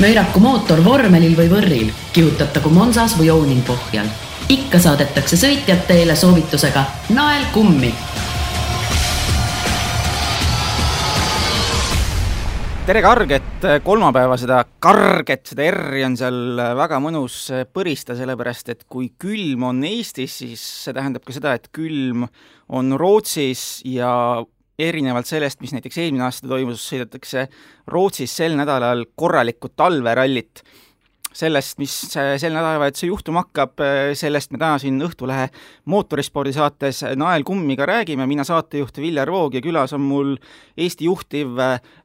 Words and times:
möiraku 0.00 0.40
mootor 0.40 0.80
vormelil 0.84 1.34
või 1.36 1.50
võrril, 1.52 1.90
kihutatagu 2.12 2.70
Monsas 2.72 3.18
või 3.18 3.30
Ounin 3.30 3.62
pohjal. 3.66 4.06
ikka 4.48 4.78
saadetakse 4.78 5.36
sõitjad 5.36 5.86
teele 5.86 6.16
soovitusega 6.16 6.84
nael 7.14 7.44
kummi 7.52 7.92
tere 12.86 13.02
karget 13.02 13.66
kolmapäeva, 13.84 14.36
seda 14.36 14.64
karget, 14.82 15.44
seda 15.52 15.68
R-i 15.70 16.02
on 16.02 16.16
seal 16.18 16.58
väga 16.76 16.98
mõnus 16.98 17.36
põrista, 17.70 18.16
sellepärast 18.18 18.72
et 18.74 18.82
kui 18.90 19.12
külm 19.22 19.68
on 19.68 19.84
Eestis, 19.86 20.40
siis 20.42 20.64
see 20.82 20.96
tähendab 20.96 21.22
ka 21.22 21.36
seda, 21.36 21.54
et 21.54 21.70
külm 21.70 22.26
on 22.74 22.96
Rootsis 22.98 23.84
ja 23.86 24.42
erinevalt 24.78 25.28
sellest, 25.28 25.60
mis 25.60 25.74
näiteks 25.76 25.98
eelmine 26.00 26.24
aasta 26.26 26.48
toimus, 26.48 26.84
sõidetakse 26.88 27.46
Rootsis 27.92 28.32
sel 28.36 28.56
nädalal 28.58 29.04
korralikku 29.16 29.72
talverallit. 29.76 30.62
sellest, 31.32 31.78
mis 31.80 31.92
sel 32.12 32.52
nädalavahetusel 32.52 33.08
juhtuma 33.08 33.40
hakkab, 33.46 33.80
sellest 34.12 34.50
me 34.52 34.58
täna 34.60 34.76
siin 34.78 34.98
Õhtulehe 35.00 35.46
mootorispordi 35.88 36.52
saates 36.52 37.00
Nael 37.16 37.42
Kummiga 37.42 37.86
räägime, 37.88 38.26
mina 38.26 38.44
saatejuht 38.44 38.98
Viljar 39.00 39.30
Voog 39.32 39.54
ja 39.54 39.62
külas 39.64 39.94
on 39.96 40.04
mul 40.04 40.36
Eesti 40.76 41.08
juhtiv 41.08 41.56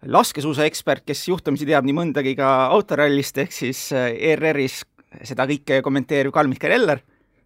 laskesuusaekspert, 0.06 1.04
kes 1.06 1.28
juhtumisi 1.28 1.68
teab 1.68 1.84
nii 1.84 1.98
mõndagi 1.98 2.38
ka 2.40 2.70
autorallist, 2.72 3.38
ehk 3.38 3.52
siis 3.52 3.92
ERR-is 3.92 4.86
seda 5.24 5.44
kõike 5.44 5.82
kommenteeriv 5.84 6.32
Karl-Mihkel 6.32 6.80
Eller 6.80 7.04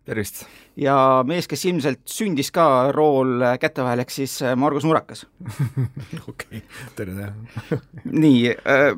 tervist! 0.08 0.46
ja 0.80 0.96
mees, 1.28 1.48
kes 1.50 1.66
ilmselt 1.70 2.04
sündis 2.10 2.52
ka 2.54 2.66
rool 2.96 3.44
käte 3.62 3.84
vahel, 3.86 4.04
ehk 4.04 4.14
siis 4.14 4.38
äh, 4.46 4.56
Margus 4.60 4.86
Murakas 4.88 5.26
okei, 6.32 6.64
tere 6.98 7.16
tere 7.18 7.80
nii 8.26 8.54
äh,, 8.56 8.94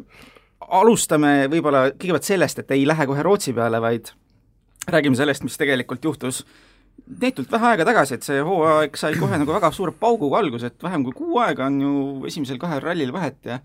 alustame 0.73 1.49
võib-olla 1.51 1.89
kõigepealt 1.91 2.27
sellest, 2.27 2.63
et 2.63 2.75
ei 2.75 2.85
lähe 2.87 3.07
kohe 3.09 3.25
Rootsi 3.25 3.55
peale, 3.55 3.81
vaid 3.83 4.13
räägime 4.91 5.19
sellest, 5.19 5.43
mis 5.47 5.57
tegelikult 5.59 6.05
juhtus 6.05 6.43
neetult 7.19 7.51
vähe 7.51 7.73
aega 7.73 7.87
tagasi, 7.87 8.17
et 8.17 8.25
see 8.25 8.43
hooaeg 8.45 8.95
sai 8.99 9.17
kohe 9.19 9.39
nagu 9.41 9.55
väga 9.55 9.71
suure 9.75 9.91
pauguga 9.99 10.39
alguse, 10.39 10.71
et 10.71 10.85
vähem 10.85 11.03
kui 11.07 11.17
kuu 11.17 11.41
aega 11.43 11.67
on 11.67 11.81
ju 11.81 11.95
esimesel 12.29 12.61
kahel 12.61 12.83
rallil 12.83 13.11
vahet 13.15 13.41
ja 13.49 13.59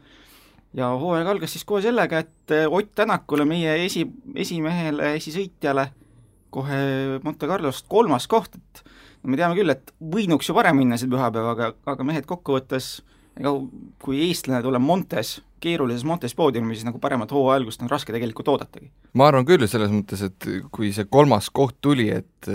ja 0.77 0.91
hooaeg 1.01 1.29
algas 1.31 1.55
siis 1.55 1.65
kohe 1.69 1.81
sellega, 1.85 2.25
et 2.25 2.35
Ott 2.49 2.95
Tänakule, 2.97 3.45
meie 3.49 3.75
esi, 3.85 4.05
esimehele, 4.37 5.15
esisõitjale 5.17 5.89
kohe 6.55 6.79
Monte 7.25 7.49
Carlost 7.51 7.87
kolmas 7.91 8.29
koht, 8.31 8.57
et 8.57 8.83
me 9.23 9.39
teame 9.39 9.57
küll, 9.59 9.73
et 9.75 9.93
võinuks 10.01 10.49
ju 10.49 10.57
varem 10.57 10.79
minna 10.81 10.99
sel 11.01 11.11
pühapäevaga, 11.13 11.73
aga 11.91 12.07
mehed 12.07 12.29
kokkuvõttes 12.29 12.99
ega 13.39 13.53
kui 14.03 14.23
eestlane 14.27 14.63
tuleb 14.65 14.83
Montes, 14.83 15.39
keerulises 15.61 16.07
Montes 16.09 16.35
poodiumis, 16.39 16.85
nagu 16.87 17.01
paremat 17.03 17.33
hooaja 17.35 17.61
algust 17.61 17.83
on 17.83 17.91
raske 17.91 18.15
tegelikult 18.15 18.49
oodatagi. 18.55 18.91
ma 19.19 19.29
arvan 19.29 19.47
küll, 19.49 19.67
selles 19.67 19.91
mõttes, 19.93 20.23
et 20.25 20.49
kui 20.73 20.93
see 20.95 21.09
kolmas 21.11 21.51
koht 21.51 21.79
tuli, 21.85 22.09
et 22.15 22.51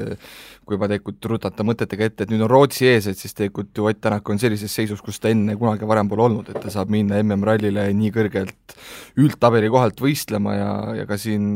kui 0.64 0.78
juba 0.78 0.88
tegelikult 0.88 1.28
rutata 1.28 1.66
mõtetega 1.68 2.08
ette, 2.08 2.24
et 2.24 2.32
nüüd 2.32 2.46
on 2.46 2.52
Rootsi 2.52 2.88
ees, 2.88 3.08
et 3.12 3.20
siis 3.20 3.36
tegelikult 3.36 3.76
ju 3.76 3.88
Ott 3.90 4.00
Tänak 4.04 4.30
on 4.32 4.40
sellises 4.40 4.72
seisus, 4.72 5.02
kus 5.04 5.20
ta 5.20 5.32
enne 5.32 5.56
kunagi 5.60 5.88
varem 5.88 6.08
pole 6.12 6.24
olnud, 6.26 6.50
et 6.50 6.60
ta 6.64 6.72
saab 6.72 6.92
minna 6.94 7.20
MM-rallile 7.24 7.90
nii 7.96 8.12
kõrgelt 8.16 8.76
üldtabeli 9.20 9.70
kohalt 9.72 10.00
võistlema 10.04 10.56
ja, 10.56 10.70
ja 11.02 11.08
ka 11.10 11.18
siin 11.20 11.52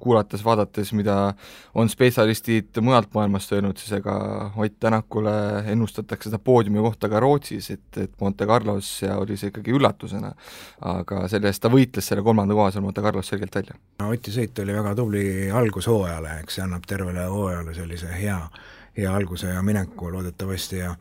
kuulates, 0.00 0.44
vaadates, 0.44 0.92
mida 0.96 1.32
on 1.78 1.88
spetsialistid 1.92 2.80
mujalt 2.84 3.12
maailmast 3.16 3.52
öelnud, 3.56 3.80
siis 3.80 3.96
ega 4.00 4.16
Ott 4.60 4.76
Tänakule 4.80 5.34
ennustatakse 5.72 6.28
seda 6.28 6.40
poodiumi 6.42 6.84
kohta 6.84 7.08
ka 7.12 7.20
Rootsis, 7.20 7.70
et, 7.74 7.88
et 7.96 8.12
Monte 8.20 8.48
Carlos 8.48 8.92
ja 9.02 9.16
oli 9.20 9.38
see 9.40 9.52
ikkagi 9.52 9.74
üllatusena. 9.76 10.34
Aga 11.00 11.22
selle 11.28 11.48
eest 11.50 11.62
ta 11.62 11.70
võitles 11.72 12.06
selle 12.10 12.22
kolmanda 12.26 12.54
koha 12.54 12.70
seal 12.74 12.84
Monte 12.84 13.02
Carlos 13.04 13.28
selgelt 13.30 13.54
välja. 13.54 13.78
Oti 14.06 14.34
sõit 14.34 14.58
oli 14.62 14.76
väga 14.76 14.94
tubli 14.98 15.24
algus 15.50 15.88
hooajale, 15.90 16.40
eks 16.42 16.58
see 16.58 16.66
annab 16.66 16.86
tervele 16.88 17.26
hooajale 17.30 17.74
sellise 17.74 18.12
hea 18.16 18.38
hea 18.96 19.10
alguse 19.14 19.46
ja 19.46 19.62
mineku 19.62 20.12
loodetavasti 20.12 20.78
ja 20.78 20.94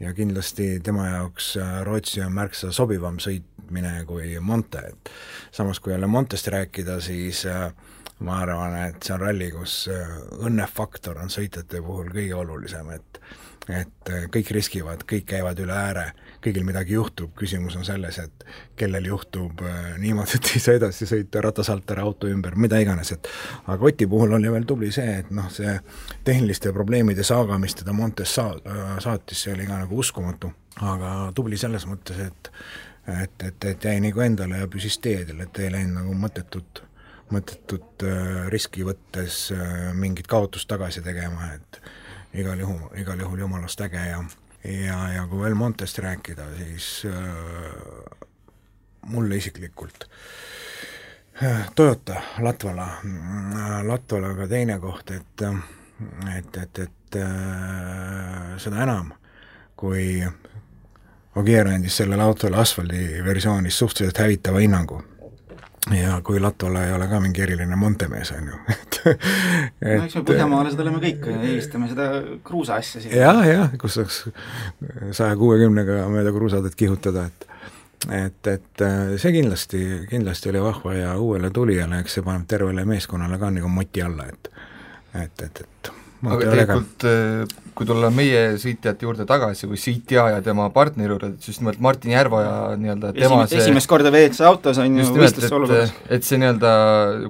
ja 0.00 0.14
kindlasti 0.14 0.80
tema 0.80 1.06
jaoks 1.06 1.56
äh, 1.56 1.82
Rootsi 1.82 2.22
on 2.22 2.32
märksa 2.32 2.72
sobivam 2.72 3.18
sõitmine 3.18 4.04
kui 4.06 4.38
Monte, 4.40 4.78
et 4.92 5.10
samas 5.50 5.80
kui 5.80 5.92
jälle 5.92 6.06
Montest 6.06 6.46
rääkida, 6.48 7.00
siis 7.00 7.44
äh, 7.46 7.72
ma 8.20 8.40
arvan, 8.44 8.76
et 8.88 9.02
see 9.02 9.14
on 9.14 9.20
ralli, 9.20 9.50
kus 9.50 9.88
äh, 9.90 10.14
õnnefaktor 10.46 11.18
on 11.18 11.32
sõitjate 11.34 11.82
puhul 11.82 12.12
kõige 12.14 12.34
olulisem, 12.38 12.90
et 12.94 13.22
et 13.68 14.10
kõik 14.32 14.48
riskivad, 14.54 15.02
kõik 15.04 15.26
käivad 15.28 15.58
üle 15.60 15.74
ääre 15.76 16.04
kõigil 16.48 16.64
midagi 16.66 16.96
juhtub, 16.96 17.34
küsimus 17.36 17.76
on 17.76 17.84
selles, 17.86 18.18
et 18.22 18.44
kellel 18.78 19.04
juhtub 19.10 19.60
äh, 19.66 19.92
niimoodi, 20.00 20.38
et 20.38 20.50
ei 20.54 20.62
saa 20.62 20.78
edasi 20.78 21.08
sõita 21.08 21.42
ratas 21.44 21.68
alt 21.72 21.90
ära 21.92 22.04
auto 22.08 22.30
ümber, 22.30 22.56
mida 22.56 22.80
iganes, 22.80 23.12
et 23.14 23.28
aga 23.66 23.88
Oti 23.90 24.08
puhul 24.08 24.32
oli 24.38 24.52
veel 24.52 24.66
tubli 24.68 24.90
see, 24.94 25.18
et 25.20 25.30
noh, 25.34 25.50
see 25.52 25.74
tehniliste 26.24 26.72
probleemide 26.76 27.26
saaga, 27.26 27.58
mis 27.60 27.76
teda 27.78 27.94
Montes 27.96 28.34
saa-, 28.38 28.56
äh, 28.64 28.96
saatis, 29.04 29.44
see 29.44 29.54
oli 29.54 29.68
ka 29.68 29.82
nagu 29.82 30.00
uskumatu, 30.00 30.52
aga 30.80 31.14
tubli 31.36 31.60
selles 31.60 31.86
mõttes, 31.90 32.20
et 32.28 32.52
et, 33.08 33.40
et, 33.40 33.64
et 33.64 33.84
jäi 33.88 34.02
nagu 34.04 34.20
endale 34.20 34.58
ja 34.60 34.66
püsis 34.68 34.98
teedel, 35.00 35.38
et 35.40 35.62
ei 35.62 35.70
läinud 35.72 36.02
nagu 36.02 36.16
mõttetut, 36.26 36.82
mõttetut 37.32 38.04
äh, 38.04 38.42
riski 38.52 38.84
võttes 38.84 39.46
mingit 39.96 40.28
kaotust 40.28 40.68
tagasi 40.68 41.00
tegema, 41.04 41.54
et 41.56 41.80
igal 42.36 42.60
juhul, 42.60 42.84
igal 43.00 43.20
juhul 43.24 43.46
jumalast 43.46 43.80
äge 43.80 44.02
ja 44.10 44.20
ja, 44.64 44.98
ja 45.12 45.26
kui 45.28 45.42
veel 45.42 45.54
Montest 45.54 45.98
rääkida, 45.98 46.46
siis 46.56 47.06
äh, 47.06 47.14
mulle 49.06 49.36
isiklikult 49.36 50.08
äh, 51.42 51.70
Toyota, 51.74 52.20
Latvala 52.38 52.88
äh,, 53.04 53.86
Latvalaga 53.86 54.48
teine 54.48 54.78
koht, 54.80 55.10
et 55.10 55.46
et, 56.38 56.56
et, 56.56 56.78
et 56.78 57.16
äh, 57.16 58.58
seda 58.58 58.82
enam, 58.82 59.12
kui 59.76 60.22
Ogier 61.38 61.68
andis 61.70 61.96
sellele 62.00 62.22
autole 62.22 62.58
asfaldi 62.58 63.22
versioonis 63.24 63.78
suhteliselt 63.78 64.18
hävitava 64.18 64.62
hinnangu 64.62 65.02
ja 65.96 66.20
kui 66.24 66.40
Latvala 66.40 66.84
ei 66.86 66.92
ole 66.92 67.08
ka 67.08 67.20
mingi 67.22 67.42
eriline 67.44 67.76
Montemees, 67.76 68.32
on 68.36 68.50
ju, 68.50 68.60
et 68.74 69.00
no 69.08 70.06
eks 70.06 70.18
me 70.18 70.24
põhjamaalased 70.28 70.82
oleme 70.84 71.02
kõik, 71.02 71.28
eelistame 71.34 71.90
seda 71.90 72.08
kruusa 72.44 72.78
asja 72.82 73.02
siin. 73.02 73.16
jah, 73.16 73.42
jah, 73.48 73.76
kus 73.80 73.98
saaks 74.00 74.22
saja 75.16 75.36
kuuekümnega 75.38 76.04
mööda 76.12 76.34
kruusateed 76.34 76.76
kihutada, 76.78 77.28
et 77.28 77.46
et, 78.14 78.46
et 78.46 78.82
äh, 78.86 79.14
see 79.18 79.32
kindlasti, 79.34 79.80
kindlasti 80.10 80.52
oli 80.52 80.60
vahva 80.62 80.94
ja 80.94 81.14
uuele 81.18 81.50
tulijale, 81.50 82.02
eks 82.04 82.18
see 82.18 82.26
paneb 82.26 82.46
tervele 82.50 82.84
meeskonnale 82.86 83.40
ka 83.40 83.50
nagu 83.54 83.70
moti 83.72 84.04
alla, 84.04 84.28
et 84.30 84.52
et, 85.18 85.42
et, 85.42 85.64
et 85.64 85.90
aga 86.28 86.52
tegelikult 86.52 87.08
äh, 87.08 87.58
kui 87.78 87.86
tulla 87.86 88.10
meie 88.10 88.56
sõitjate 88.58 89.06
juurde 89.06 89.24
tagasi 89.28 89.68
või 89.70 89.78
sõitja 89.78 90.24
ja 90.32 90.40
tema 90.42 90.66
partneri 90.74 91.12
juurde, 91.12 91.30
et 91.36 91.48
just 91.50 91.62
nimelt 91.62 91.78
Martin 91.84 92.14
Järveoja 92.14 92.54
nii-öelda 92.80 93.12
tema 93.14 93.42
Esim, 93.44 93.52
see 93.52 93.60
esimest 93.62 93.90
korda 93.90 94.10
WRC 94.10 94.42
autos 94.48 94.80
on 94.82 94.98
ju 94.98 95.06
võistluste 95.14 95.54
olukorras. 95.54 95.92
et 96.10 96.26
see 96.26 96.40
nii-öelda 96.42 96.72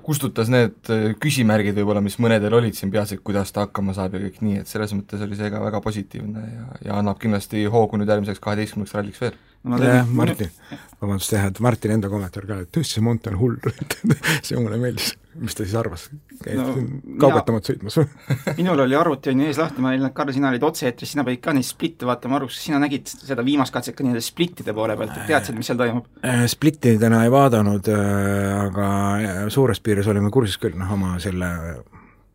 kustutas 0.06 0.48
need 0.52 0.92
küsimärgid 1.20 1.76
võib-olla, 1.76 2.00
mis 2.04 2.16
mõnedel 2.22 2.56
olid 2.60 2.78
siin 2.78 2.92
peas, 2.94 3.12
et 3.12 3.20
kuidas 3.24 3.52
ta 3.52 3.66
hakkama 3.66 3.96
saab 3.96 4.16
ja 4.16 4.24
kõik 4.24 4.40
nii, 4.46 4.62
et 4.62 4.72
selles 4.72 4.96
mõttes 4.96 5.26
oli 5.26 5.36
see 5.36 5.52
ka 5.52 5.60
väga 5.66 5.82
positiivne 5.84 6.46
ja, 6.46 6.66
ja 6.88 7.02
annab 7.02 7.20
kindlasti 7.20 7.66
hoogu 7.68 8.00
nüüd 8.00 8.08
järgmiseks 8.08 8.40
kaheteistkümneks 8.44 8.96
ralliks 8.96 9.20
veel. 9.26 9.36
Jah, 9.82 10.10
Martin, 10.10 10.52
vabandust 11.00 11.32
jah, 11.34 11.48
et 11.50 11.62
Martin 11.64 11.96
enda 11.96 12.10
kommentaar 12.12 12.46
ka, 12.48 12.60
et 12.64 12.74
tõesti, 12.74 12.98
see 12.98 13.06
Monte 13.06 13.32
on 13.32 13.40
hull 13.40 13.58
see 14.46 14.58
mulle 14.58 14.80
meeldis 14.80 15.14
mis 15.40 15.54
ta 15.54 15.64
siis 15.64 15.74
arvas? 15.78 16.08
käis 16.38 16.58
no, 16.58 16.74
kaubatamat 17.18 17.66
sõitmas 17.66 17.96
või 17.98 18.06
minul 18.60 18.84
oli 18.84 18.96
arvuti 18.98 19.32
on 19.32 19.42
ju 19.42 19.48
ees 19.50 19.58
lahti, 19.58 19.82
ma 19.82 19.90
olin, 19.92 20.10
Karl, 20.14 20.32
sina 20.34 20.52
olid 20.52 20.64
otse-eetris, 20.68 21.14
sina 21.14 21.24
pidid 21.26 21.42
ka 21.42 21.54
neid 21.56 21.66
splitte 21.66 22.06
vaatama, 22.08 22.36
Margus, 22.36 22.54
kas 22.58 22.68
sina 22.68 22.78
nägid 22.82 23.10
seda 23.10 23.44
viimast 23.46 23.74
katset 23.74 23.96
ka 23.98 24.06
nii-öelda 24.06 24.22
splittide 24.24 24.74
poole 24.76 24.96
pealt, 24.98 25.16
et 25.16 25.30
teadsid, 25.32 25.58
mis 25.58 25.70
seal 25.70 25.80
toimub? 25.80 26.06
Äh, 26.22 26.44
splittidena 26.50 27.24
ei 27.26 27.32
vaadanud, 27.34 27.90
äh, 27.90 28.52
aga 28.68 28.88
äh, 29.18 29.40
suures 29.54 29.82
piires 29.82 30.10
olime 30.10 30.30
kursis 30.34 30.60
küll, 30.62 30.78
noh, 30.78 30.94
oma 30.94 31.16
selle 31.22 31.50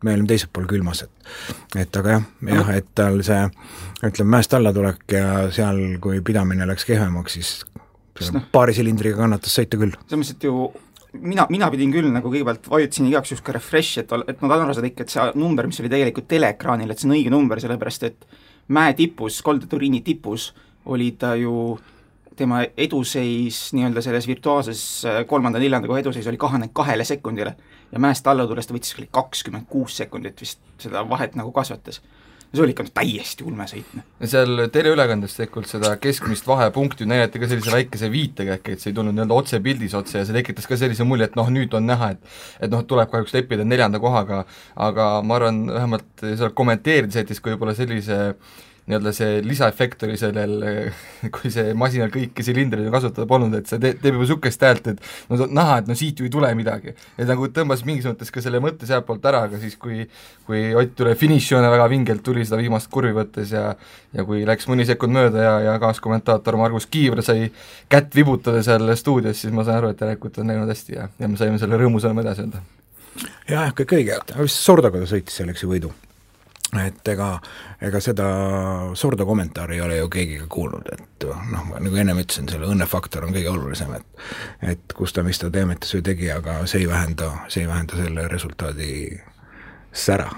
me 0.04 0.14
olime 0.14 0.28
teisel 0.30 0.50
pool 0.52 0.68
külmas, 0.70 1.04
et 1.06 1.82
et 1.84 2.00
aga 2.00 2.18
jah, 2.18 2.24
jah, 2.50 2.72
et 2.78 2.88
tal 2.94 3.20
see 3.26 3.42
ütleme, 4.04 4.30
mäest 4.36 4.54
allatulek 4.56 5.16
ja 5.16 5.28
seal, 5.54 5.80
kui 6.02 6.20
pidamine 6.24 6.66
läks 6.68 6.86
kehvemaks, 6.88 7.38
siis 7.38 7.52
no, 8.34 8.44
paari 8.52 8.76
silindriga 8.76 9.22
kannatas 9.22 9.54
sõita 9.56 9.80
küll. 9.80 9.96
selles 10.04 10.20
mõttes, 10.20 10.36
et 10.36 10.48
ju 10.48 10.68
mina, 11.20 11.46
mina 11.50 11.70
pidin 11.72 11.92
küll 11.94 12.10
nagu 12.12 12.30
kõigepealt 12.30 12.68
vajutasin 12.70 13.08
igaks 13.10 13.32
juhuks 13.32 13.46
ka 13.46 13.54
refresh, 13.56 14.02
et, 14.02 14.12
et 14.28 14.42
nad 14.42 14.56
aru 14.56 14.76
saada 14.76 14.90
ikka, 14.90 15.06
et 15.06 15.14
see 15.14 15.26
number, 15.40 15.68
mis 15.70 15.80
oli 15.82 15.92
tegelikult 15.92 16.28
teleekraanil, 16.30 16.90
et 16.90 17.00
see 17.00 17.08
on 17.08 17.16
õige 17.16 17.32
number, 17.32 17.62
sellepärast 17.62 18.08
et 18.10 18.28
mäe 18.74 18.94
tipus, 18.98 19.40
Kolde 19.44 19.68
Turini 19.70 20.02
tipus 20.04 20.52
oli 20.90 21.12
ta 21.20 21.34
ju, 21.38 21.76
tema 22.36 22.64
eduseis 22.66 23.68
nii-öelda 23.76 24.02
selles 24.02 24.26
virtuaalses 24.26 24.80
kolmanda-neljanda 25.30 25.86
koha 25.86 26.00
eduseis 26.02 26.26
oli 26.26 26.40
kahanenud 26.40 26.74
kahele 26.74 27.06
sekundile 27.06 27.54
ja 27.94 28.02
mäest 28.02 28.26
alla 28.26 28.46
tulles 28.50 28.66
ta 28.68 28.74
võttis 28.74 28.96
kakskümmend 29.14 29.70
kuus 29.70 29.96
sekundit 30.00 30.42
vist 30.42 30.60
seda 30.82 31.04
vahet 31.08 31.38
nagu 31.38 31.52
kasvatas. 31.54 32.02
see 32.54 32.62
oli 32.62 32.70
ikka 32.70 32.84
täiesti 32.94 33.42
ulme 33.42 33.64
sõit. 33.66 33.88
Noh. 33.98 34.04
seal 34.30 34.68
teleülekandes 34.70 35.32
tegelikult 35.34 35.66
seda 35.66 35.96
keskmist 35.98 36.46
vahepunkti 36.46 37.06
näidati 37.10 37.40
ka 37.42 37.48
sellise 37.50 37.72
väikese 37.74 38.10
viitega, 38.12 38.58
ehk 38.58 38.68
et 38.74 38.82
see 38.82 38.92
ei 38.92 38.98
tulnud 38.98 39.16
nii-öelda 39.16 39.38
otsepildis 39.40 39.96
otse 39.98 40.20
ja 40.20 40.26
see 40.28 40.36
tekitas 40.36 40.70
ka 40.70 40.78
sellise 40.78 41.06
mulje, 41.08 41.26
et 41.30 41.38
noh, 41.38 41.50
nüüd 41.50 41.74
on 41.74 41.86
näha, 41.90 42.12
et 42.14 42.66
et 42.66 42.70
noh, 42.70 42.84
tuleb 42.86 43.10
kahjuks 43.10 43.34
leppida 43.34 43.66
neljanda 43.66 43.98
kohaga, 44.02 44.44
aga 44.76 45.08
ma 45.26 45.40
arvan, 45.40 45.64
vähemalt 45.72 46.22
seal 46.22 46.54
kommenteerides 46.54 47.18
jättis 47.22 47.42
ka 47.42 47.50
võib-olla 47.50 47.74
sellise 47.74 48.20
äh, 48.34 48.62
nii-öelda 48.84 49.12
see 49.16 49.38
lisaefekt 49.44 50.02
oli 50.04 50.16
sellel, 50.20 50.56
kui 51.34 51.52
see 51.52 51.72
masinal 51.78 52.10
kõiki 52.12 52.44
silindreid 52.44 52.90
kasutada 52.92 53.26
polnud, 53.28 53.54
et 53.56 53.70
see 53.70 53.80
te-, 53.80 53.94
teeb 53.96 54.18
juba 54.18 54.26
niisugust 54.26 54.66
häält, 54.66 54.90
et 54.92 55.30
no 55.30 55.48
näha, 55.48 55.78
et 55.80 55.90
no 55.90 55.96
siit 55.98 56.20
ju 56.20 56.28
ei 56.28 56.32
tule 56.32 56.50
midagi. 56.58 56.94
et 57.16 57.28
nagu 57.28 57.48
tõmbas 57.54 57.84
mingis 57.88 58.08
mõttes 58.10 58.32
ka 58.34 58.44
selle 58.44 58.60
mõtte 58.64 58.88
sealtpoolt 58.88 59.24
ära, 59.30 59.44
aga 59.48 59.60
siis 59.62 59.78
kui 59.80 60.04
kui 60.44 60.62
Ott 60.74 61.00
üle 61.00 61.14
finišijoone 61.16 61.68
väga 61.70 61.88
vingelt 61.88 62.22
tuli 62.26 62.44
seda 62.44 62.58
viimast 62.60 62.90
kurvi 62.92 63.14
võttes 63.16 63.52
ja 63.54 63.72
ja 64.14 64.24
kui 64.28 64.44
läks 64.46 64.68
mõni 64.70 64.86
sekund 64.86 65.16
mööda 65.16 65.42
ja, 65.42 65.54
ja 65.68 65.74
kaaskommentaator 65.82 66.58
Margus 66.60 66.86
Kiivre 66.90 67.24
sai 67.24 67.48
kätt 67.90 68.14
vibutada 68.14 68.62
seal 68.66 68.92
stuudios, 69.00 69.40
siis 69.40 69.54
ma 69.54 69.64
sain 69.66 69.80
aru, 69.80 69.94
et 69.94 70.00
järelikult 70.04 70.38
on 70.42 70.52
läinud 70.52 70.70
hästi 70.70 70.98
ja, 70.98 71.08
ja 71.18 71.30
me 71.30 71.40
saime 71.40 71.60
selle 71.62 71.80
rõõmusõnumi 71.80 72.24
edasi 72.24 72.46
anda. 72.46 72.64
jah, 73.48 73.70
kõik 73.76 73.96
õige, 73.98 74.20
vist 74.40 74.60
Sordoga 74.60 75.00
ta 75.02 75.10
sõitis 75.10 75.40
selleks 75.40 75.64
ju 75.64 75.72
võidu 75.72 75.94
et 76.82 77.08
ega, 77.08 77.28
ega 77.82 78.00
seda 78.02 78.28
Sordo 78.98 79.26
kommentaari 79.26 79.78
ei 79.78 79.84
ole 79.84 79.98
ju 79.98 80.08
keegi 80.12 80.38
ka 80.42 80.48
kuulnud, 80.52 80.88
et 80.92 81.28
noh, 81.52 81.68
nagu 81.74 82.00
ennem 82.00 82.22
ütlesin, 82.22 82.48
selle 82.50 82.70
õnnefaktor 82.70 83.26
on 83.26 83.36
kõige 83.36 83.52
olulisem, 83.52 83.94
et 83.98 84.72
et 84.74 84.96
kus 84.96 85.12
ta, 85.12 85.22
mis 85.26 85.38
ta 85.38 85.50
toimetas 85.52 85.94
või 85.96 86.06
tegi, 86.10 86.30
aga 86.32 86.62
see 86.70 86.84
ei 86.84 86.88
vähenda, 86.90 87.30
see 87.48 87.64
ei 87.64 87.70
vähenda 87.70 88.00
selle 88.00 88.26
resultaadi 88.32 88.90
sära 89.94 90.30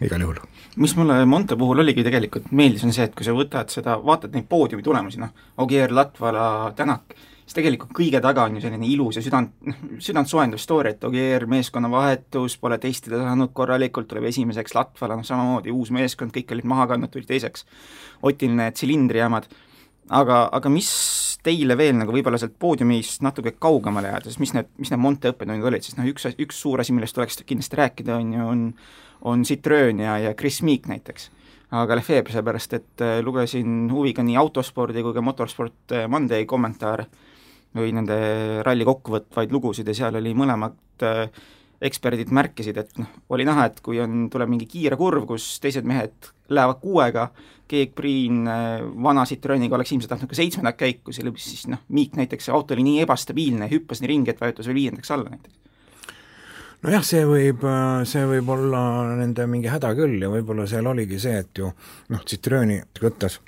igal 0.00 0.20
juhul. 0.20 0.38
mis 0.76 0.94
mulle 0.96 1.24
Monte 1.24 1.56
puhul 1.56 1.82
oligi 1.82 2.04
tegelikult 2.06 2.52
meeldis, 2.56 2.84
on 2.86 2.94
see, 2.94 3.04
et 3.04 3.14
kui 3.14 3.26
sa 3.26 3.34
võtad 3.36 3.72
seda, 3.72 3.98
vaatad 4.04 4.34
neid 4.34 4.46
poodiumi 4.48 4.84
tulemusi, 4.86 5.20
noh, 5.20 5.34
Ogier, 5.58 5.92
Latvala, 5.92 6.72
Tänak, 6.76 7.16
siis 7.50 7.56
tegelikult 7.58 7.90
kõige 7.96 8.20
taga 8.22 8.44
on 8.46 8.54
ju 8.56 8.62
selline 8.62 8.86
ilus 8.86 9.16
ja 9.18 9.22
südant, 9.24 9.56
noh, 9.66 9.78
südantsoojendav 9.98 10.60
story, 10.62 10.92
et 10.94 11.06
Ogier 11.08 11.48
meeskonna 11.50 11.90
vahetus, 11.90 12.54
pole 12.62 12.78
testida 12.78 13.18
saanud 13.18 13.50
korralikult, 13.56 14.06
tuleb 14.10 14.28
esimeseks 14.30 14.76
Latvala, 14.76 15.16
noh 15.18 15.26
samamoodi 15.26 15.74
uus 15.74 15.90
meeskond, 15.94 16.30
kõik 16.36 16.54
olid 16.54 16.68
maha 16.70 16.86
kandnud, 16.92 17.10
tuli 17.10 17.26
teiseks. 17.26 17.66
Otil 18.22 18.54
need 18.54 18.78
silindrijämad, 18.78 19.48
aga, 20.14 20.44
aga 20.60 20.70
mis 20.70 20.92
teile 21.42 21.74
veel 21.80 21.96
nagu 21.98 22.14
võib-olla 22.14 22.38
sealt 22.38 22.54
poodiumist 22.60 23.24
natuke 23.26 23.56
kaugemale 23.58 24.12
jääda, 24.12 24.30
siis 24.30 24.38
mis 24.44 24.54
need, 24.54 24.70
mis 24.78 24.94
need 24.94 25.02
Monte 25.02 25.34
õppetunnid 25.34 25.66
olid, 25.66 25.82
sest 25.82 25.98
noh, 25.98 26.06
üks, 26.06 26.28
üks 26.30 26.62
suur 26.62 26.84
asi, 26.84 26.94
millest 26.94 27.18
tuleks 27.18 27.42
kindlasti 27.42 27.82
rääkida, 27.82 28.20
on 28.20 28.34
ju, 28.36 28.48
on 28.54 28.66
on 29.20 29.42
Citroen 29.44 29.98
ja, 30.00 30.14
ja 30.16 30.30
Chris 30.32 30.62
Meek 30.64 30.86
näiteks 30.88 31.26
aga 31.76 31.98
Lefebvre, 31.98 32.32
seepärast 32.32 32.72
et 32.78 33.02
äh, 33.04 33.18
lugesin 33.22 33.90
huviga 33.92 34.24
nii 34.26 34.38
autospordi 34.40 35.04
kui 35.04 35.14
ka 35.14 35.22
Motorsport 35.22 35.94
äh, 35.94 36.06
Monday 36.08 36.46
kommentaare 36.48 37.04
või 37.76 37.94
nende 37.94 38.18
ralli 38.66 38.86
kokkuvõtvaid 38.88 39.52
lugusid 39.54 39.88
ja 39.88 39.94
seal 39.96 40.18
oli 40.18 40.32
mõlemad 40.36 41.06
äh, 41.06 41.28
eksperdid 41.80 42.32
märkisid, 42.34 42.76
et 42.80 42.98
noh, 43.00 43.08
oli 43.32 43.46
näha, 43.48 43.70
et 43.70 43.80
kui 43.84 44.00
on, 44.02 44.26
tuleb 44.32 44.50
mingi 44.52 44.68
kiire 44.68 44.98
kurv, 45.00 45.24
kus 45.28 45.54
teised 45.62 45.86
mehed 45.88 46.30
lähevad 46.52 46.80
kuuega, 46.82 47.30
Geek 47.70 47.94
Priin 47.94 48.42
äh, 48.50 48.82
vana 49.02 49.24
Citroeniga 49.28 49.78
oleks 49.78 49.94
ilmselt 49.94 50.10
tahtnud 50.12 50.32
ka 50.32 50.36
seitsmendat 50.36 50.78
käiku, 50.80 51.14
selle 51.14 51.32
siis 51.38 51.68
noh, 51.70 51.84
Miik 51.94 52.18
näiteks, 52.18 52.50
auto 52.52 52.74
oli 52.74 52.84
nii 52.86 53.04
ebastabiilne, 53.06 53.70
hüppas 53.70 54.02
nii 54.02 54.10
ringi, 54.10 54.34
et 54.34 54.42
vajutas 54.42 54.68
veel 54.68 54.80
viiendaks 54.82 55.14
alla 55.14 55.32
näiteks. 55.32 55.56
Nojah, 56.80 57.04
see 57.04 57.22
võib, 57.28 57.64
äh, 57.68 58.02
see 58.08 58.24
võib 58.28 58.50
olla 58.56 58.82
nende 59.18 59.46
mingi 59.48 59.70
häda 59.70 59.92
küll 59.96 60.18
ja 60.20 60.32
võib-olla 60.32 60.66
seal 60.68 60.88
oligi 60.90 61.20
see, 61.22 61.38
et 61.44 61.62
ju 61.62 61.70
noh, 62.10 62.26
Citroeni 62.28 62.80
võttes 63.00 63.38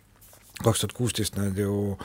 kaks 0.64 0.82
tuhat 0.82 0.94
kuusteist 0.96 1.36
nad 1.36 1.58
ju 1.58 1.96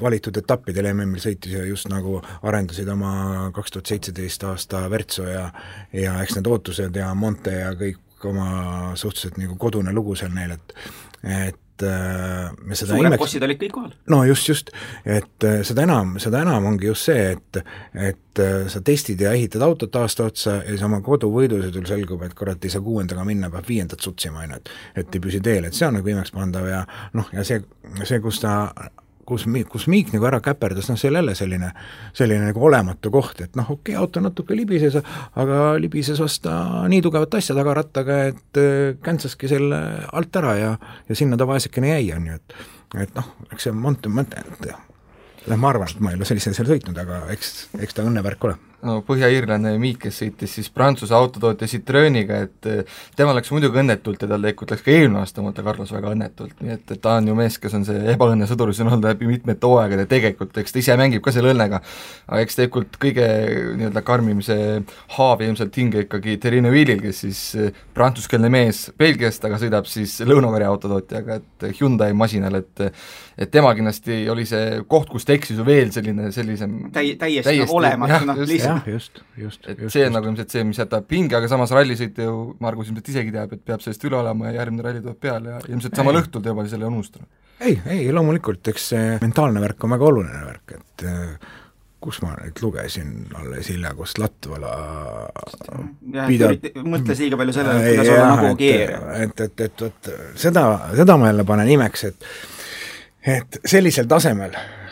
valitud 0.00 0.36
etappidel 0.40 0.90
MM-il 0.92 1.22
sõitis 1.22 1.56
ja 1.56 1.64
just 1.68 1.88
nagu 1.92 2.20
arendasid 2.42 2.88
oma 2.88 3.50
kaks 3.54 3.76
tuhat 3.76 3.92
seitseteist 3.92 4.46
aasta 4.50 4.84
Vertso 4.90 5.28
ja 5.28 5.50
ja 5.92 6.16
eks 6.22 6.38
need 6.38 6.50
ootused 6.50 6.96
ja 6.96 7.12
Monte 7.14 7.58
ja 7.60 7.74
kõik 7.78 8.28
oma 8.28 8.94
suhteliselt 8.96 9.36
nagu 9.40 9.56
kodune 9.60 9.92
lugu 9.92 10.16
seal 10.16 10.32
neil, 10.34 10.56
et 10.56 10.74
et 11.24 11.60
et 11.74 11.82
äh, 11.88 12.52
me 12.62 12.76
seda 12.78 12.92
suured 12.94 13.08
imeks... 13.08 13.20
bossid 13.24 13.44
olid 13.46 13.58
kõik 13.58 13.72
kohal. 13.74 13.94
no 14.12 14.20
just, 14.28 14.48
just, 14.48 14.70
et 15.02 15.46
äh, 15.46 15.62
seda 15.66 15.82
enam, 15.88 16.14
seda 16.22 16.44
enam 16.44 16.68
ongi 16.70 16.86
just 16.86 17.10
see, 17.10 17.34
et 17.34 17.60
et 17.94 18.42
äh, 18.42 18.66
sa 18.70 18.82
testid 18.84 19.20
ja 19.20 19.32
ehitad 19.34 19.62
autot 19.66 19.96
aasta 19.98 20.28
otsa 20.30 20.60
ja 20.60 20.68
siis 20.70 20.84
oma 20.86 21.00
koduvõidusõidul 21.04 21.86
selgub, 21.90 22.22
et 22.26 22.34
kurat, 22.38 22.62
ei 22.62 22.70
saa 22.70 22.84
kuuendaga 22.84 23.26
minna, 23.26 23.50
peab 23.50 23.66
viiendat 23.68 24.04
sutsima, 24.06 24.44
on 24.44 24.54
ju, 24.54 24.60
et 24.60 25.02
et 25.02 25.18
ei 25.18 25.24
püsi 25.26 25.42
teel, 25.42 25.66
et 25.66 25.74
see 25.74 25.88
on 25.88 25.98
nagu 25.98 26.14
imekspandav 26.14 26.68
ja 26.70 26.84
noh, 27.18 27.30
ja 27.34 27.46
see, 27.46 27.62
see, 28.04 28.20
kus 28.22 28.38
ta 28.44 28.54
kus 29.26 29.46
kus 29.70 29.86
Miik 29.90 30.12
nagu 30.14 30.26
ära 30.28 30.40
käperdas, 30.44 30.88
noh 30.90 30.98
see 31.00 31.10
oli 31.10 31.20
jälle 31.20 31.34
selline, 31.38 31.70
selline 32.16 32.50
nagu 32.50 32.64
olematu 32.68 33.12
koht, 33.14 33.40
et 33.44 33.58
noh, 33.58 33.68
okei 33.70 33.94
okay,, 33.94 34.00
auto 34.00 34.22
natuke 34.24 34.56
libises, 34.56 34.96
aga 35.40 35.60
libises 35.80 36.20
vasta 36.22 36.84
nii 36.90 37.02
tugevat 37.04 37.38
asja 37.40 37.56
tagarattaga, 37.56 38.20
et 38.32 38.60
äh, 38.60 38.96
käntsaski 39.04 39.50
selle 39.50 39.80
alt 40.12 40.40
ära 40.40 40.56
ja 40.60 40.72
ja 41.08 41.18
sinna 41.18 41.38
ta 41.40 41.48
vaesekene 41.48 41.94
jäi, 41.94 42.08
on 42.16 42.30
ju, 42.30 42.40
et 42.40 43.04
et 43.04 43.14
noh, 43.16 43.30
eks 43.52 43.68
see 43.68 43.74
mõte, 43.74 44.10
et 44.40 44.68
noh, 45.50 45.58
ma 45.60 45.72
arvan, 45.72 45.90
et 45.90 46.00
ma 46.04 46.12
ei 46.12 46.20
ole 46.20 46.28
sellisel 46.28 46.54
seal 46.56 46.70
sõitnud, 46.70 46.98
aga 47.00 47.24
eks, 47.34 47.54
eks 47.80 47.96
ta 47.96 48.06
õnnevärk 48.06 48.48
ole 48.48 48.56
no 48.84 48.98
põhja-iirlane 49.06 49.74
Miik, 49.80 50.00
kes 50.04 50.20
sõitis 50.22 50.54
siis 50.58 50.68
Prantsuse 50.74 51.14
autotootja 51.16 51.68
Citroeniga, 51.70 52.40
et 52.46 52.68
eh, 52.70 52.98
tema 53.16 53.34
läks 53.36 53.52
muidugi 53.54 53.80
õnnetult 53.80 54.22
ja 54.22 54.28
tal 54.30 54.44
tegelikult 54.44 54.74
läks 54.74 54.84
ka 54.84 54.92
eelmine 54.94 55.20
aasta 55.22 55.44
Monte 55.44 55.64
Carlos 55.66 55.92
väga 55.94 56.12
õnnetult, 56.14 56.56
nii 56.60 56.74
et, 56.76 56.84
et 56.96 57.02
ta 57.04 57.16
on 57.20 57.30
ju 57.30 57.36
mees, 57.38 57.58
kes 57.62 57.76
on 57.78 57.86
see 57.88 58.04
ebaõnne 58.14 58.48
sõdur, 58.50 58.72
see 58.74 58.84
on 58.86 58.92
olnud 58.92 59.08
läbi 59.08 59.28
mitmete 59.30 59.70
hooaegade 59.70 60.06
tegelikult, 60.10 60.56
eks 60.60 60.76
ta 60.76 60.82
ise 60.82 60.98
mängib 61.00 61.24
ka 61.24 61.34
selle 61.34 61.54
õnnega, 61.54 61.80
aga 62.28 62.42
eks 62.44 62.60
tegelikult 62.60 62.98
kõige 63.02 63.28
nii-öelda 63.80 64.04
karmim 64.06 64.42
see 64.44 64.80
haav 65.16 65.44
ilmselt 65.46 65.80
hinge 65.80 66.04
ikkagi 66.06 66.38
Terine 66.42 66.72
Wheelil, 66.74 67.02
kes 67.04 67.24
siis 67.26 67.44
eh, 67.58 67.84
prantsuskeelne 67.96 68.52
mees 68.52 68.86
Belgiast, 69.00 69.44
aga 69.48 69.60
sõidab 69.62 69.88
siis 69.90 70.16
Lõuna-Korea 70.24 70.72
autotootjaga, 70.74 71.40
et 71.40 71.70
Hyundai 71.80 72.12
masinal, 72.16 72.60
et 72.60 72.88
et 73.38 73.50
tema 73.50 73.72
kindlasti 73.74 74.24
oli 74.30 74.44
see 74.46 74.80
koht, 74.90 75.08
kus 75.10 75.26
ta 75.26 75.34
eksis 75.34 75.58
ju 75.58 75.64
veel 75.66 75.90
selline, 75.94 76.30
sellisem 76.34 76.76
täi-, 76.94 77.16
täiesti, 77.18 77.48
täiesti 77.48 77.74
olematu, 77.74 78.20
noh 78.28 78.38
lihtsalt 78.46 78.73
jah, 78.74 78.90
just, 78.94 79.22
just. 79.38 79.66
et 79.66 79.80
just, 79.80 79.94
see 79.96 80.04
on 80.08 80.14
nagu 80.16 80.30
ilmselt 80.30 80.54
see, 80.54 80.64
mis 80.68 80.80
jätab 80.80 81.08
pinge, 81.10 81.36
aga 81.38 81.48
samas 81.50 81.72
rallisõitja 81.74 82.28
ju, 82.28 82.36
Margus 82.64 82.90
ilmselt 82.90 83.10
isegi 83.14 83.34
teab, 83.34 83.56
et 83.56 83.64
peab 83.64 83.82
sellest 83.84 84.06
üle 84.08 84.20
olema 84.20 84.50
ja 84.50 84.60
järgmine 84.60 84.86
ralli 84.86 85.02
tuleb 85.04 85.18
peale 85.22 85.56
ja 85.56 85.58
ilmselt 85.70 85.98
samal 85.98 86.20
õhtul 86.20 86.44
ta 86.44 86.54
juba 86.54 86.66
selle 86.70 86.88
unustanud. 86.90 87.28
ei, 87.64 87.76
ei 87.96 88.06
loomulikult, 88.14 88.72
eks 88.74 88.88
see 88.94 89.18
mentaalne 89.24 89.62
värk 89.64 89.86
on 89.86 89.94
väga 89.96 90.08
oluline 90.10 90.44
värk, 90.50 90.76
et 90.78 91.06
äh, 91.10 91.52
kus 92.04 92.20
ma 92.20 92.34
nüüd 92.36 92.60
lugesin 92.60 93.12
alles 93.40 93.70
hilja, 93.72 93.94
kus 93.96 94.18
Latvala 94.20 94.74
pidab... 96.28 96.70
mõtles 96.84 97.24
liiga 97.24 97.40
palju 97.40 97.56
sellele, 97.56 97.80
et 97.80 97.94
kuidas 97.94 98.14
olla 98.14 98.30
nagu 98.34 98.54
Geer. 98.60 98.96
et, 99.24 99.44
et, 99.48 99.66
et 99.68 99.84
vot 99.86 100.14
seda, 100.36 100.66
seda 100.98 101.18
ma 101.20 101.32
jälle 101.32 101.48
panen 101.48 101.74
imeks, 101.78 102.08
et 102.10 102.32
et 103.24 103.56
sellisel 103.64 104.04
tasemel 104.04 104.52
äh, 104.52 104.83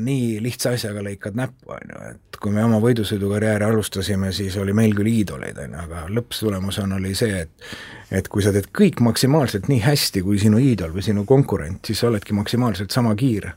nii 0.00 0.40
lihtsa 0.42 0.74
asjaga 0.74 1.02
lõikad 1.04 1.36
näppu, 1.38 1.70
on 1.74 1.92
ju, 1.92 2.00
et 2.10 2.38
kui 2.42 2.52
me 2.54 2.64
oma 2.64 2.80
võidusõidukarjääri 2.82 3.66
alustasime, 3.66 4.32
siis 4.36 4.56
oli 4.60 4.74
meil 4.76 4.94
küll 4.96 5.10
iidoleid, 5.10 5.58
on 5.62 5.76
ju, 5.76 5.84
aga 5.84 6.04
lõpptulemusena 6.10 6.98
oli 7.00 7.14
see, 7.18 7.46
et 7.46 7.72
et 8.10 8.26
kui 8.28 8.42
sa 8.42 8.50
teed 8.50 8.72
kõik 8.74 8.98
maksimaalselt 9.06 9.68
nii 9.70 9.84
hästi, 9.84 10.24
kui 10.26 10.40
sinu 10.42 10.58
iidol 10.58 10.90
või 10.96 11.04
sinu 11.06 11.22
konkurent, 11.28 11.84
siis 11.86 12.02
sa 12.02 12.08
oledki 12.08 12.34
maksimaalselt 12.34 12.90
sama 12.90 13.14
kiire. 13.14 13.54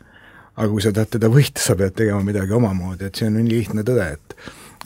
aga 0.55 0.69
kui 0.69 0.81
sa 0.85 0.91
tahad 0.93 1.09
teda 1.09 1.29
võita, 1.33 1.57
sa 1.57 1.73
pead 1.75 1.95
tegema 1.97 2.21
midagi 2.21 2.53
omamoodi, 2.53 3.07
et 3.09 3.15
see 3.15 3.25
on 3.25 3.39
nii 3.39 3.49
lihtne 3.49 3.81
tõde, 3.81 4.11
et 4.13 4.35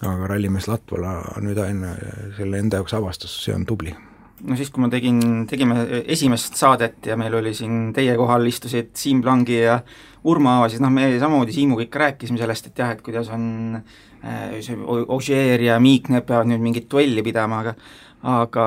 aga 0.02 0.28
rallimees 0.32 0.68
Latvala 0.72 1.42
nüüd 1.44 1.60
aina 1.60 1.96
selle 2.38 2.62
enda 2.64 2.80
jaoks 2.80 2.94
avastas, 2.94 3.34
see 3.44 3.56
on 3.56 3.66
tubli 3.66 3.96
no 4.46 4.58
siis, 4.58 4.70
kui 4.74 4.84
ma 4.84 4.90
tegin, 4.94 5.22
tegime 5.50 5.86
esimest 6.06 6.58
saadet 6.60 7.10
ja 7.10 7.18
meil 7.20 7.40
oli 7.40 7.54
siin 7.58 7.92
teie 7.96 8.14
kohal 8.20 8.46
istusid 8.50 8.92
Siim 8.98 9.22
Plangi 9.26 9.62
ja 9.64 9.80
Urmo 10.28 10.52
Aava, 10.52 10.68
siis 10.70 10.82
noh, 10.84 10.92
me 10.94 11.10
samamoodi 11.18 11.56
Siimuga 11.56 11.86
ikka 11.86 12.04
rääkisime 12.04 12.42
sellest, 12.42 12.70
et 12.70 12.82
jah, 12.84 12.92
et 12.94 13.02
kuidas 13.06 13.32
on 13.34 13.78
äh, 13.80 14.58
see 14.66 14.78
Ožeer 14.86 15.64
ja 15.66 15.80
Miikne 15.82 16.22
peavad 16.28 16.52
nüüd 16.52 16.64
mingit 16.64 16.90
duelli 16.92 17.24
pidama, 17.26 17.64
aga 17.64 17.76
aga 18.28 18.66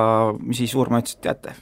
siis 0.56 0.74
Urmo 0.78 1.00
ütles, 1.00 1.16
et 1.18 1.24
teate, 1.26 1.54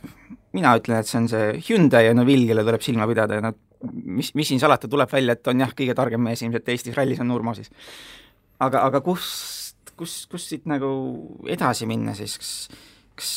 mina 0.57 0.75
ütlen, 0.79 1.00
et 1.00 1.09
see 1.09 1.21
on 1.21 1.29
see 1.31 1.49
Hyundai 1.69 2.07
ja 2.07 2.17
Neville, 2.17 2.49
kelle 2.50 2.65
tuleb 2.67 2.85
silma 2.85 3.09
pidada 3.11 3.38
ja 3.38 3.45
noh, 3.49 3.57
mis, 4.05 4.33
mis 4.38 4.50
siin 4.50 4.61
salata, 4.62 4.91
tuleb 4.91 5.11
välja, 5.12 5.37
et 5.37 5.53
on 5.53 5.65
jah, 5.65 5.73
kõige 5.77 5.97
targem 5.99 6.23
mees 6.25 6.43
ilmselt 6.45 6.69
Eestis 6.73 6.97
rallis 6.99 7.21
on 7.25 7.33
Urmo 7.35 7.57
siis. 7.57 7.73
aga, 8.61 8.85
aga 8.87 9.00
kust, 9.05 9.95
kus, 9.97 10.21
kus 10.31 10.49
siit 10.53 10.69
nagu 10.71 10.91
edasi 11.49 11.88
minna 11.91 12.15
siis, 12.19 12.37
kas, 12.38 12.53
kas 13.19 13.33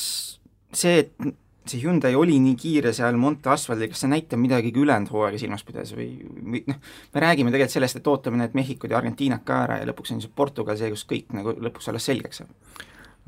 see, 0.77 0.99
et 1.03 1.31
see 1.67 1.81
Hyundai 1.83 2.15
oli 2.17 2.39
nii 2.41 2.55
kiire 2.59 2.93
seal 2.95 3.17
Monte 3.21 3.51
asfaldil, 3.53 3.91
kas 3.91 4.03
see 4.03 4.11
näitab 4.11 4.41
midagi 4.41 4.71
ka 4.73 4.81
ülejäänud 4.81 5.11
hooaega 5.13 5.39
silmas 5.41 5.63
pidades 5.67 5.93
või, 5.97 6.07
või 6.41 6.63
noh, 6.67 6.79
me 7.13 7.23
räägime 7.23 7.53
tegelikult 7.53 7.75
sellest, 7.75 7.99
et 7.99 8.09
ootame 8.09 8.41
need 8.41 8.55
Mehhikod 8.57 8.91
ja 8.91 8.97
Argentiinad 8.97 9.45
ka 9.47 9.61
ära 9.67 9.77
ja 9.81 9.89
lõpuks 9.89 10.15
on 10.15 10.23
see 10.23 10.33
Portugal 10.35 10.79
see, 10.79 10.89
kus 10.93 11.05
kõik 11.09 11.35
nagu 11.37 11.53
lõpuks 11.57 11.91
alles 11.91 12.07
selgeks 12.09 12.41
saab? 12.41 12.55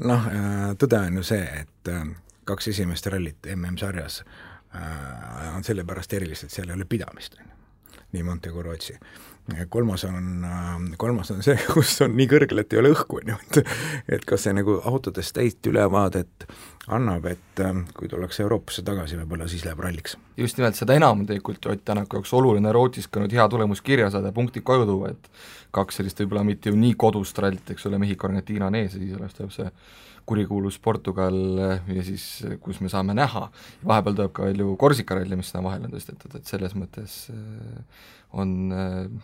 noh, 0.10 0.28
äh, 0.32 0.72
tõde 0.82 1.04
on 1.08 1.22
ju 1.22 1.28
see, 1.30 1.44
et 1.62 1.94
äh, 1.94 2.08
kaks 2.50 2.72
esimest 2.74 3.08
rallit 3.14 3.52
MM-sarjas 3.54 4.24
äh, 4.24 5.54
on 5.54 5.66
sellepärast 5.66 6.18
erilised, 6.18 6.52
seal 6.54 6.72
ei 6.72 6.80
ole 6.80 6.90
pidamist, 6.90 7.38
on 7.38 7.46
ju. 7.46 8.02
nii 8.18 8.26
Montego 8.26 8.66
Rootsi 8.66 8.98
kolmas 9.70 10.04
on, 10.08 10.46
kolmas 10.98 11.32
on 11.32 11.42
see, 11.44 11.56
kus 11.76 11.96
on 12.06 12.14
nii 12.16 12.28
kõrgel, 12.32 12.64
et 12.64 12.74
ei 12.74 12.80
ole 12.80 12.94
õhku, 12.94 13.20
on 13.20 13.34
ju, 13.34 13.40
et 13.50 13.74
et 14.18 14.28
kas 14.28 14.46
see 14.48 14.54
nagu 14.56 14.78
autodest 14.88 15.36
täit 15.36 15.68
ülevaadet 15.68 16.48
annab, 16.94 17.26
et 17.32 17.64
ähm, 17.64 17.84
kui 17.96 18.10
tullakse 18.12 18.44
Euroopasse 18.44 18.84
tagasi, 18.88 19.18
võib-olla 19.20 19.48
siis 19.52 19.66
läheb 19.68 19.80
ralliks. 19.84 20.18
just 20.38 20.58
nimelt, 20.60 20.80
seda 20.80 20.96
enam 21.00 21.26
tegelikult 21.28 21.66
Ott 21.72 21.84
Tänaku 21.86 22.20
jaoks 22.20 22.34
oluline 22.34 22.72
Rootsis 22.76 23.08
ka 23.08 23.24
nüüd 23.24 23.36
hea 23.36 23.48
tulemus 23.50 23.82
kirja 23.82 24.10
saada 24.12 24.32
ja 24.32 24.36
punktid 24.36 24.64
koju 24.68 24.88
tuua, 24.88 25.12
et 25.12 25.30
kaks 25.76 26.00
sellist 26.00 26.20
võib-olla 26.24 26.44
mitte 26.48 26.72
ju 26.72 26.80
nii 26.80 26.96
kodust 27.00 27.40
rallit, 27.40 27.76
eks 27.76 27.88
ole, 27.90 28.00
Mehhiko, 28.00 28.28
Argentiina 28.28 28.68
on 28.68 28.80
ees 28.80 28.96
ja 28.96 29.00
siis 29.00 29.16
alles 29.20 29.36
tuleb 29.38 29.52
see 29.56 29.70
kurikuulus 30.26 30.80
Portugal 30.80 31.36
ja 31.88 32.04
siis, 32.06 32.26
kus 32.64 32.80
me 32.84 32.92
saame 32.92 33.16
näha, 33.18 33.48
vahepeal 33.86 34.16
tuleb 34.18 34.34
ka 34.36 34.48
veel 34.48 34.64
ju 34.64 34.76
Korsika 34.80 35.18
ralli, 35.20 35.38
mis 35.40 35.52
sinna 35.52 35.64
vahele 35.66 35.90
on 35.90 35.96
tõstetud, 35.96 36.38
et 36.38 36.50
selles 36.50 36.76
mõttes 36.80 37.18
äh, 37.34 38.06
on 38.40 38.74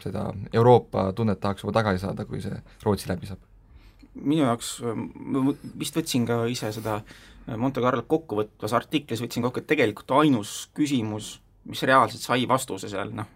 seda 0.03 0.27
Euroopa 0.53 1.09
tunnet 1.17 1.39
tahaks 1.41 1.63
juba 1.63 1.73
tagasi 1.79 2.03
saada, 2.03 2.25
kui 2.29 2.41
see 2.43 2.59
Rootsi 2.83 3.09
läbi 3.09 3.29
saab. 3.29 3.41
minu 4.19 4.43
jaoks, 4.43 4.79
ma 5.15 5.53
vist 5.79 5.95
võtsin 5.95 6.25
ka 6.27 6.43
ise 6.51 6.71
seda 6.75 6.99
Monte 7.57 7.81
Carlo 7.81 8.03
kokkuvõtvas 8.05 8.73
artiklis 8.77 9.21
võtsin 9.23 9.45
kokku, 9.45 9.61
et 9.61 9.69
tegelikult 9.69 10.11
ainus 10.19 10.69
küsimus, 10.77 11.39
mis 11.65 11.81
reaalselt 11.87 12.21
sai 12.21 12.45
vastuse 12.49 12.89
seal, 12.91 13.13
noh, 13.15 13.29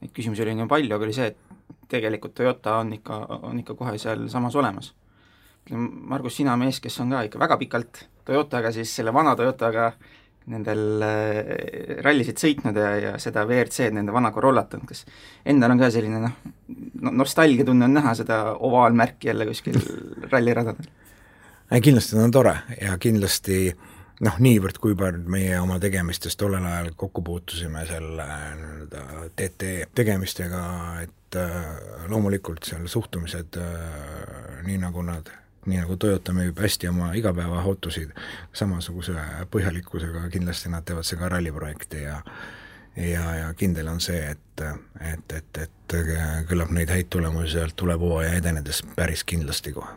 neid 0.00 0.12
küsimusi 0.16 0.44
oli 0.44 0.54
nii 0.56 0.68
palju, 0.70 0.94
aga 0.94 1.08
oli 1.08 1.16
see, 1.16 1.32
et 1.32 1.82
tegelikult 1.92 2.36
Toyota 2.38 2.78
on 2.80 2.94
ikka, 2.96 3.18
on 3.50 3.60
ikka 3.60 3.76
kohe 3.76 3.98
sealsamas 4.00 4.56
olemas 4.56 4.94
Margus, 5.70 6.36
sina 6.38 6.54
mees, 6.60 6.78
kes 6.80 7.00
on 7.02 7.10
ka 7.14 7.24
ikka 7.26 7.40
väga 7.42 7.56
pikalt 7.58 8.04
Toyotaga, 8.26 8.70
siis 8.74 8.90
selle 8.96 9.14
vana 9.14 9.34
Toyotaga 9.38 9.92
nendel 10.50 11.02
äh, 11.02 11.98
rallisid 12.06 12.38
sõitnud 12.38 12.76
ja, 12.78 12.90
ja 13.02 13.14
seda 13.22 13.42
WRC-d, 13.46 13.96
nende 13.96 14.14
vana 14.14 14.30
Corollat 14.34 14.76
on, 14.78 14.84
kas 14.86 15.02
endal 15.46 15.74
on 15.74 15.80
ka 15.80 15.90
selline 15.90 16.20
noh, 16.22 16.36
nostalgiatunne 17.10 17.88
on 17.88 17.98
näha 17.98 18.14
seda 18.18 18.38
ovaalmärki 18.54 19.32
jälle 19.32 19.48
kuskil 19.48 19.80
ralliradadel? 20.32 20.88
kindlasti 21.82 22.18
on 22.22 22.34
tore 22.34 22.54
ja 22.78 22.94
kindlasti 23.02 23.58
noh, 24.22 24.38
niivõrd, 24.38 24.78
kuivõrd 24.82 25.26
meie 25.30 25.58
oma 25.60 25.80
tegemistes 25.82 26.38
tollel 26.38 26.64
ajal 26.64 26.92
kokku 26.96 27.24
puutusime 27.26 27.82
selle 27.88 28.28
nii-öelda 28.60 29.26
TT 29.36 29.72
tegemistega, 29.98 30.62
et 31.02 31.40
äh, 31.42 31.58
loomulikult 32.12 32.70
seal 32.70 32.86
suhtumised 32.90 33.58
äh, 33.58 34.62
nii, 34.68 34.78
nagu 34.86 35.02
nad 35.02 35.34
nii 35.66 35.80
nagu 35.82 35.96
Toyota 36.00 36.32
müüb 36.36 36.58
hästi 36.60 36.88
oma 36.88 37.12
igapäevaautosid, 37.18 38.14
samasuguse 38.56 39.16
põhjalikkusega 39.50 40.28
kindlasti 40.32 40.72
nad 40.72 40.86
teevad 40.86 41.06
seda 41.08 41.28
ralliprojekti 41.32 42.02
ja 42.02 42.20
ja, 42.96 43.24
ja 43.36 43.52
kindel 43.54 43.88
on 43.92 44.00
see, 44.00 44.22
et, 44.30 44.62
et, 45.12 45.32
et, 45.36 45.58
et 45.66 45.96
küllap 46.48 46.70
neid 46.72 46.88
häid 46.88 47.10
tulemusi 47.12 47.52
sealt 47.58 47.76
tuleb 47.76 48.00
hooaja 48.00 48.38
edenedes 48.38 48.80
päris 48.96 49.24
kindlasti 49.24 49.74
kohe. 49.76 49.92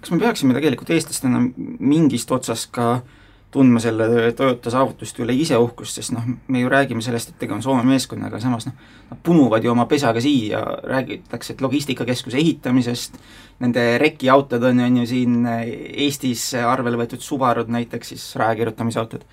kas 0.00 0.10
me 0.10 0.18
peaksime 0.18 0.54
tegelikult 0.54 0.90
eestlastena 0.90 1.44
mingist 1.78 2.30
otsast 2.34 2.72
ka 2.74 2.88
äh, 2.94 3.21
tundma 3.52 3.80
selle 3.84 4.32
Toyota 4.36 4.70
saavutuste 4.72 5.22
üle 5.24 5.34
ise 5.36 5.58
uhkust, 5.60 5.98
sest 5.98 6.14
noh, 6.14 6.24
me 6.48 6.62
ju 6.62 6.70
räägime 6.72 7.04
sellest, 7.04 7.32
et 7.32 7.40
tegu 7.42 7.52
on 7.52 7.62
Soome 7.64 7.84
meeskonnaga, 7.84 8.40
samas 8.40 8.64
noh, 8.68 8.76
nad 9.10 9.20
punuvad 9.24 9.64
ju 9.64 9.72
oma 9.74 9.84
pesaga 9.90 10.22
siia, 10.24 10.62
räägitakse, 10.88 11.52
et 11.52 11.64
logistikakeskuse 11.64 12.40
ehitamisest, 12.40 13.18
nende 13.60 13.84
rekiautod 14.00 14.64
on, 14.70 14.80
on 14.86 14.96
ju 15.02 15.08
siin 15.10 15.42
Eestis 15.46 16.48
arvele 16.56 17.00
võetud 17.02 17.20
Subarud 17.24 17.68
näiteks, 17.72 18.14
siis 18.14 18.24
rajakirjutamisautod, 18.40 19.26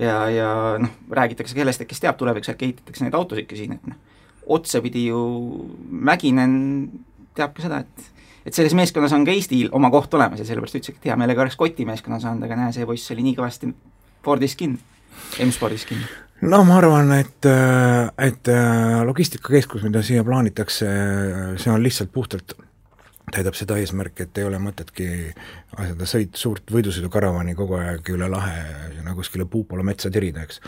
ja, 0.00 0.16
ja 0.32 0.52
noh, 0.80 0.96
räägitakse 1.20 1.56
sellest, 1.56 1.84
et 1.84 1.90
kes 1.90 2.00
teab, 2.00 2.16
tulevikus 2.20 2.54
äkki 2.54 2.70
ehitatakse 2.70 3.04
neid 3.04 3.18
autosid 3.18 3.44
ikka 3.44 3.60
siin, 3.60 3.76
et 3.76 3.92
noh, 3.92 4.00
otsapidi 4.56 5.04
ju 5.10 5.20
Mäkinen 5.90 6.56
teab 7.36 7.52
ka 7.56 7.68
seda, 7.68 7.84
et 7.84 8.08
et 8.46 8.56
selles 8.56 8.74
meeskonnas 8.78 9.12
on 9.16 9.26
ka 9.26 9.34
Eestil 9.34 9.68
oma 9.76 9.90
koht 9.92 10.14
olemas 10.14 10.40
ja 10.40 10.48
sellepärast 10.48 10.80
ütlesin, 10.80 10.98
et 10.98 11.10
hea 11.10 11.18
meelega 11.20 11.44
oleks 11.44 11.58
Koti 11.60 11.86
meeskonna 11.88 12.20
saanud, 12.22 12.46
aga 12.46 12.58
näe, 12.58 12.72
see 12.76 12.88
poiss 12.88 13.12
oli 13.14 13.26
nii 13.26 13.36
kõvasti 13.38 13.70
Fordis 14.24 14.56
kinni, 14.56 14.80
M-spordis 15.44 15.86
kinni. 15.88 16.08
noh, 16.42 16.64
ma 16.68 16.80
arvan, 16.80 17.12
et, 17.18 17.50
et 18.18 18.50
logistikakeskus, 19.06 19.84
mida 19.86 20.02
siia 20.04 20.24
plaanitakse, 20.24 20.90
see 21.60 21.72
on 21.72 21.82
lihtsalt 21.84 22.12
puhtalt 22.12 22.56
täidab 23.30 23.54
seda 23.54 23.76
eesmärki, 23.80 24.26
et 24.26 24.38
ei 24.40 24.46
ole 24.46 24.58
mõtetki 24.62 25.08
asjada 25.78 26.08
sõit, 26.08 26.38
suurt 26.38 26.72
võidusõidukaravani 26.74 27.54
kogu 27.58 27.78
aeg 27.78 28.08
üle 28.14 28.28
lahe 28.30 28.64
sinna 28.96 29.14
kuskile 29.14 29.46
Puupola 29.50 29.84
metsa 29.86 30.10
tirida, 30.12 30.44
eks. 30.46 30.60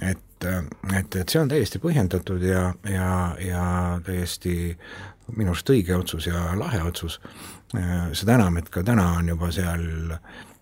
et, 0.00 0.46
et, 0.46 1.18
et 1.20 1.28
see 1.28 1.42
on 1.42 1.50
täiesti 1.52 1.80
põhjendatud 1.82 2.42
ja, 2.46 2.70
ja, 2.90 3.10
ja 3.42 3.66
täiesti 4.06 4.56
minu 5.34 5.54
arust 5.54 5.70
õige 5.74 5.96
otsus 5.96 6.28
ja 6.28 6.50
lahe 6.58 6.82
otsus, 6.86 7.20
seda 8.12 8.36
enam, 8.36 8.60
et 8.60 8.68
ka 8.70 8.84
täna 8.86 9.08
on 9.18 9.28
juba 9.34 9.50
seal 9.54 9.88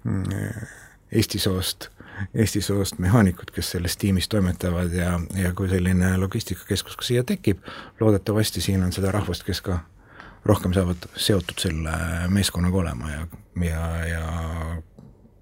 mm, 0.04 0.70
Eesti 1.14 1.38
soost, 1.38 1.88
Eesti 2.34 2.62
soost 2.64 2.98
mehaanikud, 2.98 3.52
kes 3.54 3.74
selles 3.74 3.96
tiimis 4.00 4.28
toimetavad 4.28 4.92
ja, 4.92 5.18
ja 5.38 5.52
kui 5.54 5.68
selline 5.70 6.16
logistikakeskus 6.18 6.96
ka 6.96 7.06
siia 7.06 7.24
tekib, 7.26 7.60
loodetavasti 8.00 8.62
siin 8.64 8.82
on 8.82 8.92
seda 8.92 9.12
rahvast, 9.14 9.44
kes 9.46 9.60
ka 9.62 9.78
rohkem 10.44 10.74
saavad 10.76 11.06
seotud 11.16 11.60
selle 11.60 11.94
meeskonnaga 12.32 12.82
olema 12.82 13.10
ja, 13.10 13.26
ja, 13.64 13.84
ja 14.08 14.24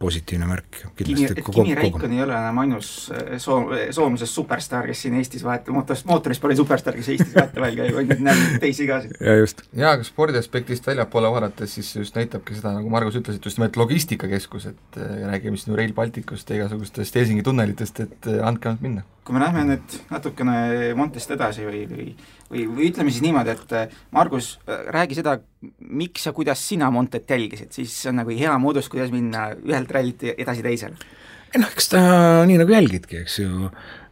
positiivne 0.02 0.48
märk 0.50 0.80
kindlasti. 0.98 1.42
Kimi, 1.42 1.54
Kimi 1.56 1.76
Räikkönen 1.78 2.16
ei 2.18 2.24
ole 2.24 2.36
enam 2.36 2.60
ainus 2.64 2.90
eh, 3.14 3.38
soom-, 3.42 3.70
soomlasest 3.94 4.38
superstaar, 4.38 4.88
kes 4.90 5.04
siin 5.06 5.16
Eestis 5.20 5.44
vahet-, 5.46 5.70
mootoris, 5.72 6.04
mootorispordi 6.08 6.58
superstaar, 6.58 6.98
kes 6.98 7.12
Eestis 7.14 7.34
vahetevahel 7.36 7.78
käib, 7.78 7.94
vaid 7.98 8.12
nüüd 8.12 8.24
näeb 8.28 8.58
teisi 8.62 8.88
ka 8.90 9.00
siin. 9.04 9.16
ja 9.20 9.38
just. 9.40 9.64
jaa, 9.72 9.94
aga 9.96 10.06
spordi 10.06 10.40
aspektist 10.42 10.86
väljapoole 10.90 11.30
vaadates 11.32 11.78
siis 11.78 11.94
just 11.96 12.18
näitabki 12.18 12.58
seda, 12.58 12.74
nagu 12.78 12.92
Margus 12.92 13.18
ütles, 13.20 13.38
et 13.38 13.48
just 13.50 13.60
nimelt 13.60 13.78
logistikakeskus, 13.80 14.68
et 14.74 15.00
äh, 15.00 15.16
räägime 15.30 15.60
siin 15.60 15.72
ju 15.72 15.80
Rail 15.80 15.96
Balticust 15.96 16.50
ja 16.50 16.60
igasugustest 16.60 17.16
Helsingi 17.20 17.46
tunnelitest, 17.46 18.04
et 18.06 18.30
äh, 18.30 18.42
andke 18.46 18.72
ainult 18.72 18.84
minna. 18.84 19.06
Kui 19.22 19.36
me 19.36 19.42
lähme 19.44 19.64
nüüd 19.68 19.98
natukene 20.10 20.92
Montest 20.98 21.30
edasi 21.30 21.66
või, 21.66 21.84
või 21.90 22.06
või, 22.52 22.66
või 22.68 22.90
ütleme 22.90 23.12
siis 23.12 23.24
niimoodi, 23.24 23.54
et 23.54 23.74
äh, 23.76 23.96
Margus, 24.14 24.54
äh, 24.66 24.84
räägi 24.94 25.18
seda, 25.18 25.36
miks 25.88 26.26
ja 26.28 26.34
kuidas 26.36 26.62
sina 26.68 26.90
Montet 26.92 27.30
jälgisid, 27.30 27.72
siis 27.74 27.94
see 27.94 28.12
on 28.12 28.20
nagu 28.20 28.34
hea 28.36 28.52
moodus, 28.60 28.90
kuidas 28.92 29.12
minna 29.14 29.50
ühelt 29.56 29.92
rallilt 29.94 30.24
edasi 30.34 30.64
teisele. 30.64 30.98
noh, 31.60 31.68
eks 31.68 31.92
ta 31.92 32.02
nii 32.48 32.60
nagu 32.60 32.72
jälgidki, 32.72 33.22
eks 33.24 33.38
ju, 33.42 33.70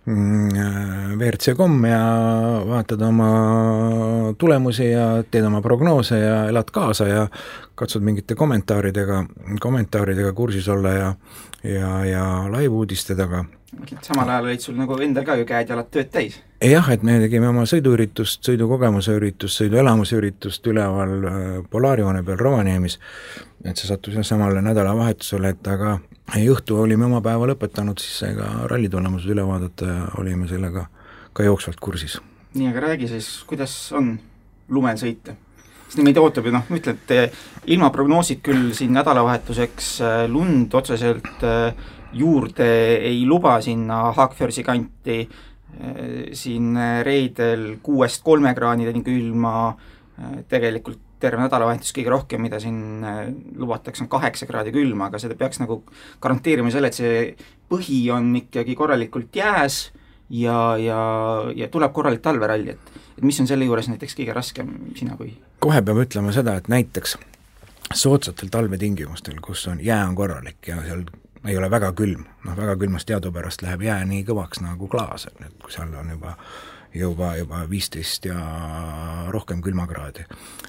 WRC.com 0.09 1.85
ja 1.85 2.01
vaatad 2.67 3.03
oma 3.05 3.31
tulemusi 4.39 4.91
ja 4.91 5.23
teed 5.31 5.45
oma 5.45 5.61
prognoose 5.63 6.19
ja 6.19 6.37
elad 6.49 6.73
kaasa 6.73 7.09
ja 7.09 7.29
katsud 7.75 8.03
mingite 8.03 8.35
kommentaaridega, 8.35 9.25
kommentaaridega 9.61 10.33
kursis 10.33 10.69
olla 10.69 10.93
ja 10.97 11.15
ja, 11.65 12.05
ja 12.05 12.25
live-uudiste 12.49 13.15
taga 13.17 13.45
samal 14.03 14.29
ajal 14.29 14.45
olid 14.49 14.61
sul 14.65 14.79
nagu 14.79 14.97
endal 15.05 15.25
ka 15.27 15.37
ju 15.39 15.47
käed-jalad 15.49 15.91
tööd 15.95 16.11
täis? 16.13 16.39
jah, 16.65 16.89
et 16.93 17.05
me 17.07 17.19
tegime 17.23 17.49
oma 17.51 17.67
sõiduüritust, 17.69 18.43
sõidukogemuse 18.49 19.15
üritust, 19.17 19.61
sõiduelamuse 19.63 20.19
üritust 20.19 20.67
üleval 20.67 21.13
äh, 21.29 21.45
Polaarjoone 21.71 22.25
peal 22.27 22.41
Rovaniemis, 22.41 22.99
et 23.65 23.77
see 23.77 23.89
sattus 23.89 24.17
jah 24.19 24.27
samale 24.27 24.63
nädalavahetusele, 24.65 25.55
et 25.55 25.71
aga 25.71 25.99
õhtu 26.39 26.79
olime 26.79 27.07
oma 27.09 27.21
päeva 27.25 27.49
lõpetanud, 27.51 27.99
siis 27.99 28.21
sai 28.23 28.35
ka 28.39 28.69
rallitulemused 28.71 29.31
üle 29.33 29.45
vaadata 29.47 29.87
ja 29.89 30.09
olime 30.23 30.49
sellega 30.51 30.87
ka 31.33 31.47
jooksvalt 31.47 31.81
kursis. 31.83 32.21
nii, 32.55 32.69
aga 32.71 32.81
räägi 32.89 33.09
siis, 33.09 33.29
kuidas 33.47 33.75
on 33.97 34.19
lumel 34.69 34.99
sõita? 35.01 35.37
sest 35.91 36.03
meid 36.07 36.19
ootab 36.23 36.47
ju 36.47 36.53
noh, 36.55 36.67
ma 36.71 36.79
ütlen, 36.79 36.99
et 37.03 37.71
ilma 37.75 37.91
prognoosid 37.91 38.43
küll 38.47 38.71
siin 38.79 38.95
nädalavahetuseks 38.95 39.89
äh, 40.07 40.25
lund 40.31 40.75
otseselt 40.75 41.43
äh, 41.43 41.75
juurde 42.13 42.71
ei 43.11 43.25
luba 43.27 43.61
sinna 43.63 44.11
Haagfjörsi 44.15 44.67
kanti, 44.67 45.23
siin 46.35 46.75
reedel 47.07 47.77
kuuest 47.83 48.25
kolme 48.27 48.51
kraadini 48.55 49.03
külma, 49.07 49.53
tegelikult 50.51 50.99
terve 51.21 51.43
nädalavahetus 51.45 51.93
kõige 51.97 52.13
rohkem, 52.13 52.43
mida 52.47 52.61
siin 52.63 53.05
lubatakse, 53.61 54.05
on 54.05 54.11
kaheksa 54.13 54.49
kraadi 54.49 54.73
külma, 54.75 55.11
aga 55.11 55.21
seda 55.23 55.37
peaks 55.39 55.61
nagu 55.63 55.83
garanteerima 56.23 56.73
selle, 56.73 56.91
et 56.91 56.99
see 56.99 57.25
põhi 57.71 58.03
on 58.15 58.33
ikkagi 58.41 58.77
korralikult 58.79 59.37
jääs 59.37 59.83
ja, 60.31 60.77
ja, 60.81 61.01
ja 61.57 61.69
tuleb 61.69 61.93
korralik 61.97 62.23
talveralli, 62.25 62.77
et 62.77 63.01
et 63.21 63.27
mis 63.27 63.41
on 63.43 63.49
selle 63.51 63.67
juures 63.69 63.89
näiteks 63.91 64.17
kõige 64.17 64.35
raskem, 64.37 64.71
sina 64.97 65.17
kui? 65.19 65.35
kohe 65.61 65.83
peab 65.85 65.99
ütlema 66.01 66.33
seda, 66.33 66.57
et 66.57 66.71
näiteks 66.73 67.19
soodsatel 67.95 68.49
talvetingimustel, 68.53 69.41
kus 69.45 69.67
on, 69.69 69.83
jää 69.85 70.01
on 70.09 70.15
korralik 70.17 70.69
ja 70.69 70.81
seal 70.87 71.05
ei 71.49 71.57
ole 71.57 71.71
väga 71.73 71.93
külm, 71.97 72.25
noh 72.45 72.57
väga 72.57 72.77
külmast 72.81 73.09
teadupärast 73.09 73.63
läheb 73.65 73.85
jää 73.85 74.01
nii 74.09 74.25
kõvaks 74.29 74.63
nagu 74.65 74.89
klaas, 74.93 75.27
et 75.29 75.41
nüüd 75.41 75.57
kui 75.63 75.73
seal 75.73 75.93
on 76.01 76.13
juba 76.17 76.37
juba, 76.95 77.37
juba 77.37 77.63
viisteist 77.71 78.27
ja 78.27 78.41
rohkem 79.29 79.63
külmakraadi. 79.63 80.27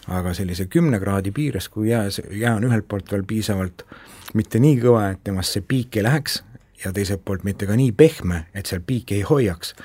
aga 0.07 0.33
sellise 0.33 0.65
kümne 0.65 0.99
kraadi 0.99 1.31
piires, 1.31 1.69
kui 1.69 1.89
jää, 1.89 2.07
jää 2.31 2.55
on 2.55 2.63
ühelt 2.63 2.87
poolt 2.87 3.11
veel 3.11 3.23
piisavalt 3.23 3.85
mitte 4.33 4.59
nii 4.59 4.79
kõva, 4.81 5.11
et 5.11 5.23
temast 5.23 5.57
see 5.57 5.61
piik 5.61 5.97
ei 5.97 6.03
läheks, 6.03 6.41
ja 6.85 6.91
teiselt 6.93 7.25
poolt 7.25 7.43
mitte 7.43 7.67
ka 7.69 7.75
nii 7.77 7.91
pehme, 7.91 8.45
et 8.53 8.65
seal 8.65 8.81
piiki 8.85 9.19
ei 9.19 9.27
hoiaks, 9.27 9.75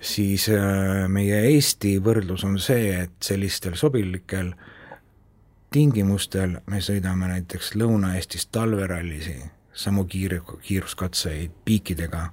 siis 0.00 0.48
äh, 0.52 1.06
meie 1.08 1.40
Eesti 1.50 1.96
võrdlus 2.04 2.44
on 2.44 2.58
see, 2.60 2.92
et 3.04 3.16
sellistel 3.24 3.78
sobilikel 3.80 4.52
tingimustel 5.74 6.58
me 6.70 6.80
sõidame 6.84 7.30
näiteks 7.32 7.74
Lõuna-Eestis 7.80 8.46
talverallisi, 8.54 9.38
samu 9.72 10.04
kiire, 10.04 10.40
kiiruskatseid 10.62 11.56
piikidega 11.64 12.28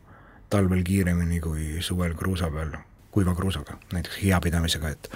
talvel 0.51 0.83
kiiremini 0.85 1.39
kui 1.41 1.81
suvel 1.81 2.13
kruusa 2.19 2.51
peal, 2.53 2.75
kuiva 3.11 3.35
kruusaga, 3.35 3.77
näiteks 3.93 4.21
hiapidamisega, 4.23 4.89
et 4.89 5.11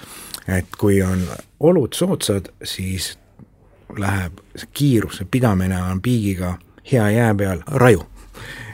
et 0.48 0.76
kui 0.78 1.02
on 1.02 1.22
olud 1.60 1.94
soodsad, 1.94 2.52
siis 2.64 3.16
läheb 3.98 4.42
see 4.56 4.70
kiirus, 4.74 5.20
see 5.22 5.28
pidamine 5.32 5.78
on 5.84 6.02
piigiga 6.02 6.58
hea 6.92 7.10
jää 7.10 7.36
peal 7.36 7.64
raju. 7.68 8.06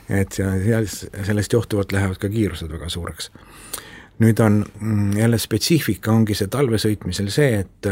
et 0.09 0.31
seal, 0.31 0.85
sellest 1.23 1.53
johtuvalt 1.53 1.91
lähevad 1.91 2.17
ka 2.19 2.29
kiirused 2.29 2.71
väga 2.71 2.89
suureks. 2.89 3.31
nüüd 4.19 4.39
on 4.39 4.65
mm, 4.79 5.17
jälle 5.17 5.37
spetsiifika, 5.37 6.11
ongi 6.11 6.35
see 6.37 6.47
talve 6.47 6.77
sõitmisel 6.77 7.29
see, 7.33 7.59
et 7.59 7.87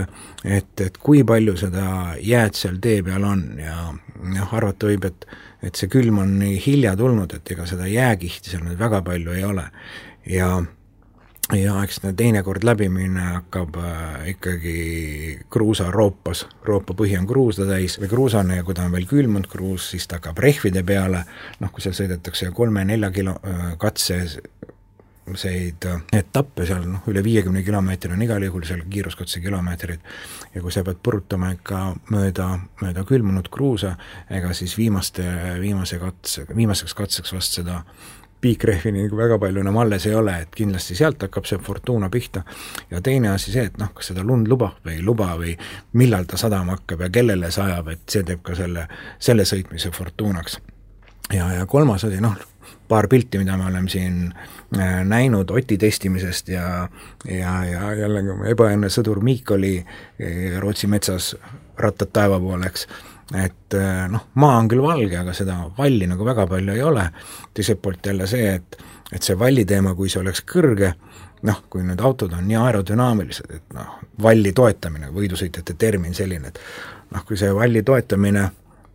et, 0.45 0.81
et 0.81 0.97
kui 0.97 1.23
palju 1.23 1.55
seda 1.57 2.15
jääd 2.21 2.53
seal 2.53 2.77
tee 2.81 3.03
peal 3.03 3.23
on 3.23 3.43
ja 3.57 3.93
noh, 4.23 4.53
arvata 4.53 4.91
võib, 4.91 5.05
et 5.05 5.25
et 5.63 5.75
see 5.75 5.89
külm 5.91 6.19
on 6.21 6.37
nii 6.39 6.59
hilja 6.65 6.95
tulnud, 6.97 7.33
et 7.35 7.51
ega 7.51 7.65
seda 7.67 7.87
jääkihti 7.87 8.51
seal 8.51 8.63
nüüd 8.63 8.79
väga 8.79 9.01
palju 9.01 9.31
ei 9.31 9.43
ole. 9.43 9.65
ja 10.27 10.51
ja 11.57 11.83
eks 11.83 11.99
teinekord 12.17 12.63
läbimine 12.63 13.21
hakkab 13.21 13.75
äh, 13.81 14.29
ikkagi 14.33 15.39
kruusa 15.49 15.91
roopas, 15.91 16.47
roopa 16.65 16.93
põhi 16.93 17.17
on 17.19 17.27
kruusa 17.27 17.65
täis. 17.69 17.99
Või 18.01 18.09
kruusane 18.11 18.55
ja 18.59 18.63
kui 18.65 18.73
ta 18.77 18.85
on 18.85 18.93
veel 18.93 19.07
külmunud 19.09 19.47
kruus, 19.49 19.89
siis 19.93 20.07
ta 20.07 20.15
hakkab 20.19 20.37
rehvide 20.45 20.83
peale, 20.85 21.23
noh, 21.59 21.69
kui 21.73 21.81
seal 21.83 21.95
sõidetakse 21.97 22.51
kolme-nelja 22.55 23.09
kilo 23.15 23.33
äh, 23.41 23.77
katseseid 23.81 24.49
äh, 25.89 26.01
etappe 26.21 26.65
seal, 26.69 26.85
noh, 26.85 27.01
üle 27.09 27.21
viiekümne 27.25 27.61
kilomeetri 27.65 28.13
on 28.13 28.21
igal 28.27 28.45
juhul 28.45 28.63
seal 28.69 28.85
kiiruskatse 28.89 29.41
kilomeetrid, 29.41 29.99
ja 30.53 30.61
kui 30.61 30.71
sa 30.75 30.85
pead 30.85 31.01
purutama 31.01 31.47
ikka 31.57 31.77
mööda, 32.13 32.47
mööda 32.83 33.01
külmunud 33.09 33.49
kruusa, 33.49 33.91
ega 34.29 34.53
siis 34.57 34.77
viimaste, 34.77 35.25
viimase 35.63 35.97
katse, 36.01 36.45
viimaseks 36.53 36.93
katseks 36.97 37.33
vast 37.33 37.51
seda 37.61 37.81
piikrehvini 38.41 39.03
nagu 39.03 39.17
väga 39.17 39.39
palju 39.39 39.61
enam 39.63 39.77
alles 39.81 40.05
ei 40.07 40.15
ole, 40.15 40.35
et 40.43 40.55
kindlasti 40.55 40.95
sealt 40.95 41.21
hakkab 41.25 41.47
see 41.47 41.59
fortuuna 41.63 42.09
pihta. 42.09 42.43
ja 42.91 43.01
teine 43.01 43.29
asi 43.29 43.51
see, 43.51 43.65
et 43.67 43.77
noh, 43.77 43.91
kas 43.93 44.11
seda 44.11 44.23
lund 44.23 44.47
lubab 44.47 44.79
või 44.85 44.99
ei 44.99 45.03
luba 45.05 45.33
või 45.39 45.55
millal 45.93 46.27
ta 46.29 46.37
sadama 46.37 46.77
hakkab 46.77 47.07
ja 47.07 47.09
kellele 47.09 47.51
sajab, 47.51 47.87
et 47.87 48.05
see 48.07 48.23
teeb 48.23 48.43
ka 48.43 48.55
selle, 48.55 48.87
selle 49.19 49.45
sõitmise 49.45 49.91
fortuunaks. 49.91 50.59
ja, 51.33 51.51
ja 51.53 51.65
kolmas 51.65 52.05
asi, 52.05 52.21
noh, 52.23 52.37
paar 52.87 53.07
pilti, 53.07 53.37
mida 53.37 53.57
me 53.57 53.65
oleme 53.69 53.89
siin 53.89 54.33
äh, 54.77 55.03
näinud 55.05 55.51
Oti 55.51 55.77
testimisest 55.77 56.49
ja 56.49 56.89
ja, 57.25 57.53
ja 57.65 57.93
jällegi 57.93 58.39
ebaõnne 58.51 58.89
sõdur 58.89 59.21
Miik 59.23 59.51
oli 59.51 59.77
äh, 59.79 60.59
Rootsi 60.59 60.87
metsas 60.87 61.35
rattad 61.79 62.11
taeva 62.13 62.39
poole, 62.39 62.67
eks 62.67 62.87
et 63.35 63.77
eh, 63.77 64.05
noh, 64.09 64.29
maa 64.41 64.57
on 64.57 64.69
küll 64.71 64.81
valge, 64.81 65.17
aga 65.19 65.33
seda 65.37 65.59
valli 65.77 66.07
nagu 66.09 66.25
väga 66.25 66.47
palju 66.49 66.75
ei 66.75 66.85
ole, 66.85 67.09
teiselt 67.53 67.81
poolt 67.81 68.05
jälle 68.11 68.27
see, 68.27 68.53
et 68.55 68.79
et 69.09 69.25
see 69.25 69.33
valli 69.39 69.63
teema, 69.65 69.95
kui 69.97 70.09
see 70.09 70.21
oleks 70.21 70.43
kõrge, 70.45 70.91
noh, 71.49 71.63
kui 71.69 71.81
need 71.81 72.01
autod 72.05 72.33
on 72.37 72.45
nii 72.45 72.57
aerodünaamilised, 72.61 73.53
et 73.55 73.73
noh, 73.73 73.95
valli 74.21 74.51
toetamine, 74.53 75.09
võidusõitjate 75.15 75.73
termin 75.81 76.13
selline, 76.13 76.51
et 76.51 76.59
noh, 77.15 77.23
kui 77.25 77.37
see 77.37 77.49
valli 77.55 77.81
toetamine 77.85 78.43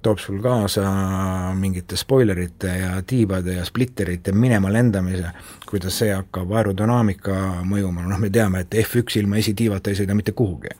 toob 0.05 0.21
sul 0.21 0.39
kaasa 0.45 0.85
mingite 1.57 1.97
spoilerite 1.97 2.75
ja 2.79 2.91
tiibade 3.07 3.57
ja 3.57 3.65
splitterite 3.65 4.35
minema 4.37 4.73
lendamise, 4.73 5.31
kuidas 5.69 5.99
see 5.99 6.13
hakkab 6.13 6.53
aerodünaamika 6.59 7.37
mõjuma, 7.69 8.05
noh 8.09 8.21
me 8.21 8.31
teame, 8.33 8.65
et 8.65 8.75
F1 8.85 9.21
ilma 9.23 9.41
esitiivata 9.41 9.91
ei 9.91 9.99
sõida 9.99 10.17
mitte 10.17 10.33
kuhugi. 10.37 10.73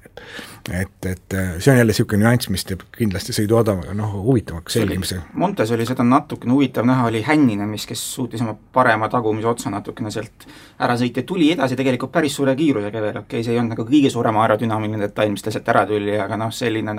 et, 0.73 1.07
et 1.07 1.35
see 1.59 1.73
on 1.73 1.79
jälle 1.79 1.93
niisugune 1.93 2.25
nüanss, 2.25 2.49
mis 2.49 2.65
teeb 2.65 2.85
kindlasti 2.97 3.35
sõidu 3.37 3.59
odav, 3.59 3.83
noh 3.97 4.13
huvitavaks 4.25 4.79
selgimise. 4.79 5.19
Montes 5.41 5.73
oli 5.77 5.87
seda 5.87 6.05
natukene 6.05 6.53
huvitav 6.53 6.87
näha, 6.89 7.09
oli 7.11 7.23
Hänninen, 7.27 7.69
mis, 7.69 7.85
kes 7.87 8.01
suutis 8.15 8.41
oma 8.45 8.55
parema 8.73 9.09
tagumise 9.13 9.49
otsa 9.51 9.73
natukene 9.73 10.13
sealt 10.15 10.47
ära 10.79 10.97
sõita 11.01 11.25
tuli 11.27 11.51
edasi 11.53 11.77
tegelikult 11.77 12.13
päris 12.13 12.37
suure 12.37 12.57
kiirusega 12.57 13.03
veel, 13.03 13.19
okei 13.25 13.41
okay,, 13.41 13.45
see 13.45 13.53
ei 13.53 13.61
olnud 13.61 13.77
nagu 13.77 13.87
kõige 13.89 14.13
suurem 14.13 14.41
aerodünaamiline 14.41 15.05
detail, 15.05 15.33
mis 15.35 15.45
ta 15.45 15.53
sealt 15.53 15.69
ära 15.75 15.85
tuli, 15.89 16.17
aga 16.21 16.39
noh, 16.41 16.53
selline 16.55 16.95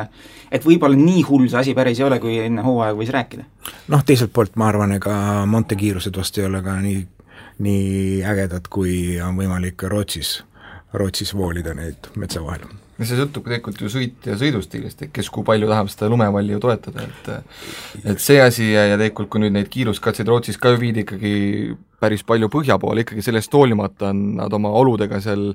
et 0.52 0.66
võib-olla 0.66 0.98
nii 1.00 1.24
hull 1.30 1.50
see 1.50 1.62
asi 1.62 1.74
päris 1.78 2.00
ei 2.00 2.06
ole, 2.08 2.20
kui 2.24 2.38
enne 2.44 2.64
hooaega 2.66 2.98
võis 3.00 3.12
rääkida. 3.14 3.46
noh, 3.94 4.06
teiselt 4.06 4.34
poolt 4.34 4.56
ma 4.56 4.70
arvan, 4.70 4.96
ega 5.00 5.46
Monte 5.50 5.78
kiirused 5.80 6.18
vast 6.18 6.38
ei 6.38 6.46
ole 6.46 6.62
ka 6.66 6.78
nii, 6.82 7.02
nii 7.64 8.24
ägedad, 8.28 8.68
kui 8.72 9.20
on 9.24 9.38
võimalik 9.40 9.86
Rootsis, 9.92 10.40
Rootsis 10.96 11.34
voolida 11.36 11.76
neid 11.78 12.10
metsa 12.20 12.44
vahel. 12.44 12.66
No 12.96 13.04
see 13.04 13.18
sõltub 13.20 13.44
tegelikult 13.44 13.82
ju 13.84 13.90
sõitja 13.92 14.38
sõidustiilist, 14.40 15.02
et 15.04 15.12
kes 15.16 15.28
kui 15.34 15.44
palju 15.48 15.68
tahab 15.68 15.90
seda 15.92 16.08
lumevalli 16.12 16.56
ju 16.56 16.62
toetada, 16.64 17.04
et 17.04 18.06
et 18.08 18.22
see 18.24 18.40
asi 18.40 18.70
ja, 18.72 18.86
ja 18.94 19.00
tegelikult 19.00 19.34
kui 19.34 19.44
nüüd 19.44 19.56
neid 19.58 19.68
kiiruskatseid 19.72 20.32
Rootsis 20.32 20.60
ka 20.62 20.72
ju 20.72 20.80
viidi 20.80 21.04
ikkagi 21.04 21.34
päris 22.00 22.24
palju 22.28 22.48
põhja 22.54 22.78
poole, 22.80 23.04
ikkagi 23.04 23.24
sellest 23.26 23.54
hoolimata 23.56 24.14
on 24.14 24.22
nad 24.40 24.56
oma 24.56 24.72
oludega 24.80 25.20
seal 25.24 25.52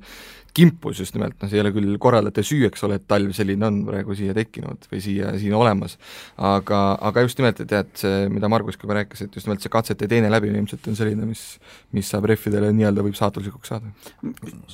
kimpus 0.57 1.01
just 1.03 1.17
nimelt, 1.17 1.37
noh, 1.41 1.51
see 1.51 1.59
ei 1.59 1.65
ole 1.65 1.73
küll 1.75 1.97
korraldajate 2.03 2.45
süü, 2.47 2.65
eks 2.69 2.85
ole, 2.87 2.99
et 3.01 3.07
talv 3.11 3.35
selline 3.37 3.67
on 3.69 3.83
praegu 3.87 4.17
siia 4.19 4.35
tekkinud 4.37 4.89
või 4.91 5.03
siia, 5.05 5.33
siin 5.41 5.55
olemas, 5.57 5.97
aga, 6.37 6.81
aga 7.11 7.25
just 7.27 7.41
nimelt, 7.41 7.63
et 7.63 7.75
jah, 7.75 7.85
et 7.87 8.03
see, 8.05 8.25
mida 8.33 8.51
Margus 8.53 8.79
ka 8.79 8.89
juba 8.89 9.01
rääkis, 9.01 9.25
et 9.27 9.39
just 9.39 9.49
nimelt 9.49 9.65
see 9.65 9.73
katsete 9.73 10.09
teine 10.11 10.33
läbimine 10.33 10.63
ilmselt 10.63 10.89
on 10.91 10.99
selline, 10.99 11.29
mis 11.29 11.45
mis 11.97 12.11
saab 12.11 12.29
rehvidele 12.31 12.73
nii-öelda, 12.75 13.05
võib 13.07 13.17
saatuslikuks 13.19 13.73
saada. 13.73 13.93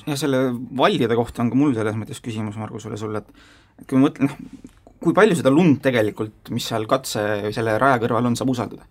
ja 0.07 0.17
selle 0.19 0.49
vallide 0.77 1.19
kohta 1.19 1.45
on 1.45 1.53
ka 1.53 1.59
mul 1.59 1.77
selles 1.77 1.97
mõttes 1.99 2.23
küsimus, 2.25 2.59
Margusele 2.61 2.99
sulle, 3.01 3.25
et 3.25 3.83
et 3.83 3.89
kui 3.89 3.99
ma 3.99 4.09
mõtlen, 4.09 4.31
noh, 4.31 4.77
kui 5.03 5.17
palju 5.17 5.37
seda 5.39 5.53
lund 5.53 5.81
tegelikult, 5.85 6.51
mis 6.55 6.67
seal 6.71 6.87
katse 6.91 7.23
või 7.45 7.55
selle 7.57 7.77
raja 7.81 8.01
kõrval 8.03 8.31
on, 8.31 8.39
saab 8.39 8.53
usaldada? 8.55 8.87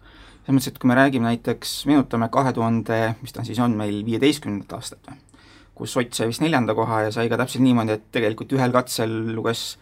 selles 0.45 0.59
mõttes, 0.59 0.69
et 0.69 0.81
kui 0.81 0.89
me 0.91 0.97
räägime 0.99 1.25
näiteks, 1.25 1.71
meenutame 1.89 2.29
kahe 2.33 2.51
tuhande, 2.53 2.99
mis 3.23 3.33
ta 3.33 3.41
siis 3.47 3.57
on 3.65 3.73
meil, 3.79 4.03
viieteistkümnendat 4.05 4.75
aastat 4.77 5.09
või 5.09 5.17
kus 5.75 5.95
Ott 5.99 6.13
sai 6.15 6.29
vist 6.29 6.43
neljanda 6.43 6.75
koha 6.75 7.05
ja 7.05 7.11
sai 7.11 7.29
ka 7.31 7.39
täpselt 7.39 7.63
niimoodi, 7.65 7.97
et 7.97 8.07
tegelikult 8.15 8.53
ühel 8.55 8.71
katsel 8.75 9.11
luges, 9.35 9.75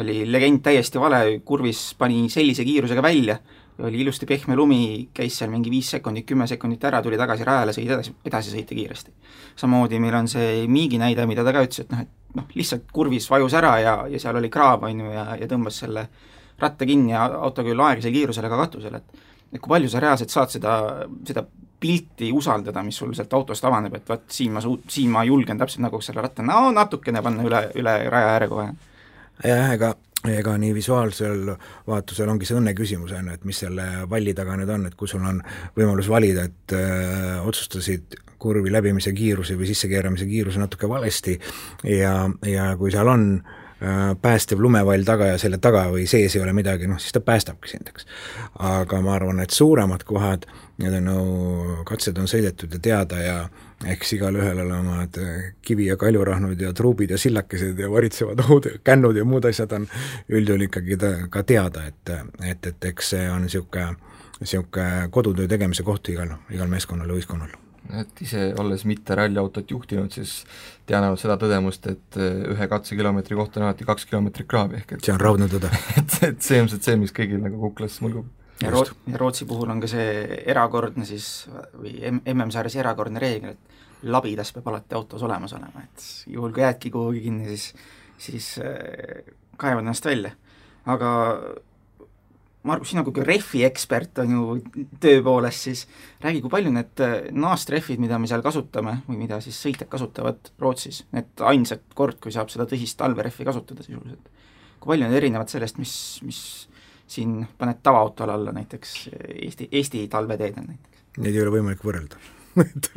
oli 0.00 0.24
legend 0.26 0.62
täiesti 0.64 0.98
vale, 0.98 1.40
kurvis 1.46 1.92
pani 1.98 2.24
sellise 2.32 2.64
kiirusega 2.66 3.02
välja, 3.04 3.36
oli 3.84 4.00
ilusti 4.00 4.26
pehme 4.26 4.56
lumi, 4.56 5.08
käis 5.14 5.36
seal 5.38 5.50
mingi 5.50 5.70
viis 5.70 5.90
sekundit, 5.96 6.26
kümme 6.26 6.46
sekundit 6.50 6.84
ära, 6.86 7.00
tuli 7.02 7.18
tagasi 7.18 7.46
rajale, 7.46 7.74
sõi 7.74 7.86
edasi, 7.88 8.14
edasi 8.24 8.54
sõita 8.54 8.76
kiiresti. 8.78 9.12
samamoodi 9.56 9.98
meil 10.02 10.14
on 10.14 10.30
see 10.30 10.66
Miigi 10.70 10.98
näide, 10.98 11.26
mida 11.26 11.44
ta 11.44 11.52
ka 11.52 11.64
ütles, 11.66 11.82
et 11.84 11.90
noh, 11.92 12.04
et 12.06 12.38
noh, 12.38 12.46
lihtsalt 12.54 12.86
kurvis 12.94 13.26
vajus 13.30 13.54
ära 13.58 13.74
ja, 13.82 13.96
ja 14.10 14.20
seal 14.22 14.38
oli 14.38 14.50
kraav, 14.50 14.86
on 14.86 15.04
ju, 15.04 15.10
ja, 15.12 15.26
ja 15.40 15.50
tõmbas 15.50 15.82
selle 15.82 16.08
ratta 16.58 16.86
kinni 16.86 17.12
ja 17.12 17.26
auto 17.42 17.64
küll 17.66 17.80
aeglasel 17.82 18.14
kiirusel, 18.14 18.46
aga 18.46 18.62
katusel, 18.64 19.00
et 19.02 19.22
et 19.54 19.62
kui 19.62 19.70
palju 19.70 19.90
sa 19.90 20.00
reaalselt 20.02 20.32
saad 20.34 20.50
seda, 20.50 20.72
seda 21.26 21.44
pilti 21.84 22.30
usaldada, 22.32 22.82
mis 22.86 22.96
sul 22.96 23.12
sealt 23.16 23.36
autost 23.36 23.64
avaneb, 23.68 23.98
et 23.98 24.08
vot 24.08 24.24
siin 24.32 24.56
ma 24.56 24.62
su-, 24.64 24.80
siin 24.88 25.12
ma 25.12 25.24
julgen 25.28 25.60
täpselt 25.60 25.84
nagu 25.84 26.00
selle 26.04 26.24
ratta 26.24 26.44
no 26.46 26.70
natukene 26.72 27.22
panna 27.24 27.44
üle, 27.44 27.60
üle 27.80 27.94
raja 28.08 28.32
ääre 28.38 28.48
kohe. 28.48 28.66
jah, 29.44 29.72
ega 29.76 29.92
ega 30.24 30.54
nii 30.56 30.72
visuaalsel 30.72 31.50
vaatusel 31.86 32.30
ongi 32.32 32.48
see 32.48 32.56
õnne 32.56 32.72
küsimus, 32.76 33.12
on 33.12 33.28
ju, 33.28 33.34
et 33.36 33.42
mis 33.44 33.58
selle 33.60 33.84
valli 34.08 34.32
taga 34.36 34.56
nüüd 34.56 34.70
on, 34.72 34.86
et 34.88 34.94
kui 34.96 35.10
sul 35.10 35.24
on 35.28 35.42
võimalus 35.76 36.08
valida, 36.08 36.46
et 36.48 36.72
öö, 36.72 36.86
äh, 36.86 37.42
otsustasid 37.44 38.16
kurvi 38.40 38.72
läbimise 38.72 39.12
kiiruse 39.16 39.56
või 39.56 39.68
sissekeeramise 39.68 40.24
kiiruse 40.28 40.60
natuke 40.60 40.88
valesti 40.88 41.36
ja, 41.88 42.16
ja 42.48 42.70
kui 42.80 42.92
seal 42.92 43.12
on 43.12 43.28
Äh, 43.84 44.16
päästev 44.22 44.60
lumevall 44.62 45.02
taga 45.04 45.26
ja 45.32 45.38
selle 45.38 45.58
taga 45.58 45.82
või 45.92 46.04
sees 46.08 46.36
ei 46.36 46.42
ole 46.44 46.52
midagi, 46.56 46.86
noh 46.88 47.00
siis 47.02 47.12
ta 47.12 47.20
päästabki 47.20 47.68
sind, 47.68 47.88
eks. 47.90 48.06
aga 48.62 49.00
ma 49.02 49.16
arvan, 49.16 49.42
et 49.42 49.52
suuremad 49.52 50.06
kohad, 50.06 50.46
need 50.78 50.94
on 50.98 51.04
no 51.06 51.18
katsed 51.86 52.18
on 52.18 52.26
sõidetud 52.30 52.72
ja 52.74 52.80
teada 52.82 53.20
ja 53.22 53.36
eks 53.90 54.14
igalühel 54.16 54.58
ole 54.64 54.78
omad 54.78 55.18
äh, 55.22 55.50
kivi- 55.62 55.86
ja 55.86 55.96
kaljurahnud 56.00 56.60
ja 56.60 56.72
truubid 56.74 57.14
ja 57.14 57.18
sillakesed 57.18 57.78
ja 57.78 57.90
varitsevad 57.90 58.40
ohud 58.46 58.70
kännud 58.84 59.16
ja 59.16 59.24
muud 59.24 59.46
asjad 59.50 59.72
on. 59.76 59.88
Üldjuhul 60.28 60.68
ikkagi 60.68 60.98
ta, 61.00 61.12
ka 61.30 61.44
teada, 61.46 61.86
et, 61.90 62.14
et, 62.42 62.72
et 62.72 62.90
eks 62.92 63.14
see 63.14 63.28
on 63.30 63.44
niisugune, 63.46 63.92
niisugune 64.40 65.10
kodutöö 65.14 65.50
tegemise 65.50 65.86
koht 65.86 66.10
igal, 66.14 66.38
igal 66.50 66.70
meeskonnal 66.70 67.10
ja 67.10 67.20
võistkonnal 67.20 67.60
et 67.92 68.22
ise 68.24 68.46
olles 68.60 68.84
mitte 68.88 69.16
ralliautot 69.18 69.70
juhtinud, 69.70 70.12
siis 70.14 70.38
tean 70.88 71.04
ainult 71.04 71.20
seda 71.20 71.36
tõdemust, 71.40 71.84
et 71.90 72.18
eh, 72.20 72.46
ühe 72.54 72.68
katsekilomeetri 72.70 73.36
kohta 73.36 73.60
on 73.60 73.68
alati 73.68 73.86
kaks 73.88 74.08
kilomeetrit 74.08 74.48
kraavi, 74.48 74.80
ehk 74.80 74.96
et 74.96 75.04
see 75.04 75.14
on 75.14 75.20
raudne 75.20 75.48
tõde. 75.52 75.68
Et, 76.00 76.16
et 76.30 76.40
see 76.44 76.62
ilmselt 76.62 76.86
see, 76.86 76.96
mis 77.00 77.12
kõigil 77.14 77.42
nagu 77.44 77.60
kuklas 77.66 78.00
mulgub. 78.04 78.30
Ja 78.62 78.70
Root-, 78.70 78.94
ja 79.10 79.18
Rootsi 79.18 79.48
puhul 79.50 79.70
on 79.70 79.80
ka 79.82 79.90
see 79.90 80.38
erakordne 80.46 81.06
siis, 81.08 81.48
või 81.74 81.96
MM-sarjas 82.10 82.78
erakordne 82.82 83.22
reegel, 83.22 83.56
et 83.56 84.04
labidas 84.04 84.52
peab 84.52 84.68
alati 84.68 84.94
autos 84.94 85.22
olemas 85.24 85.52
olema, 85.56 85.84
et 85.84 86.08
juhul, 86.30 86.52
kui 86.52 86.62
jäädki 86.62 86.90
kuhugi 86.92 87.24
kinni, 87.24 87.48
siis 87.48 87.72
siis 88.18 88.58
äh, 88.58 89.34
kaevad 89.56 89.84
ennast 89.84 90.04
välja. 90.04 90.34
aga 90.86 91.10
Margus, 92.64 92.94
sina 92.94 93.02
kui 93.04 93.24
rehvi 93.24 93.60
ekspert 93.66 94.22
on 94.22 94.30
ju 94.32 94.44
töö 95.00 95.18
poolest, 95.24 95.66
siis 95.66 95.82
räägi, 96.24 96.40
kui 96.40 96.52
palju 96.52 96.70
need 96.72 97.02
äh, 97.04 97.16
naastrehvid, 97.32 98.00
mida 98.00 98.18
me 98.18 98.28
seal 98.30 98.44
kasutame 98.44 99.02
või 99.08 99.18
mida 99.20 99.40
siis 99.44 99.58
sõitjad 99.60 99.90
kasutavad 99.92 100.52
Rootsis, 100.60 101.02
need 101.12 101.44
ainsad 101.44 101.84
kord, 101.94 102.16
kui 102.24 102.32
saab 102.32 102.52
seda 102.52 102.64
tõsist 102.70 102.96
talverehvi 103.00 103.44
kasutada 103.44 103.84
sisuliselt, 103.84 104.30
kui 104.78 104.94
palju 104.94 105.08
need 105.08 105.20
erinevad 105.20 105.52
sellest, 105.52 105.80
mis, 105.80 105.94
mis 106.24 106.40
siin 107.06 107.42
paned 107.58 107.82
tavaautole 107.82 108.32
alla 108.32 108.52
näiteks 108.52 108.94
Eesti, 109.42 109.68
Eesti 109.72 110.06
talveteedel 110.08 110.64
näiteks? 110.66 111.04
Neid 111.18 111.34
ei 111.34 111.42
ole 111.42 111.58
võimalik 111.58 111.84
võrrelda 111.84 112.20
et, 112.64 112.88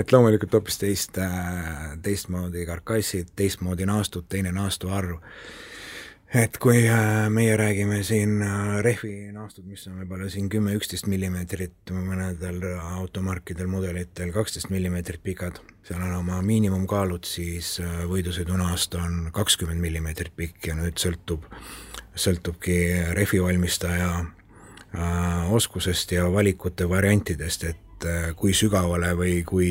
et 0.00 0.12
loomulikult 0.12 0.58
hoopis 0.58 0.80
teist, 0.82 1.18
teistmoodi 2.02 2.66
karkassid, 2.66 3.30
teistmoodi 3.38 3.86
naastud, 3.86 4.26
teine 4.28 4.52
naastu 4.52 4.90
arv 4.90 5.20
et 6.34 6.58
kui 6.60 6.82
äh, 6.84 7.26
meie 7.32 7.56
räägime 7.56 8.02
siin 8.04 8.42
äh, 8.44 8.78
rehvi 8.84 9.30
naastud, 9.32 9.64
mis 9.68 9.86
on 9.88 9.96
võib-olla 10.02 10.28
siin 10.32 10.50
kümme, 10.52 10.74
üksteist 10.76 11.08
millimeetrit, 11.08 11.92
mõnedel 11.94 12.60
automarkidel, 12.98 13.70
mudelitel 13.70 14.32
kaksteist 14.34 14.68
millimeetrit 14.72 15.22
pikad, 15.24 15.62
seal 15.88 16.02
on 16.04 16.18
oma 16.20 16.42
miinimumkaalud, 16.44 17.24
siis 17.28 17.78
äh, 17.84 18.02
võidusõidunaast 18.10 18.98
on 19.00 19.30
kakskümmend 19.36 19.80
millimeetrit 19.80 20.36
pikk 20.36 20.68
ja 20.68 20.76
nüüd 20.76 21.00
sõltub, 21.00 21.48
sõltubki 22.18 22.78
rehvi 23.16 23.42
valmistaja 23.42 24.24
oskusest 25.52 26.12
ja 26.12 26.24
valikute 26.32 26.88
variantidest, 26.88 27.64
et 27.64 27.76
et 27.98 28.06
äh, 28.06 28.34
kui 28.36 28.54
sügavale 28.54 29.12
või 29.18 29.42
kui, 29.46 29.70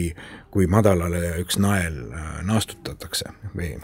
kui 0.52 0.68
madalale 0.68 1.38
üks 1.42 1.58
nael 1.60 1.96
äh, 2.12 2.42
naastutatakse 2.44 3.32
või 3.56 3.76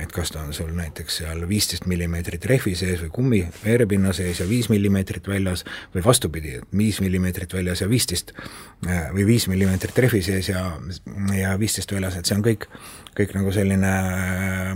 et 0.00 0.12
kas 0.12 0.32
ta 0.32 0.40
on 0.40 0.54
sul 0.56 0.70
näiteks 0.76 1.18
seal 1.20 1.42
viisteist 1.48 1.86
millimeetrit 1.90 2.44
rehvi 2.48 2.74
sees 2.78 3.02
või 3.04 3.10
kummi 3.16 3.40
veerepinna 3.64 4.14
sees 4.16 4.40
ja 4.40 4.46
viis 4.48 4.70
millimeetrit 4.72 5.28
väljas 5.28 5.66
või 5.94 6.04
vastupidi, 6.04 6.54
et 6.60 6.76
viis 6.76 7.00
millimeetrit 7.04 7.52
väljas 7.52 7.84
ja 7.84 7.90
viisteist 7.90 8.32
äh, 8.36 9.10
või 9.12 9.26
viis 9.34 9.48
millimeetrit 9.52 9.98
rehvi 10.06 10.22
sees 10.24 10.48
ja, 10.48 10.64
ja 11.36 11.56
viisteist 11.60 11.92
väljas, 11.92 12.16
et 12.16 12.28
see 12.28 12.38
on 12.38 12.46
kõik, 12.46 12.68
kõik 13.18 13.36
nagu 13.36 13.52
selline 13.52 13.92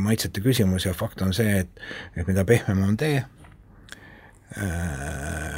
maitsete 0.02 0.44
küsimus 0.44 0.88
ja 0.88 0.94
fakt 0.96 1.24
on 1.24 1.32
see, 1.36 1.62
et, 1.64 1.86
et 2.16 2.28
mida 2.28 2.44
pehmem 2.48 2.84
on 2.84 3.00
tee, 3.00 3.24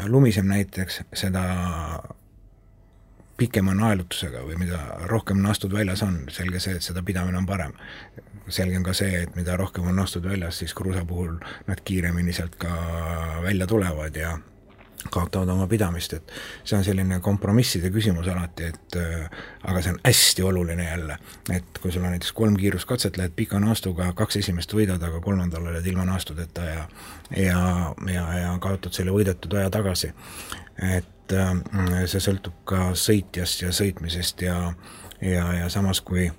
lumisem 0.09 0.49
näiteks, 0.49 1.03
seda 1.17 1.43
pikema 3.39 3.75
naelutusega 3.79 4.43
või 4.47 4.59
mida 4.59 4.81
rohkem 5.11 5.41
naastud 5.43 5.73
väljas 5.73 6.03
on, 6.07 6.21
selge 6.35 6.61
see, 6.63 6.77
et 6.79 6.85
seda 6.85 7.05
pidamine 7.07 7.39
on 7.39 7.47
parem. 7.47 7.73
selge 8.49 8.77
on 8.77 8.85
ka 8.85 8.95
see, 8.97 9.23
et 9.23 9.35
mida 9.37 9.57
rohkem 9.61 9.87
on 9.87 9.97
naastud 9.97 10.25
väljas, 10.25 10.59
siis 10.59 10.75
kruusa 10.75 11.05
puhul 11.05 11.37
nad 11.67 11.81
kiiremini 11.85 12.33
sealt 12.33 12.57
ka 12.59 12.71
välja 13.45 13.67
tulevad 13.67 14.17
ja 14.17 14.39
kaotavad 15.11 15.49
oma 15.49 15.67
pidamist, 15.71 16.13
et 16.13 16.33
see 16.65 16.77
on 16.79 16.85
selline 16.85 17.21
kompromisside 17.23 17.91
küsimus 17.95 18.27
alati, 18.33 18.71
et 18.73 18.97
aga 19.63 19.83
see 19.83 19.93
on 19.95 20.01
hästi 20.03 20.47
oluline 20.49 20.89
jälle, 20.89 21.19
et 21.55 21.79
kui 21.83 21.93
sul 21.93 22.03
on 22.03 22.11
näiteks 22.17 22.33
kolm 22.33 22.57
kiiruskatset, 22.59 23.17
lähed 23.21 23.37
pika 23.37 23.61
naastuga, 23.63 24.11
kaks 24.19 24.41
esimest 24.43 24.75
võidad, 24.75 25.03
aga 25.05 25.21
kolmandal 25.25 25.71
oled 25.71 25.87
ilma 25.87 26.09
naastudeta 26.09 26.67
ja 26.67 26.89
ja, 27.37 27.61
ja, 28.09 28.27
ja 28.41 28.57
kaotad 28.61 28.97
selle 28.97 29.15
võidetud 29.15 29.55
aja 29.61 29.71
tagasi. 29.71 30.13
et 30.97 31.15
et 31.29 31.37
äh, 31.37 32.05
see 32.09 32.23
sõltub 32.25 32.65
ka 32.69 32.93
sõitjast 32.97 33.63
ja 33.67 33.73
sõitmisest 33.75 34.43
ja, 34.47 34.59
ja, 35.21 35.49
ja 35.61 35.69
samas 35.73 36.01
kui 36.01 36.31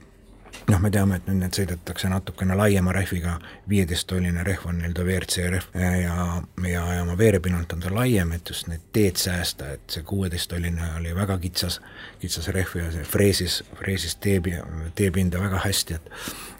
noh, 0.69 0.80
me 0.82 0.91
teame, 0.93 1.19
et 1.19 1.28
nüüd 1.30 1.43
need 1.43 1.56
sõidetakse 1.56 2.10
natukene 2.12 2.58
laiema 2.58 2.93
rehviga, 2.95 3.38
viieteisttolline 3.69 4.43
rehv 4.45 4.67
on 4.69 4.80
nii-öelda 4.82 5.06
WRC 5.06 5.47
rehv 5.54 5.78
ja, 5.78 5.91
ja, 6.02 6.28
ja 6.69 6.84
oma 7.04 7.17
veerepinnalt 7.17 7.73
on 7.73 7.84
ta 7.84 7.93
laiem, 7.93 8.34
et 8.36 8.49
just 8.49 8.69
need 8.69 8.89
teed 8.95 9.19
säästa, 9.21 9.73
et 9.78 9.95
see 9.95 10.06
kuueteisttolline 10.10 10.93
oli 10.99 11.15
väga 11.15 11.38
kitsas, 11.41 11.80
kitsas 12.21 12.49
rehv 12.56 12.78
ja 12.82 12.91
see 12.95 13.08
freesis, 13.08 13.62
freesis 13.80 14.17
teepi, 14.21 14.58
teepinda 14.95 15.41
väga 15.41 15.62
hästi, 15.65 15.99
et 15.99 16.12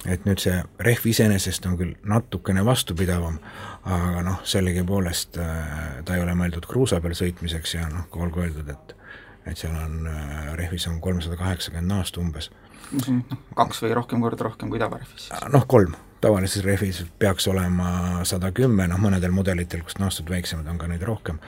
et 0.08 0.24
nüüd 0.28 0.40
see 0.40 0.56
rehv 0.84 1.08
iseenesest 1.12 1.66
on 1.68 1.76
küll 1.80 1.96
natukene 2.08 2.64
vastupidavam, 2.66 3.40
aga 3.84 4.24
noh, 4.26 4.40
sellegipoolest 4.48 5.40
äh, 5.42 6.00
ta 6.08 6.16
ei 6.16 6.24
ole 6.24 6.36
mõeldud 6.40 6.68
kruusa 6.70 7.02
peal 7.04 7.18
sõitmiseks 7.18 7.76
ja 7.76 7.88
noh, 7.92 8.08
olgu 8.22 8.46
öeldud, 8.46 8.70
et 8.72 8.96
et 9.50 9.58
seal 9.58 9.74
on, 9.74 10.04
äh, 10.08 10.52
rehvis 10.60 10.86
on 10.92 11.00
kolmsada 11.02 11.40
kaheksakümmend 11.40 11.90
naastu 11.90 12.22
umbes. 12.22 12.52
noh, 12.92 13.40
kaks 13.58 13.84
või 13.84 13.96
rohkem 13.98 14.22
korda 14.24 14.48
rohkem 14.48 14.72
kui 14.72 14.80
tavarehvis? 14.80 15.30
noh, 15.52 15.68
kolm, 15.68 15.96
tavalises 16.22 16.64
rehvis 16.64 17.04
peaks 17.20 17.48
olema 17.52 18.24
sada 18.24 18.54
kümme, 18.56 18.88
noh 18.88 19.00
mõnedel 19.02 19.36
mudelitel, 19.36 19.84
kus 19.84 20.00
naastud 20.00 20.32
väiksemad, 20.32 20.68
on 20.72 20.80
ka 20.80 20.88
neid 20.88 21.04
rohkem, 21.08 21.40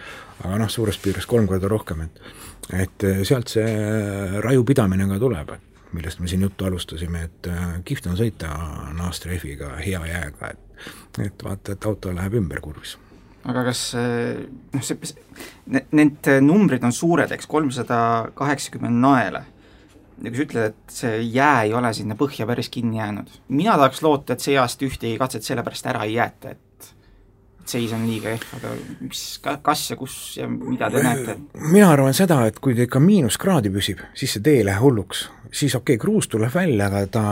aga 0.44 0.60
noh, 0.60 0.72
suures 0.72 1.00
piires 1.00 1.28
kolm 1.30 1.48
korda 1.48 1.72
rohkem, 1.72 2.08
et 2.08 2.24
et 2.72 3.08
äh, 3.08 3.24
sealt 3.28 3.52
see 3.52 3.68
raju 4.44 4.64
pidamine 4.68 5.08
ka 5.08 5.20
tuleb, 5.20 5.56
et 5.56 5.71
millest 5.94 6.20
me 6.20 6.28
siin 6.32 6.42
juttu 6.42 6.66
alustasime, 6.66 7.24
et 7.28 7.50
kihvt 7.86 8.08
on 8.12 8.20
sõita 8.20 8.52
naastrehviga 8.98 9.76
hea 9.84 10.02
jääga, 10.14 10.52
et 10.52 10.68
et 11.22 11.44
vaata, 11.46 11.76
et 11.76 11.86
auto 11.86 12.14
läheb 12.16 12.40
ümber 12.40 12.62
kurvis 12.64 12.96
aga 13.50 13.64
kas 13.70 13.82
noh, 13.98 14.84
see, 14.86 14.98
need 15.98 16.30
numbrid 16.46 16.84
on 16.86 16.94
suured, 16.94 17.32
eks, 17.34 17.50
kolmsada 17.50 17.98
kaheksakümmend 18.38 19.02
naela. 19.02 19.44
ja 20.22 20.30
kui 20.30 20.38
sa 20.38 20.46
ütled, 20.46 20.74
et 20.74 20.96
see 20.96 21.22
jää 21.34 21.64
ei 21.68 21.74
ole 21.74 21.94
sinna 21.98 22.18
põhja 22.18 22.46
päris 22.50 22.70
kinni 22.70 23.00
jäänud, 23.00 23.30
mina 23.50 23.78
tahaks 23.78 24.02
loota, 24.06 24.34
et 24.34 24.46
see 24.46 24.58
aasta 24.62 24.86
ühtegi 24.86 25.18
katset 25.22 25.48
sellepärast 25.48 25.90
ära 25.90 26.06
ei 26.06 26.18
jäeta, 26.20 26.54
et 26.54 26.68
et 26.82 26.94
seis 27.70 27.94
on 27.96 28.06
liiga 28.08 28.34
kehv, 28.36 28.48
aga 28.58 28.74
mis, 29.02 29.26
kas 29.42 29.84
ja 29.92 30.00
kus 30.00 30.16
ja 30.40 30.48
mida 30.52 30.90
te 30.94 31.04
näete? 31.04 31.38
mina 31.72 31.92
arvan 31.92 32.16
seda, 32.18 32.42
et 32.50 32.60
kui 32.64 32.76
ta 32.78 32.88
ikka 32.88 33.02
miinuskraadi 33.04 33.74
püsib, 33.74 34.02
siis 34.18 34.38
see 34.38 34.46
tee 34.46 34.62
ei 34.62 34.68
lähe 34.68 34.82
hulluks 34.82 35.28
siis 35.52 35.76
okei 35.76 35.96
okay,, 35.96 36.02
kruus 36.02 36.28
tuleb 36.32 36.54
välja, 36.54 36.88
aga 36.88 37.02
ta 37.12 37.24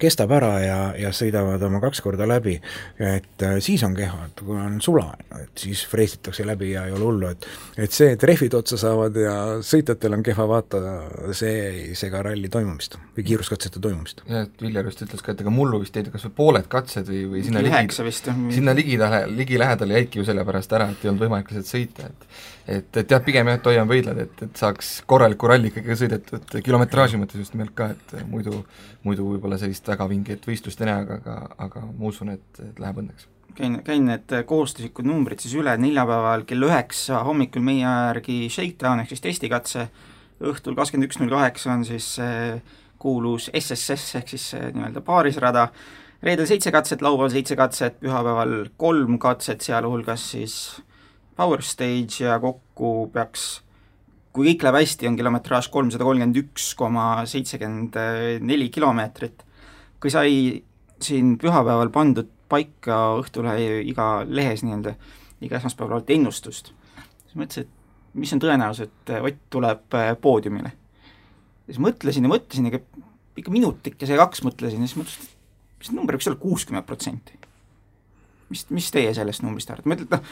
kestab 0.00 0.32
ära 0.36 0.52
ja, 0.60 0.78
ja 1.00 1.12
sõidavad 1.16 1.62
oma 1.64 1.80
kaks 1.82 2.02
korda 2.04 2.26
läbi. 2.28 2.58
et 2.98 3.42
äh, 3.42 3.56
siis 3.64 3.82
on 3.86 3.94
kehva, 3.96 4.28
et 4.28 4.42
kui 4.44 4.58
on 4.60 4.80
sula, 4.84 5.06
et 5.40 5.64
siis 5.64 5.84
freesitakse 5.88 6.46
läbi 6.46 6.72
ja 6.74 6.84
ei 6.88 6.92
ole 6.92 7.08
hullu, 7.08 7.30
et 7.32 7.48
et 7.86 7.92
see, 7.92 8.12
et 8.14 8.22
rehvid 8.22 8.54
otsa 8.54 8.78
saavad 8.80 9.16
ja 9.18 9.34
sõitjatel 9.64 10.18
on 10.18 10.22
kehva 10.26 10.46
vaata, 10.48 10.82
see 11.32 11.54
ei 11.64 11.98
sega 11.98 12.22
ralli 12.26 12.50
toimumist 12.52 12.98
või 13.16 13.26
kiiruskatsete 13.30 13.80
toimumist. 13.80 14.22
jah, 14.28 14.44
et 14.44 14.62
Viljar 14.62 14.90
just 14.90 15.02
ütles 15.06 15.24
ka, 15.24 15.32
et 15.32 15.40
ega 15.44 15.54
mullu 15.54 15.80
vist 15.82 15.96
jäid 15.96 16.12
kas 16.12 16.28
või 16.28 16.36
pooled 16.36 16.68
katsed 16.68 17.08
või, 17.08 17.24
või 17.32 17.46
sinna 17.48 17.64
ligi, 17.64 18.12
sinna 18.58 18.76
ligilähe, 18.76 19.24
ligilähedale 19.64 19.94
jäidki 19.94 20.18
ju 20.18 20.24
sellepärast 20.24 20.72
ära, 20.72 20.88
et 20.90 21.04
ei 21.04 21.10
olnud 21.10 21.24
võimalik 21.24 21.50
lihtsalt 21.50 21.70
sõita, 21.70 22.08
et 22.08 22.26
et, 22.66 22.96
et 22.96 23.10
jah, 23.10 23.20
pigem 23.24 23.48
jah, 23.48 23.58
et 23.58 23.66
hoiame 23.68 23.90
võidlad, 23.90 24.18
et, 24.22 24.42
et 24.46 24.56
saaks 24.56 25.02
korralikku 25.06 25.48
ralli 25.48 25.68
ikkagi 25.68 25.96
sõidetud 26.00 26.54
kilometraaži 26.64 27.20
mõttes 27.20 27.42
just 27.42 27.54
nimelt 27.54 27.74
ka, 27.76 27.90
et 27.92 28.14
muidu, 28.28 28.62
muidu 29.04 29.26
võib-olla 29.34 29.58
sellist 29.60 29.88
väga 29.88 30.06
vinget 30.08 30.46
võistlust 30.48 30.80
ei 30.80 30.88
näe, 30.88 31.02
aga, 31.04 31.18
aga, 31.20 31.36
aga 31.66 31.84
ma 31.86 32.08
usun, 32.08 32.32
et, 32.32 32.60
et 32.60 32.80
läheb 32.80 33.02
õnneks. 33.02 33.28
käin, 33.54 33.80
käin 33.84 34.08
need 34.08 34.36
kohustuslikud 34.48 35.06
numbrid 35.08 35.44
siis 35.44 35.56
üle, 35.60 35.76
neljapäeval 35.80 36.46
kell 36.48 36.68
üheksa 36.68 37.20
hommikul 37.26 37.64
meie 37.64 37.84
aja 37.84 38.08
järgi 38.12 38.38
shakedown 38.48 39.04
ehk 39.04 39.12
siis 39.12 39.24
testikatse, 39.28 39.88
õhtul 40.44 40.76
kakskümmend 40.78 41.10
üks 41.10 41.20
null 41.20 41.36
kaheksa 41.36 41.76
on 41.76 41.84
siis 41.84 42.14
kuulus 42.98 43.50
SSS 43.52 44.22
ehk 44.22 44.32
siis 44.32 44.48
nii-öelda 44.56 45.04
paarisrada, 45.04 45.68
reedel 46.24 46.48
seitse 46.48 46.72
katset, 46.72 47.02
laupäeval 47.04 47.32
seitse 47.32 47.56
katset, 47.58 47.98
pühapäeval 48.00 48.54
kolm 48.80 49.18
katset, 49.20 49.64
sealhulgas 49.64 50.24
siis 50.32 50.56
Power 51.36 51.62
Stage 51.62 52.24
ja 52.24 52.38
kokku 52.40 53.10
peaks, 53.12 53.48
kui 54.34 54.48
kõik 54.48 54.64
läheb 54.64 54.78
hästi, 54.80 55.08
on 55.10 55.18
kilometraaž 55.18 55.68
kolmsada 55.74 56.06
kolmkümmend 56.06 56.38
üks 56.44 56.70
koma 56.78 57.08
seitsekümmend 57.28 57.98
neli 58.46 58.70
kilomeetrit. 58.74 59.44
kui 60.00 60.12
sai 60.12 60.62
siin 61.00 61.36
pühapäeval 61.40 61.88
pandud 61.92 62.28
paika 62.48 63.16
Õhtulehe 63.20 63.80
iga 63.88 64.24
lehes 64.28 64.62
nii-öelda, 64.64 64.94
iga 65.44 65.58
esmaspäeval 65.58 65.98
alati 65.98 66.18
ennustust, 66.18 66.72
siis 67.24 67.36
mõtlesin, 67.40 67.66
et 67.66 68.20
mis 68.20 68.32
on 68.32 68.42
tõenäosus, 68.42 68.88
et 68.88 69.14
Ott 69.20 69.40
tuleb 69.50 69.96
äh, 69.98 70.12
poodiumile. 70.20 70.72
siis 71.66 71.80
mõtlesin 71.80 72.24
ja 72.24 72.30
mõtlesin, 72.30 72.68
ega 72.70 72.80
ikka 73.36 73.50
minutikese 73.50 74.16
kaks 74.16 74.44
mõtlesin 74.46 74.84
ja 74.84 74.88
siis 74.88 75.00
mõtlesin, 75.00 75.24
et 75.24 75.33
see 75.88 75.96
number 75.96 76.16
võiks 76.16 76.28
olla 76.30 76.40
kuuskümmend 76.40 76.86
protsenti. 76.88 77.38
mis, 78.52 78.66
mis 78.70 78.90
teie 78.94 79.12
sellest 79.16 79.42
numbrist 79.44 79.70
arvate, 79.72 79.88
ma 79.88 79.96
ütlen, 79.96 80.08
et 80.08 80.16
noh, 80.16 80.24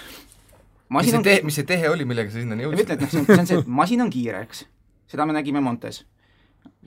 mis 0.98 1.10
see 1.10 1.22
tehe, 1.24 1.42
mis 1.48 1.58
see 1.58 1.68
tehe 1.68 1.90
oli, 1.90 2.06
millega 2.08 2.32
sa 2.32 2.40
sinnani 2.40 2.66
jõudsid? 2.66 2.78
ma 2.78 2.86
ütlen, 2.86 2.98
et 2.98 3.04
noh, 3.04 3.12
see 3.12 3.38
on 3.40 3.48
see, 3.50 3.60
et 3.62 3.70
masin 3.80 4.04
on 4.04 4.12
kiire, 4.12 4.42
eks. 4.46 4.64
seda 5.12 5.26
me 5.28 5.36
nägime 5.36 5.62
Montes. 5.64 6.02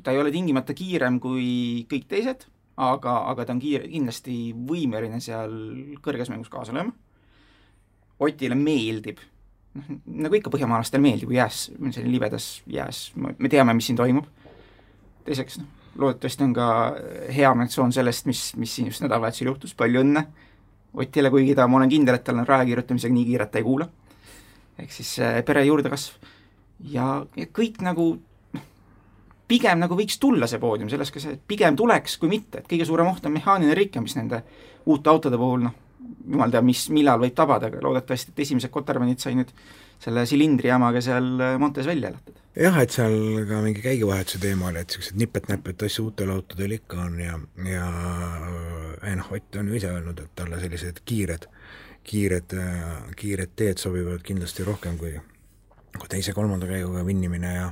ta 0.04 0.14
ei 0.14 0.20
ole 0.22 0.32
tingimata 0.32 0.76
kiirem 0.78 1.20
kui 1.24 1.48
kõik 1.92 2.08
teised, 2.12 2.46
aga, 2.78 3.16
aga 3.32 3.46
ta 3.46 3.56
on 3.56 3.62
kiire, 3.64 3.88
kindlasti 3.92 4.40
võimeline 4.70 5.22
seal 5.24 5.56
kõrges 6.04 6.32
mängus 6.32 6.52
kaasa 6.54 6.76
lööma. 6.76 6.94
Otile 8.26 8.56
meeldib, 8.56 9.20
noh, 9.76 9.96
nagu 10.24 10.38
ikka 10.38 10.52
põhjamaalastele 10.54 11.04
meeldib 11.04 11.34
jääs, 11.36 11.66
selline 11.76 12.14
libedas 12.14 12.50
jääs, 12.72 13.10
me 13.16 13.52
teame, 13.52 13.76
mis 13.76 13.90
siin 13.90 14.00
toimub. 14.00 14.30
teiseks, 15.26 15.60
noh, 15.60 15.75
loodetavasti 15.96 16.44
on 16.44 16.54
ka 16.54 16.68
hea 17.36 17.54
menktsioon 17.56 17.94
sellest, 17.96 18.26
mis, 18.30 18.42
mis 18.60 18.76
siin 18.76 18.90
just 18.92 19.04
nädalavahetusel 19.04 19.52
juhtus, 19.52 19.76
palju 19.78 20.04
õnne 20.04 20.26
Otile, 20.96 21.28
kuigi 21.28 21.56
ta, 21.56 21.66
ma 21.68 21.82
olen 21.82 21.92
kindel, 21.92 22.16
et 22.16 22.24
tal 22.24 22.38
on 22.40 22.48
raja 22.48 22.64
kirjutamisega 22.70 23.12
nii 23.12 23.26
kiire, 23.28 23.48
et 23.48 23.52
ta 23.52 23.60
ei 23.60 23.66
kuula. 23.66 23.88
ehk 24.80 24.92
siis 24.92 25.10
pere 25.46 25.66
juurdekasv. 25.66 26.14
ja, 26.92 27.26
ja 27.36 27.48
kõik 27.52 27.82
nagu 27.84 28.06
noh, 28.56 28.66
pigem 29.48 29.80
nagu 29.80 29.96
võiks 29.96 30.20
tulla 30.20 30.48
see 30.48 30.60
poodium, 30.60 30.90
selles 30.90 31.12
ka 31.12 31.20
see, 31.20 31.36
et 31.36 31.42
pigem 31.48 31.76
tuleks 31.76 32.18
kui 32.18 32.32
mitte, 32.32 32.60
et 32.60 32.70
kõige 32.72 32.88
suurem 32.88 33.12
oht 33.12 33.26
on 33.26 33.36
mehaaniline 33.36 33.76
rike, 33.76 34.02
mis 34.02 34.16
nende 34.16 34.44
uute 34.86 35.12
autode 35.12 35.38
puhul 35.38 35.68
noh, 35.68 35.76
jumal 36.32 36.52
teab, 36.52 36.64
mis, 36.68 36.88
millal 36.96 37.20
võib 37.20 37.36
tabada, 37.36 37.68
aga 37.68 37.84
loodetavasti, 37.84 38.32
et 38.32 38.46
esimesed 38.48 38.72
Kotermanid 38.72 39.20
sai 39.20 39.36
nüüd 39.36 39.52
selle 40.04 40.26
silindri 40.30 40.70
jamaga 40.72 41.02
seal 41.04 41.28
Montes 41.60 41.88
välja 41.88 42.12
elatud. 42.12 42.42
jah, 42.56 42.80
et 42.82 42.96
seal 42.96 43.46
ka 43.50 43.62
mingi 43.64 43.84
käiguvahetuse 43.84 44.40
teema 44.44 44.70
oli, 44.70 44.82
et 44.82 44.92
niisuguseid 44.92 45.22
nipet-näpet 45.22 45.86
asju 45.88 46.10
uutel 46.10 46.34
autodel 46.36 46.76
ikka 46.78 47.02
on 47.08 47.20
ja, 47.20 47.40
ja 47.70 47.88
ei 49.04 49.16
noh, 49.20 49.32
Ott 49.32 49.60
on 49.60 49.70
ju 49.70 49.80
ise 49.80 49.92
öelnud, 49.92 50.20
et 50.20 50.36
talle 50.36 50.60
sellised 50.62 51.02
kiired, 51.06 51.48
kiired, 52.04 52.58
kiired 53.20 53.56
teed 53.56 53.82
sobivad 53.82 54.24
kindlasti 54.26 54.64
rohkem 54.68 54.98
kui, 55.02 55.14
kui 55.98 56.12
teise-kolmanda 56.12 56.70
käiguga 56.70 57.06
vinnimine 57.06 57.56
ja 57.56 57.72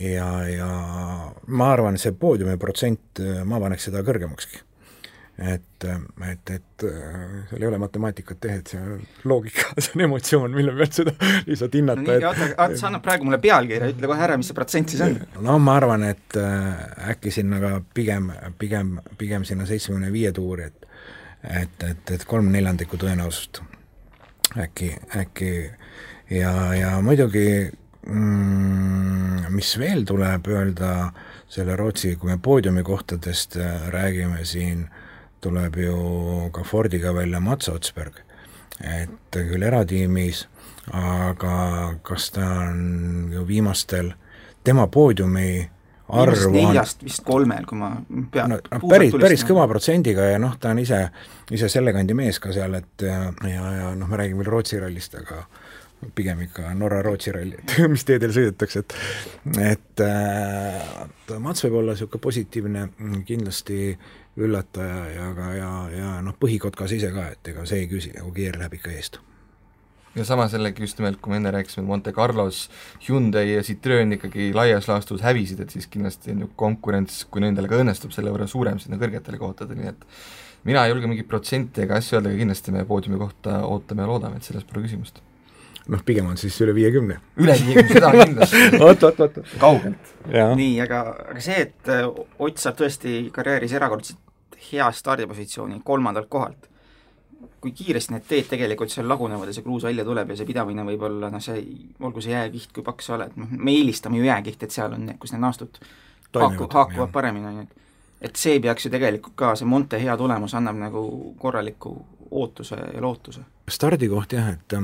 ja, 0.00 0.26
ja 0.48 0.68
ma 1.46 1.72
arvan, 1.72 1.98
see 2.00 2.14
poodiumi 2.16 2.56
protsent, 2.60 3.20
ma 3.44 3.60
paneks 3.60 3.90
seda 3.90 4.00
kõrgemakski 4.06 4.62
et, 5.38 5.84
et, 5.84 6.50
et 6.50 6.84
seal 7.48 7.62
ei 7.62 7.66
ole 7.66 7.78
matemaatikat 7.80 8.40
teha, 8.42 8.58
et 8.60 8.72
see 8.72 8.80
on 8.80 9.00
loogika, 9.30 9.70
see 9.82 9.96
on 9.96 10.04
emotsioon, 10.06 10.54
mille 10.54 10.74
pealt 10.76 10.98
seda 11.00 11.14
lihtsalt 11.48 11.76
hinnata 11.78 12.04
no 12.04 12.08
nii, 12.08 12.26
oota, 12.28 12.48
oota, 12.52 12.78
sa 12.78 12.88
annad 12.90 13.04
praegu 13.04 13.28
mulle 13.28 13.40
pealkirja, 13.42 13.90
ütle 13.94 14.10
kohe 14.12 14.26
ära, 14.28 14.38
mis 14.40 14.50
see 14.52 14.58
protsent 14.58 14.92
siis 14.92 15.04
on. 15.06 15.16
no 15.46 15.58
ma 15.62 15.76
arvan, 15.80 16.04
et 16.10 16.38
äh, 16.40 17.12
äkki 17.14 17.32
sinna 17.34 17.60
ka 17.62 17.74
pigem, 17.96 18.30
pigem, 18.60 18.96
pigem 19.20 19.46
sinna 19.48 19.66
seitsmekümne 19.68 20.12
viie 20.14 20.32
tuuri, 20.36 20.70
et 20.70 20.88
et, 21.42 21.82
et, 21.82 22.10
et 22.14 22.24
kolm 22.30 22.52
neljandikku 22.54 23.00
tõenäosust 23.02 23.64
äkki, 24.62 24.92
äkki 25.18 25.48
ja, 26.30 26.52
ja 26.76 26.92
muidugi 27.02 27.48
mm, 28.06 29.48
mis 29.50 29.72
veel 29.80 30.04
tuleb 30.06 30.46
öelda 30.52 30.92
selle 31.50 31.74
Rootsi, 31.76 32.14
kui 32.20 32.30
me 32.30 32.38
poodiumikohtadest 32.38 33.58
äh, 33.58 33.88
räägime 33.90 34.44
siin 34.46 34.84
äh, 34.84 35.01
tuleb 35.42 35.76
ju 35.82 35.96
ka 36.54 36.64
Fordiga 36.66 37.12
välja 37.16 37.40
Mats 37.40 37.68
Otsberg, 37.72 38.22
et 38.80 39.36
küll 39.36 39.62
eratiimis, 39.66 40.46
aga 40.96 41.54
kas 42.06 42.30
ta 42.34 42.48
on 42.68 43.30
ju 43.32 43.44
viimastel, 43.46 44.12
tema 44.64 44.86
poodiumi 44.86 45.68
arv 46.12 46.46
on 46.46 46.56
neljast 46.56 47.04
vist 47.06 47.24
kolmel, 47.26 47.66
kui 47.68 47.78
ma 47.80 47.92
pean 48.32 48.52
no, 48.52 48.58
no 48.60 48.80
päris, 48.90 49.14
päris 49.20 49.44
kõva 49.48 49.66
protsendiga 49.70 50.32
ja 50.32 50.40
noh, 50.42 50.56
ta 50.60 50.72
on 50.74 50.82
ise, 50.82 51.04
ise 51.54 51.70
selle 51.72 51.94
kandi 51.96 52.16
mees 52.18 52.40
ka 52.42 52.52
seal, 52.54 52.74
et 52.78 53.06
ja, 53.06 53.22
ja, 53.48 53.92
noh, 53.96 54.10
me 54.10 54.20
räägime 54.20 54.42
veel 54.42 54.52
Rootsi 54.52 54.80
rallist, 54.82 55.16
aga 55.18 55.44
pigem 56.16 56.42
ikka 56.48 56.72
Norra-Rootsi 56.74 57.34
ralli, 57.34 57.60
et 57.62 57.76
mis 57.92 58.04
teedel 58.08 58.34
sõidetakse, 58.34 58.82
et 58.82 58.96
et 59.72 60.04
äh, 60.04 61.38
Mats 61.40 61.64
võib 61.64 61.78
olla 61.80 61.94
niisugune 61.94 62.26
positiivne 62.26 62.88
kindlasti 63.28 63.94
üllataja 64.40 65.02
ja 65.12 65.28
ka, 65.36 65.50
ja, 65.56 65.72
ja 65.92 66.14
noh, 66.24 66.36
põhikotkas 66.40 66.94
ise 66.96 67.12
ka, 67.12 67.28
et 67.34 67.52
ega 67.52 67.66
see 67.68 67.84
ei 67.84 67.90
küsi, 67.90 68.14
nagu 68.16 68.32
keer 68.34 68.56
läheb 68.60 68.78
ikka 68.78 68.92
eest. 68.94 69.18
ja 70.14 70.24
samas 70.28 70.52
jällegi 70.52 70.84
just 70.84 70.98
nimelt, 71.00 71.20
kui 71.20 71.32
me 71.32 71.40
enne 71.40 71.52
rääkisime, 71.52 71.86
Monte 71.88 72.12
Carlos 72.12 72.66
Hyundai 73.06 73.54
ja 73.54 73.64
Citroen 73.64 74.12
ikkagi 74.16 74.50
laias 74.56 74.88
laastus 74.88 75.24
hävisid, 75.24 75.60
et 75.60 75.72
siis 75.72 75.88
kindlasti 75.88 76.32
on 76.32 76.46
ju 76.46 76.50
konkurents, 76.56 77.24
kui 77.32 77.44
nendel 77.44 77.68
ka 77.68 77.80
õnnestub, 77.80 78.12
selle 78.12 78.32
võrra 78.32 78.48
suurem 78.48 78.80
sinna 78.80 79.00
kõrgetele 79.00 79.40
kohtadele, 79.40 79.80
nii 79.80 79.92
et 79.92 80.06
mina 80.68 80.84
ei 80.84 80.94
julge 80.94 81.12
mingit 81.12 81.28
protsenti 81.28 81.84
ega 81.84 82.00
asju 82.00 82.18
öelda, 82.18 82.32
aga 82.32 82.44
kindlasti 82.44 82.76
me 82.76 82.86
poodiumi 82.88 83.20
kohta 83.20 83.62
ootame 83.68 84.04
ja 84.04 84.12
loodame, 84.12 84.40
et 84.40 84.48
selles 84.48 84.68
pole 84.68 84.84
küsimust 84.86 85.20
noh, 85.88 86.02
pigem 86.06 86.26
on 86.30 86.36
siis 86.40 86.58
üle 86.64 86.74
viiekümne. 86.74 87.18
üle 87.42 87.56
viiekümne, 87.66 87.94
seda 87.94 88.10
kindlasti 88.12 88.62
oot, 88.86 89.02
oot, 89.08 89.20
oot. 89.20 89.38
kaugelt. 89.60 90.12
nii, 90.56 90.74
aga, 90.84 91.04
aga 91.32 91.44
see, 91.44 91.62
et 91.68 91.90
äh, 91.92 92.04
Ott 92.42 92.62
saab 92.62 92.78
tõesti 92.78 93.16
karjääris 93.34 93.74
erakordselt 93.78 94.20
hea 94.72 94.86
stardipositsiooni 94.94 95.80
kolmandalt 95.84 96.28
kohalt, 96.30 96.68
kui 97.62 97.72
kiiresti 97.74 98.14
need 98.14 98.26
teed 98.28 98.48
tegelikult 98.50 98.92
seal 98.92 99.08
lagunevad 99.10 99.50
ja 99.50 99.56
see 99.56 99.66
kruus 99.66 99.86
välja 99.86 100.04
tuleb 100.06 100.30
ja 100.30 100.38
see 100.38 100.46
pidamine 100.46 100.86
võib 100.86 101.02
olla 101.08 101.30
noh, 101.30 101.42
see, 101.42 101.62
olgu 102.00 102.22
see 102.22 102.34
jääkiht 102.34 102.72
kui 102.74 102.86
paks 102.86 103.10
sa 103.10 103.18
oled, 103.18 103.34
noh, 103.38 103.50
me 103.50 103.74
eelistame 103.74 104.20
ju 104.20 104.26
jääkihti, 104.26 104.68
et 104.68 104.74
seal 104.74 104.94
on 104.94 105.06
need, 105.08 105.18
kus 105.22 105.34
need 105.34 105.42
naastud 105.42 105.82
haaku, 106.38 106.68
haakuvad 106.70 107.12
paremini, 107.14 107.50
on 107.50 107.62
ju, 107.62 107.68
et 107.68 107.80
et 108.22 108.38
see 108.38 108.60
peaks 108.62 108.86
ju 108.86 108.90
tegelikult 108.92 109.34
ka, 109.38 109.54
see 109.58 109.66
Monte 109.66 109.98
hea 109.98 110.14
tulemus 110.16 110.54
annab 110.54 110.78
nagu 110.78 111.02
korraliku 111.42 111.96
ootuse 112.32 112.76
ja 112.94 113.00
lootuse. 113.00 113.40
stardikoht 113.70 114.32
jah, 114.32 114.48
et, 114.52 114.74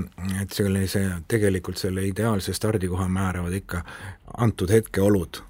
et 0.42 0.52
sellise, 0.52 1.02
tegelikult 1.28 1.80
selle 1.80 2.04
ideaalse 2.06 2.54
stardikoha 2.54 3.08
määravad 3.08 3.52
ikka 3.52 3.82
antud 4.36 4.70
hetkeolud. 4.70 5.42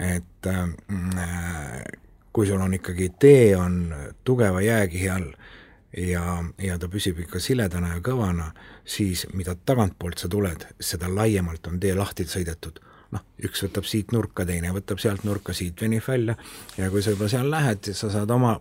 et 0.00 0.46
äh, 0.46 1.84
kui 2.32 2.46
sul 2.46 2.60
on 2.60 2.74
ikkagi 2.74 3.12
tee 3.18 3.56
on 3.56 3.94
tugeva 4.24 4.60
jääkihi 4.60 5.08
all 5.10 5.30
ja, 5.96 6.44
ja 6.58 6.78
ta 6.78 6.88
püsib 6.88 7.20
ikka 7.24 7.40
siledana 7.40 7.94
ja 7.94 8.02
kõvana, 8.04 8.50
siis 8.84 9.26
mida 9.32 9.54
tagantpoolt 9.56 10.20
sa 10.20 10.28
tuled, 10.28 10.66
seda 10.80 11.08
laiemalt 11.08 11.66
on 11.66 11.80
tee 11.80 11.94
lahti 11.96 12.28
sõidetud 12.28 12.82
noh, 13.14 13.24
üks 13.46 13.62
võtab 13.66 13.86
siit 13.88 14.12
nurka, 14.12 14.44
teine 14.46 14.72
võtab 14.74 15.00
sealt 15.02 15.24
nurka, 15.24 15.54
siit 15.56 15.80
venib 15.80 16.04
välja 16.06 16.36
ja 16.76 16.90
kui 16.90 17.04
sa 17.04 17.14
juba 17.14 17.28
seal 17.32 17.50
lähed, 17.50 17.92
sa 17.94 18.10
saad 18.12 18.30
oma 18.34 18.56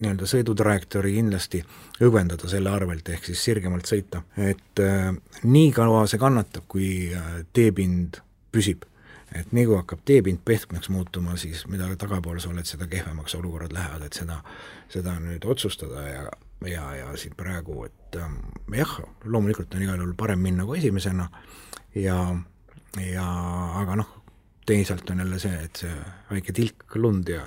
nii-öelda 0.00 0.26
sõidutrajektoori 0.28 1.12
kindlasti 1.14 1.60
õgvendada 2.04 2.48
selle 2.48 2.72
arvelt, 2.72 3.08
ehk 3.12 3.26
siis 3.28 3.42
sirgemalt 3.44 3.88
sõita. 3.88 4.22
et 4.36 4.80
äh, 4.80 5.10
nii 5.44 5.72
kaua 5.76 6.06
see 6.10 6.20
kannatab, 6.20 6.64
kui 6.68 7.10
äh, 7.14 7.42
teepind 7.52 8.20
püsib. 8.52 8.86
et 9.34 9.52
nii 9.52 9.66
kui 9.66 9.76
hakkab 9.76 10.00
teepind 10.04 10.40
pehmeks 10.44 10.88
muutuma, 10.90 11.36
siis 11.36 11.66
mida 11.70 11.88
tagapool 11.96 12.40
sa 12.40 12.50
oled, 12.50 12.66
seda 12.66 12.88
kehvemaks 12.90 13.34
olukorrad 13.38 13.72
lähevad, 13.72 14.06
et 14.06 14.16
seda, 14.16 14.40
seda 14.88 15.18
nüüd 15.20 15.44
otsustada 15.44 16.06
ja 16.08 16.30
ja, 16.68 16.94
ja 16.94 17.12
siin 17.16 17.36
praegu, 17.36 17.84
et 17.84 18.16
äh, 18.16 18.32
jah, 18.76 18.96
loomulikult 19.24 19.74
on 19.74 19.84
igal 19.84 20.00
juhul 20.00 20.16
parem 20.16 20.42
minna 20.44 20.64
kui 20.68 20.78
esimesena 20.78 21.28
ja, 21.94 22.18
ja 23.04 23.28
aga 23.80 24.00
noh, 24.00 24.10
teisalt 24.66 25.10
on 25.10 25.24
jälle 25.24 25.38
see, 25.40 25.62
et 25.64 25.84
see 25.84 25.94
väike 26.30 26.56
tilk 26.56 27.00
lund 27.00 27.28
ja 27.28 27.46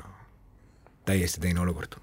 täiesti 1.05 1.41
teine 1.43 1.61
olukord 1.65 1.99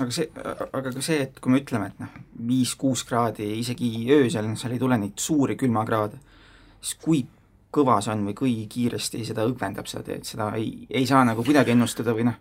aga 0.00 0.12
see, 0.12 0.28
aga 0.66 0.90
ka 0.90 1.04
see, 1.04 1.20
et 1.26 1.38
kui 1.40 1.52
me 1.52 1.60
ütleme, 1.62 1.90
et 1.92 2.02
noh, 2.02 2.18
viis-kuus 2.48 3.04
kraadi, 3.08 3.48
isegi 3.60 3.90
öösel, 4.16 4.48
noh, 4.48 4.58
seal 4.60 4.76
ei 4.76 4.82
tule 4.82 4.98
neid 5.00 5.16
suuri 5.20 5.56
külmakraade, 5.60 6.18
siis 6.80 6.98
kui 7.02 7.22
kõva 7.76 8.00
see 8.04 8.14
on 8.14 8.26
või 8.30 8.36
kui 8.36 8.58
kiiresti 8.72 9.24
seda 9.26 9.46
õgvendab 9.48 9.88
seda 9.90 10.04
teed, 10.06 10.26
seda 10.28 10.50
ei, 10.58 10.86
ei 10.90 11.06
saa 11.08 11.24
nagu 11.28 11.44
kuidagi 11.44 11.74
ennustada 11.74 12.14
või 12.16 12.28
noh, 12.28 12.38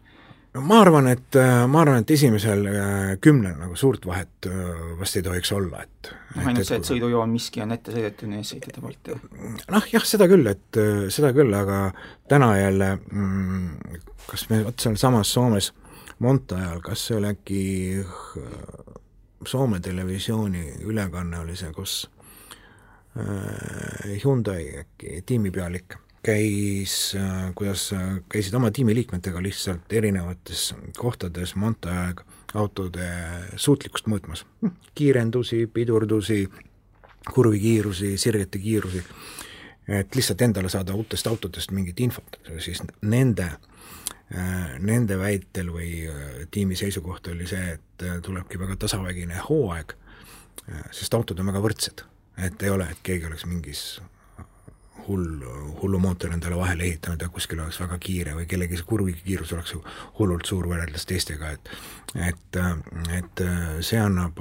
no 0.55 0.63
ma 0.63 0.79
arvan, 0.83 1.09
et, 1.11 1.37
ma 1.67 1.81
arvan, 1.83 2.03
et 2.03 2.13
esimesel 2.15 2.67
äh, 2.71 3.13
kümnel 3.23 3.57
nagu 3.59 3.75
suurt 3.79 4.07
vahet 4.07 4.49
äh, 4.49 4.59
vast 4.99 5.19
ei 5.19 5.25
tohiks 5.25 5.51
olla, 5.55 5.83
et 5.83 6.11
noh, 6.35 6.49
ainult 6.51 6.67
see, 6.69 6.79
et 6.79 6.91
sõidujoon 6.91 7.31
miski 7.33 7.63
on 7.65 7.75
ette 7.75 7.95
sõidetud 7.95 8.35
eessõitjate 8.39 8.83
poolt 8.83 9.11
ja 9.11 9.19
noh, 9.75 9.89
jah, 9.91 10.07
seda 10.07 10.29
küll, 10.31 10.47
et 10.51 10.81
äh, 10.81 11.07
seda 11.13 11.33
küll, 11.35 11.55
aga 11.55 11.87
täna 12.31 12.53
jälle 12.59 12.93
mm, 12.99 14.03
kas 14.29 14.47
me 14.51 14.63
vot 14.67 14.87
sealsamas 14.87 15.33
Soomes 15.35 15.73
Monta 16.19 16.55
ajal, 16.55 16.79
kas 16.81 17.07
see 17.07 17.17
oli 17.17 17.27
äkki 17.27 17.61
äh, 17.99 18.93
Soome 19.45 19.79
televisiooni 19.83 20.63
ülekanne 20.87 21.39
oli 21.39 21.57
see, 21.59 21.73
kus 21.75 22.05
äh, 23.19 24.15
Hyundai 24.23 24.63
äkki 24.79 25.21
tiimipealik 25.27 25.97
käis, 26.25 27.11
äh, 27.19 27.51
kuidas 27.55 27.89
käisid 28.31 28.55
oma 28.55 28.71
tiimiliikmetega 28.71 29.43
lihtsalt 29.43 29.93
erinevates 29.93 30.69
kohtades 30.97 31.55
Monta 31.59 31.91
aeg 32.05 32.23
autode 32.55 33.11
suutlikkust 33.55 34.07
mõõtmas. 34.07 34.45
kiirendusi, 34.95 35.65
pidurdusi, 35.67 36.47
kurvikiirusi, 37.33 38.15
sirgete 38.17 38.59
kiirusi, 38.63 39.03
et 39.87 40.15
lihtsalt 40.15 40.41
endale 40.41 40.69
saada 40.69 40.95
uutest 40.95 41.27
autodest 41.27 41.75
mingit 41.75 41.99
infot, 41.99 42.39
siis 42.63 42.79
nende 43.01 43.51
äh, 43.51 43.74
nende 44.81 45.19
väitel 45.19 45.69
või 45.69 45.91
äh, 46.09 46.47
tiimi 46.51 46.75
seisukoht 46.75 47.27
oli 47.29 47.45
see, 47.49 47.75
et 47.77 48.05
äh, 48.05 48.17
tulebki 48.25 48.59
väga 48.59 48.77
tasavägine 48.81 49.37
hooaeg, 49.49 49.93
sest 50.95 51.13
autod 51.13 51.39
on 51.39 51.51
väga 51.51 51.61
võrdsed. 51.61 52.01
et 52.41 52.63
ei 52.63 52.69
ole, 52.73 52.87
et 52.89 53.01
keegi 53.05 53.27
oleks 53.29 53.45
mingis 53.45 54.01
hull, 55.07 55.43
hullumootor 55.81 56.33
endale 56.33 56.57
vahele 56.59 56.87
ehitanud 56.89 57.21
ja 57.21 57.29
kuskil 57.29 57.59
oleks 57.63 57.79
väga 57.81 57.97
kiire 58.01 58.35
või 58.37 58.47
kellegi 58.49 58.79
see 58.79 58.87
kurvikiirus 58.89 59.53
oleks 59.55 59.75
hullult 60.19 60.49
suur 60.49 60.69
võrreldes 60.71 61.07
teistega, 61.09 61.51
et 61.55 61.69
et, 62.15 62.57
et 63.17 63.41
see 63.83 63.99
annab 63.99 64.39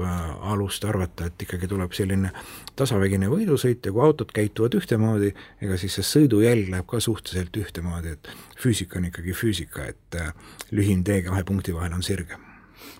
alust 0.53 0.85
arvata, 0.87 1.27
et 1.27 1.43
ikkagi 1.43 1.67
tuleb 1.67 1.97
selline 1.97 2.31
tasavägine 2.79 3.27
võidusõit 3.33 3.83
ja 3.83 3.93
kui 3.93 4.05
autod 4.05 4.31
käituvad 4.37 4.79
ühtemoodi, 4.79 5.33
ega 5.65 5.79
siis 5.81 5.99
see 5.99 6.07
sõidujälg 6.13 6.71
läheb 6.71 6.87
ka 6.91 7.03
suhteliselt 7.03 7.57
ühtemoodi, 7.65 8.15
et 8.15 8.33
füüsika 8.63 9.01
on 9.01 9.11
ikkagi 9.11 9.35
füüsika, 9.35 9.91
et 9.91 10.21
lühim 10.71 11.03
tee 11.03 11.23
kahe 11.27 11.43
punkti 11.45 11.75
vahel 11.75 11.99
on 11.99 12.07
sirge 12.07 12.39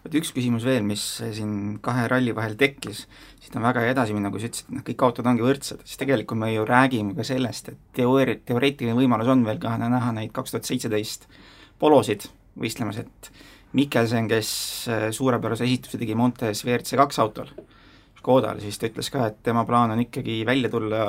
vot 0.05 0.19
üks 0.21 0.33
küsimus 0.37 0.67
veel, 0.67 0.85
mis 0.87 1.03
siin 1.21 1.79
kahe 1.85 2.07
ralli 2.11 2.35
vahel 2.37 2.57
tekkis, 2.61 3.05
siit 3.43 3.57
on 3.59 3.67
väga 3.67 3.85
hea 3.85 3.95
edasi 3.95 4.17
minna, 4.17 4.31
kui 4.33 4.43
sa 4.43 4.51
ütlesid, 4.51 4.71
et 4.71 4.79
noh, 4.79 4.87
kõik 4.87 5.07
autod 5.09 5.31
ongi 5.31 5.47
võrdsed, 5.47 5.83
siis 5.85 6.01
tegelikult 6.01 6.41
me 6.41 6.53
ju 6.53 6.67
räägime 6.69 7.17
ka 7.17 7.27
sellest, 7.27 7.73
et 7.73 7.83
teoori-, 8.01 8.41
teoreetiline 8.47 8.97
võimalus 8.99 9.33
on 9.33 9.45
veel 9.47 9.61
ka 9.63 9.77
näha 9.81 10.15
neid 10.17 10.33
kaks 10.37 10.55
tuhat 10.55 10.71
seitseteist 10.71 11.29
polosid 11.83 12.29
võistlemas, 12.61 13.03
et 13.03 13.33
Mikkelsen, 13.75 14.29
kes 14.31 14.51
äh, 14.87 15.09
suurepärase 15.11 15.67
esituse 15.67 15.99
tegi 15.99 16.15
Montes 16.15 16.63
WRC 16.63 16.95
kaks 17.01 17.19
autol, 17.19 17.49
Škodal, 18.25 18.61
siis 18.63 18.79
ta 18.81 18.89
ütles 18.89 19.11
ka, 19.13 19.27
et 19.29 19.43
tema 19.45 19.67
plaan 19.69 19.93
on 19.93 20.01
ikkagi 20.01 20.39
välja 20.49 20.71
tulla 20.73 21.03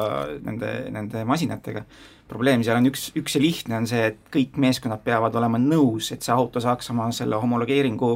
nende, 0.44 0.72
nende 0.92 1.22
masinatega. 1.24 1.86
probleem 2.28 2.64
seal 2.66 2.82
on 2.82 2.90
üks, 2.90 3.12
üks 3.16 3.38
ja 3.38 3.42
lihtne, 3.42 3.78
on 3.78 3.88
see, 3.88 4.02
et 4.10 4.18
kõik 4.34 4.58
meeskonnad 4.58 5.04
peavad 5.06 5.36
olema 5.38 5.62
nõus, 5.62 6.10
et 6.12 6.26
see 6.26 6.34
auto 6.34 6.60
saaks 6.60 6.90
oma 6.92 7.12
selle 7.14 7.38
homologeeringu 7.40 8.10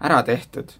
ära 0.00 0.22
tehtud. 0.26 0.72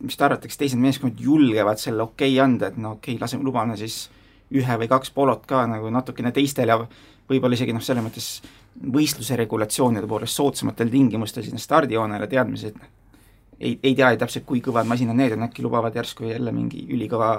mis 0.00 0.16
te 0.16 0.24
arvate, 0.24 0.48
kas 0.48 0.58
teised 0.60 0.78
meeskonnad 0.78 1.20
julgevad 1.20 1.78
selle 1.80 2.02
okei 2.02 2.34
okay 2.34 2.44
anda, 2.44 2.68
et 2.68 2.76
no 2.76 2.96
okei 2.98 3.14
okay,, 3.14 3.20
laseme, 3.22 3.44
lubame 3.44 3.78
siis 3.80 4.10
ühe 4.52 4.76
või 4.82 4.88
kaks 4.90 5.12
polot 5.14 5.46
ka 5.48 5.62
nagu 5.70 5.88
natukene 5.90 6.32
teistel 6.36 6.68
ja 6.68 6.76
võib-olla 7.30 7.56
isegi 7.56 7.72
noh, 7.72 7.82
selles 7.84 8.04
mõttes 8.04 8.28
võistluse 8.92 9.38
regulatsioonide 9.40 10.08
poolest 10.10 10.36
soodsamatel 10.36 10.90
tingimustel 10.92 11.46
sinna 11.46 11.62
stardijoonele 11.62 12.28
teadmise, 12.30 12.72
et 12.74 13.60
ei, 13.60 13.78
ei 13.82 13.94
tea 13.94 14.10
täpselt, 14.20 14.46
kui 14.48 14.62
kõvad 14.64 14.88
masinad 14.88 15.16
need 15.16 15.36
on, 15.36 15.44
äkki 15.46 15.64
lubavad 15.64 15.96
järsku 15.96 16.28
jälle 16.30 16.52
mingi 16.52 16.86
ülikõva 16.90 17.30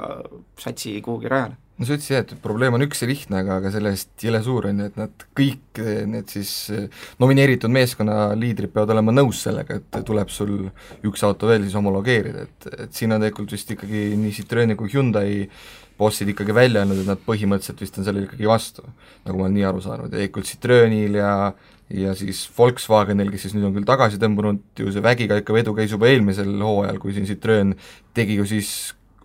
satsi 0.59 0.99
kuhugi 1.01 1.29
rajale. 1.31 1.57
No 1.79 1.87
sa 1.87 1.95
ütlesid 1.95 2.13
jah, 2.13 2.23
et 2.25 2.41
probleem 2.43 2.75
on 2.77 2.85
üks 2.85 3.03
ja 3.03 3.09
lihtne, 3.09 3.41
aga, 3.41 3.57
aga 3.61 3.71
selle-eest 3.73 4.25
jõle 4.25 4.41
suur 4.45 4.67
on 4.69 4.81
ju, 4.83 4.89
et 4.91 4.97
nad 4.99 5.25
kõik 5.37 5.81
need 6.11 6.31
siis 6.33 6.53
nomineeritud 7.21 7.73
meeskonna 7.73 8.31
liidrid 8.37 8.73
peavad 8.73 8.93
olema 8.95 9.15
nõus 9.15 9.43
sellega, 9.47 9.79
et 9.79 10.01
tuleb 10.07 10.33
sul 10.33 10.69
üks 11.07 11.25
auto 11.27 11.49
veel 11.49 11.65
siis 11.65 11.77
homologeerida, 11.79 12.45
et, 12.47 12.69
et 12.87 12.97
siin 12.97 13.15
on 13.15 13.23
tegelikult 13.23 13.55
vist 13.57 13.73
ikkagi 13.77 14.11
nii 14.19 14.35
Citroeni 14.37 14.77
kui 14.79 14.93
Hyundai 14.93 15.47
bossid 16.01 16.31
ikkagi 16.33 16.53
välja 16.55 16.81
öelnud, 16.81 17.01
et 17.03 17.09
nad 17.09 17.19
põhimõtteliselt 17.25 17.81
vist 17.83 17.99
on 17.99 18.07
sellele 18.07 18.29
ikkagi 18.29 18.49
vastu, 18.49 18.85
nagu 19.25 19.37
ma 19.37 19.47
olen 19.47 19.57
nii 19.59 19.67
aru 19.69 19.83
saanud, 19.85 20.13
tegelikult 20.13 20.49
Citroenil 20.49 21.21
ja 21.21 21.35
ja 21.91 22.13
siis 22.15 22.45
Volkswagenil, 22.57 23.27
kes 23.33 23.45
siis 23.45 23.55
nüüd 23.57 23.67
on 23.67 23.73
küll 23.75 23.87
tagasi 23.87 24.19
tõmbunud, 24.21 24.61
ju 24.79 24.93
see 24.95 25.03
vägiga 25.03 25.35
ikka 25.41 25.55
vedu 25.55 25.73
käis 25.75 25.91
juba 25.91 26.07
eelmisel 26.07 26.53
hooajal, 26.63 26.99
kui 27.03 27.15
siin 27.15 27.27
Citroen 27.27 27.73
tegi 28.15 28.37
ju 28.39 28.45
siis 28.47 28.71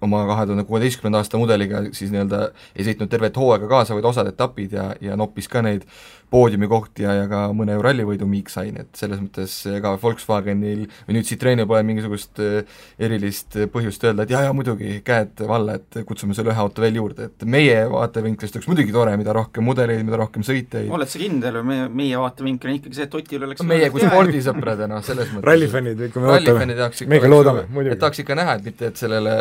oma 0.05 0.27
kahe 0.29 0.47
tuhande 0.47 0.67
kuueteistkümnenda 0.69 1.23
aasta 1.23 1.39
mudeliga 1.41 1.83
siis 1.97 2.13
nii-öelda 2.13 2.51
ei 2.77 2.85
sõitnud 2.85 3.11
tervet 3.13 3.37
hooaega 3.37 3.69
kaasa, 3.71 3.97
vaid 3.97 4.09
osad 4.09 4.29
etapid 4.29 4.77
ja, 4.77 4.91
ja 5.01 5.17
noppis 5.17 5.49
ka 5.49 5.63
neid 5.65 5.87
poodiumikohti 6.31 7.05
ja, 7.05 7.13
ja 7.21 7.27
ka 7.31 7.43
mõne 7.55 7.77
rallivõidu 7.83 8.27
Miik 8.27 8.51
sai, 8.51 8.73
nii 8.75 8.83
et 8.83 8.99
selles 8.99 9.21
mõttes 9.23 9.53
ega 9.71 9.93
Volkswagenil 10.03 10.87
või 11.07 11.17
nüüd 11.17 11.29
Citroenil 11.29 11.69
pole 11.71 11.85
mingisugust 11.87 12.41
äh, 12.43 12.79
erilist 12.99 13.55
põhjust 13.73 14.03
öelda, 14.09 14.27
et 14.27 14.35
jaa, 14.35 14.43
jaa 14.49 14.57
muidugi, 14.57 14.99
käed 15.07 15.45
valla, 15.47 15.77
et 15.79 16.01
kutsume 16.09 16.35
selle 16.35 16.51
ühe 16.51 16.63
auto 16.65 16.83
veel 16.83 16.99
juurde, 16.99 17.29
et 17.31 17.47
meie 17.47 17.79
vaatevinklist 17.93 18.59
oleks 18.59 18.71
muidugi 18.71 18.95
tore, 18.95 19.15
mida 19.21 19.35
rohkem 19.37 19.67
mudeleid, 19.69 20.03
mida 20.07 20.19
rohkem 20.19 20.45
sõitjaid. 20.47 20.91
oled 20.91 21.13
sa 21.13 21.23
kindel 21.23 21.61
või 21.61 21.71
meie, 21.71 21.87
meie 22.03 22.25
vaatevinkel 22.25 22.73
on 22.73 22.81
ikkagi 22.81 22.99
see, 22.99 23.07
et 23.07 23.17
Otil 23.17 23.47
oleks 23.47 23.63
meie 23.67 23.93
kui 23.95 24.03
spordisõpradena, 24.03 25.01
selles 25.07 25.31
mõttes 25.31 25.47
rallifännid 25.47 26.05
ikka 26.09 26.25
me 26.25 26.35
ootame, 26.35 26.67
meiega 27.15 27.31
loodame, 27.31 27.65
muidugi. 27.71 27.95
et 27.95 28.03
tahaks 28.03 28.25
ikka 28.25 28.37
näha, 28.39 28.59
et 28.59 28.67
mitte, 28.67 28.91
et 28.91 28.99
sellele 28.99 29.37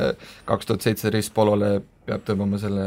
kaks 0.46 0.70
tuhat 0.70 0.86
seitseteist 0.86 1.34
Polole 1.34 1.80
peab 2.06 2.24
tõmbama 2.28 2.60
selle 2.62 2.86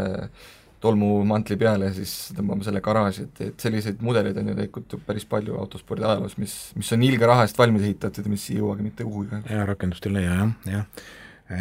tolmumantli 0.81 1.57
peale 1.59 1.89
ja 1.91 1.95
siis 1.97 2.13
tõmbame 2.37 2.63
selle 2.67 2.81
garaaži, 2.85 3.27
et, 3.27 3.41
et 3.49 3.65
selliseid 3.67 4.03
mudeleid 4.05 4.37
on 4.39 4.51
ju 4.51 4.57
tegelikult 4.59 5.07
päris 5.07 5.27
palju 5.29 5.57
autospordi 5.59 6.07
ajaloos, 6.07 6.37
mis, 6.39 6.55
mis 6.79 6.93
on 6.95 7.03
ilge 7.03 7.27
raha 7.27 7.47
eest 7.47 7.59
valmis 7.59 7.87
ehitatud 7.89 8.27
ja 8.29 8.33
mis 8.33 8.45
ei 8.53 8.61
jõuagi 8.61 8.87
mitte 8.87 9.07
kuhugi. 9.07 9.43
jaa, 9.51 9.65
rakendust 9.69 10.07
ei 10.07 10.15
leia 10.15 10.37
jah, 10.37 10.53
jah. 10.71 11.09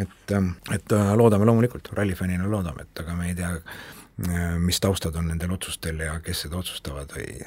et, 0.04 0.36
ähm, 0.38 0.52
et 0.74 0.94
äh, 0.94 1.14
loodame 1.18 1.50
loomulikult, 1.50 1.90
rallifännina 1.98 2.50
loodame, 2.52 2.86
et 2.86 3.04
aga 3.04 3.18
me 3.18 3.32
ei 3.32 3.36
tea, 3.40 3.56
äh, 3.58 4.46
mis 4.62 4.82
taustad 4.84 5.18
on 5.18 5.32
nendel 5.34 5.58
otsustel 5.58 6.06
ja 6.06 6.20
kes 6.22 6.46
seda 6.46 6.62
otsustavad 6.62 7.18
või 7.18 7.42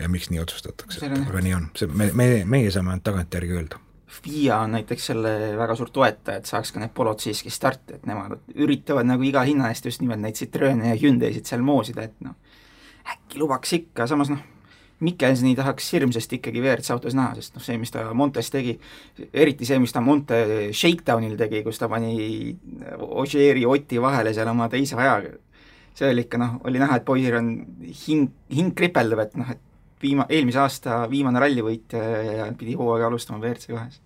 ja 0.00 0.08
miks 0.08 0.30
nii 0.32 0.40
otsustatakse, 0.40 1.04
aga 1.12 1.44
nii 1.44 1.56
on, 1.58 1.72
see, 1.76 1.92
me, 1.92 2.08
me, 2.16 2.28
meie 2.48 2.72
saame 2.72 2.94
ainult 2.94 3.04
tagantjärgi 3.04 3.58
öelda 3.60 3.82
FIA 4.12 4.58
on 4.66 4.76
näiteks 4.76 5.06
selle 5.12 5.32
väga 5.56 5.76
suur 5.78 5.90
toetaja, 5.92 6.42
et 6.42 6.48
saaks 6.48 6.72
ka 6.74 6.82
need 6.82 6.92
polod 6.94 7.22
siiski 7.22 7.50
starti, 7.52 7.96
et 7.96 8.06
nemad 8.08 8.36
üritavad 8.54 9.08
nagu 9.08 9.24
iga 9.24 9.44
hinna 9.48 9.70
eest 9.72 9.88
just 9.88 10.02
nimelt 10.04 10.20
neid 10.22 10.36
Citroene 10.38 10.92
ja 10.92 10.98
Hyundai'sid 11.00 11.48
seal 11.48 11.64
moosida, 11.64 12.04
et 12.04 12.18
noh, 12.24 12.36
äkki 13.08 13.40
lubaks 13.40 13.72
ikka, 13.78 14.06
samas 14.10 14.32
noh, 14.32 14.42
Mikkelsoni 15.02 15.56
tahaks 15.58 15.88
hirmsasti 15.96 16.38
ikkagi 16.38 16.60
WRC 16.62 16.92
autos 16.94 17.16
näha, 17.18 17.34
sest 17.34 17.56
noh, 17.56 17.64
see, 17.64 17.78
mis 17.80 17.90
ta 17.90 18.04
Montes 18.14 18.52
tegi, 18.54 18.76
eriti 19.32 19.66
see, 19.66 19.80
mis 19.82 19.94
ta 19.94 20.02
Monte 20.04 20.36
Shakedownil 20.76 21.34
tegi, 21.40 21.64
kus 21.66 21.80
ta 21.80 21.88
pani 21.90 22.12
Ožeeri 23.08 23.64
Oti 23.66 23.98
vahele 24.02 24.34
seal 24.36 24.52
oma 24.52 24.68
teise 24.70 24.94
ajaga, 25.00 25.34
see 25.98 26.12
oli 26.12 26.26
ikka 26.28 26.38
noh, 26.38 26.60
oli 26.68 26.84
näha, 26.84 27.00
et 27.00 27.08
poisil 27.08 27.40
on 27.40 27.50
hing, 28.04 28.30
hing 28.54 28.76
kripeldab, 28.78 29.24
et 29.26 29.36
noh, 29.40 29.50
et 29.56 29.68
viima-, 30.02 30.28
eelmise 30.30 30.62
aasta 30.62 31.02
viimane 31.10 31.42
rallivõitja 31.42 32.06
ja 32.38 32.48
pidi 32.58 32.78
hooaega 32.78 33.10
alustama 33.10 33.42
WRC 33.42 33.74
kahes. 33.74 34.01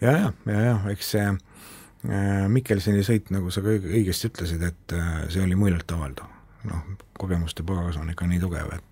Ja, 0.00 0.12
ja, 0.12 0.32
ja, 0.46 0.60
ja 0.60 0.76
eks 0.92 1.10
see 1.14 1.26
äh, 1.28 2.46
Mikkelsoni 2.48 3.04
sõit, 3.06 3.32
nagu 3.34 3.50
sa 3.54 3.62
ka 3.64 3.74
õigesti 3.78 4.30
ütlesid, 4.30 4.64
et 4.68 4.96
äh, 4.96 5.24
see 5.32 5.42
oli 5.44 5.58
muljetavaldav. 5.58 6.36
noh, 6.68 6.86
kogemuste 7.18 7.62
pagas 7.62 7.96
on 7.96 8.10
ikka 8.10 8.26
nii 8.26 8.40
tugev, 8.42 8.72
et 8.74 8.88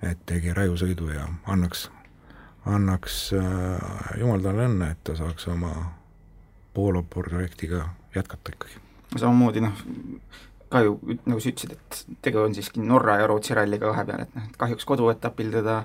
et 0.00 0.20
tegi 0.26 0.54
rajusõidu 0.56 1.10
ja 1.12 1.26
annaks, 1.52 1.90
annaks 2.64 3.16
äh, 3.36 4.14
jumal 4.20 4.40
talle 4.44 4.68
õnne, 4.70 4.92
et 4.94 5.02
ta 5.04 5.16
saaks 5.18 5.48
oma 5.52 5.74
Polo 6.74 7.02
projektiga 7.02 7.88
jätkata 8.14 8.54
ikkagi. 8.54 8.78
samamoodi 9.16 9.60
noh, 9.60 9.82
ka 10.70 10.84
ju, 10.86 10.94
nagu 11.26 11.40
sa 11.42 11.50
ütlesid, 11.50 11.74
et 11.74 12.16
tegu 12.22 12.44
on 12.44 12.54
siiski 12.54 12.82
Norra 12.84 13.18
ja 13.20 13.26
Rootsi 13.30 13.56
ralliga 13.58 13.90
vahepeal, 13.90 14.24
et 14.24 14.34
noh, 14.36 14.46
et 14.46 14.58
kahjuks 14.60 14.86
koduetapil 14.86 15.50
teda 15.54 15.80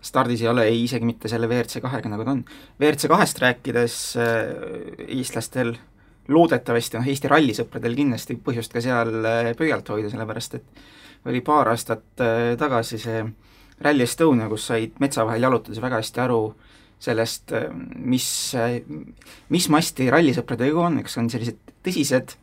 stardis 0.00 0.40
ei 0.44 0.48
ole, 0.48 0.64
ei 0.70 0.84
isegi 0.86 1.04
mitte 1.04 1.28
selle 1.28 1.48
WRC 1.50 1.82
kahega, 1.84 2.08
nagu 2.12 2.24
ta 2.24 2.32
on. 2.32 2.40
WRC 2.80 3.10
kahest 3.12 3.42
rääkides 3.42 3.98
äh, 4.20 4.40
eestlastel 5.08 5.74
loodetavasti, 6.30 6.96
noh 6.96 7.10
Eesti 7.10 7.28
rallisõpradel 7.28 7.98
kindlasti 7.98 8.38
põhjust 8.40 8.72
ka 8.72 8.82
seal 8.84 9.12
äh, 9.28 9.52
pöialt 9.58 9.92
hoida, 9.92 10.12
sellepärast 10.12 10.56
et 10.56 10.82
oli 11.28 11.44
paar 11.44 11.68
aastat 11.74 12.24
äh, 12.24 12.54
tagasi 12.60 13.00
see 13.02 13.22
Rally 13.84 14.04
Estonia, 14.04 14.48
kus 14.48 14.70
said 14.72 14.96
metsa 15.04 15.24
vahel 15.28 15.44
jalutades 15.48 15.80
väga 15.84 16.00
hästi 16.00 16.24
aru 16.24 16.42
sellest, 17.00 17.52
mis, 17.96 18.26
mis 19.48 19.68
masti 19.72 20.10
rallisõprade 20.12 20.66
tegu 20.66 20.82
on, 20.84 20.98
eks 21.00 21.16
on 21.16 21.30
sellised 21.32 21.72
tõsised 21.80 22.34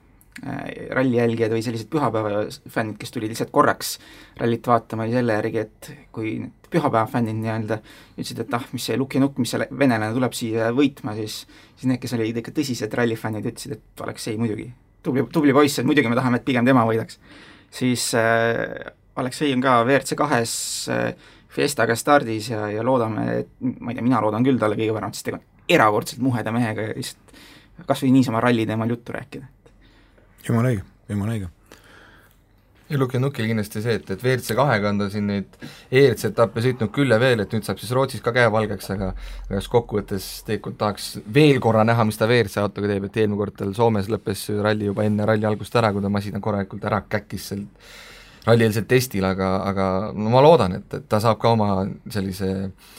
ralli 0.93 1.17
jälgijad 1.17 1.53
või 1.55 1.63
sellised 1.65 1.89
pühapäevafännid, 1.89 2.97
kes 3.01 3.13
tulid 3.13 3.31
lihtsalt 3.31 3.49
korraks 3.51 3.95
rallit 4.37 4.67
vaatama, 4.69 5.07
oli 5.07 5.15
selle 5.17 5.37
järgi, 5.39 5.63
et 5.63 5.89
kui 6.13 6.35
need 6.43 6.69
pühapäevafännid 6.73 7.39
nii-öelda 7.39 7.79
ütlesid, 8.17 8.43
et 8.43 8.53
ah, 8.53 8.67
mis 8.75 8.85
see 8.89 8.97
lukinukk, 8.99 9.39
mis 9.41 9.55
see 9.55 9.67
venelane 9.71 10.13
tuleb 10.13 10.35
siia 10.37 10.69
võitma, 10.77 11.15
siis 11.17 11.39
siis 11.47 11.87
need, 11.89 12.01
kes 12.03 12.13
olid 12.17 12.37
ikka 12.41 12.53
tõsised 12.59 12.93
rallifännid, 12.99 13.49
ütlesid, 13.49 13.77
et 13.79 14.05
Aleksei 14.05 14.37
muidugi, 14.37 14.67
tubli, 15.05 15.25
tubli 15.33 15.55
poiss, 15.57 15.81
et 15.81 15.89
muidugi 15.89 16.11
me 16.11 16.19
tahame, 16.19 16.41
et 16.41 16.45
pigem 16.45 16.67
tema 16.67 16.85
võidaks. 16.85 17.19
siis 17.73 18.11
äh, 18.15 18.93
Aleksei 19.17 19.53
on 19.53 19.61
ka 19.65 19.81
WRC 19.85 20.17
kahes 20.17 20.53
äh, 20.93 21.11
Fiestaga 21.57 21.95
stardis 21.97 22.51
ja, 22.51 22.67
ja 22.69 22.83
loodame, 22.85 23.23
et 23.41 23.53
ma 23.79 23.89
ei 23.89 23.97
tea, 23.97 24.05
mina 24.05 24.21
loodan 24.21 24.45
küll 24.45 24.59
talle 24.61 24.77
kõige 24.77 24.93
paremat, 24.93 25.17
sest 25.17 25.31
tegu 25.31 25.39
on 25.39 25.45
erakordselt 25.67 26.21
muheda 26.21 26.53
mehega 26.53 26.91
ja 26.91 26.97
lihtsalt 26.97 27.39
kas 27.87 28.01
või 28.03 28.11
niisama 28.15 28.41
ralli 28.41 28.65
teemal 28.65 28.89
juttu 28.89 29.13
rääkida 29.13 29.45
jumala 30.45 30.73
õige, 30.73 30.83
jumala 31.09 31.37
õige. 31.37 31.53
Ja 32.87 32.95
Luki 33.01 33.19
Nukil 33.19 33.49
kindlasti 33.49 33.81
see, 33.83 33.97
et, 33.99 34.09
et 34.13 34.21
WRC 34.23 34.55
kahega 34.55 34.93
on 34.93 35.01
ta 35.01 35.09
siin 35.11 35.25
neid 35.27 35.57
ERC 35.91 36.29
etappe 36.29 36.61
sõitnud 36.63 36.91
küll 36.95 37.11
ja 37.11 37.17
veel, 37.19 37.41
et 37.43 37.51
nüüd 37.51 37.65
saab 37.67 37.81
siis 37.81 37.91
Rootsis 37.91 38.23
ka 38.23 38.31
käe 38.35 38.47
valgeks, 38.53 38.87
aga 38.93 39.09
aga 39.11 39.57
kas 39.57 39.67
kokkuvõttes 39.73 40.27
tegelikult 40.47 40.77
tahaks 40.79 41.09
veel 41.35 41.59
korra 41.63 41.83
näha, 41.87 42.05
mis 42.07 42.19
ta 42.19 42.29
WRC 42.29 42.61
autoga 42.63 42.93
teeb, 42.93 43.09
et 43.09 43.19
eelmine 43.19 43.41
kord 43.41 43.57
tal 43.59 43.73
Soomes 43.75 44.07
lõppes 44.13 44.45
ralli 44.63 44.87
juba 44.87 45.03
enne 45.03 45.27
ralli 45.27 45.49
algust 45.49 45.75
ära, 45.75 45.91
kui 45.91 46.05
ta 46.05 46.13
masina 46.13 46.39
korralikult 46.39 46.87
ära 46.87 47.01
käkkis 47.11 47.49
seal 47.51 47.67
rallieelsel 48.47 48.87
testil, 48.87 49.27
aga, 49.27 49.51
aga 49.67 49.89
no 50.15 50.31
ma 50.31 50.45
loodan, 50.45 50.79
et, 50.79 50.87
et 50.95 51.11
ta 51.11 51.19
saab 51.19 51.41
ka 51.43 51.51
oma 51.57 51.81
sellise 52.13 52.53
äh, 52.69 52.95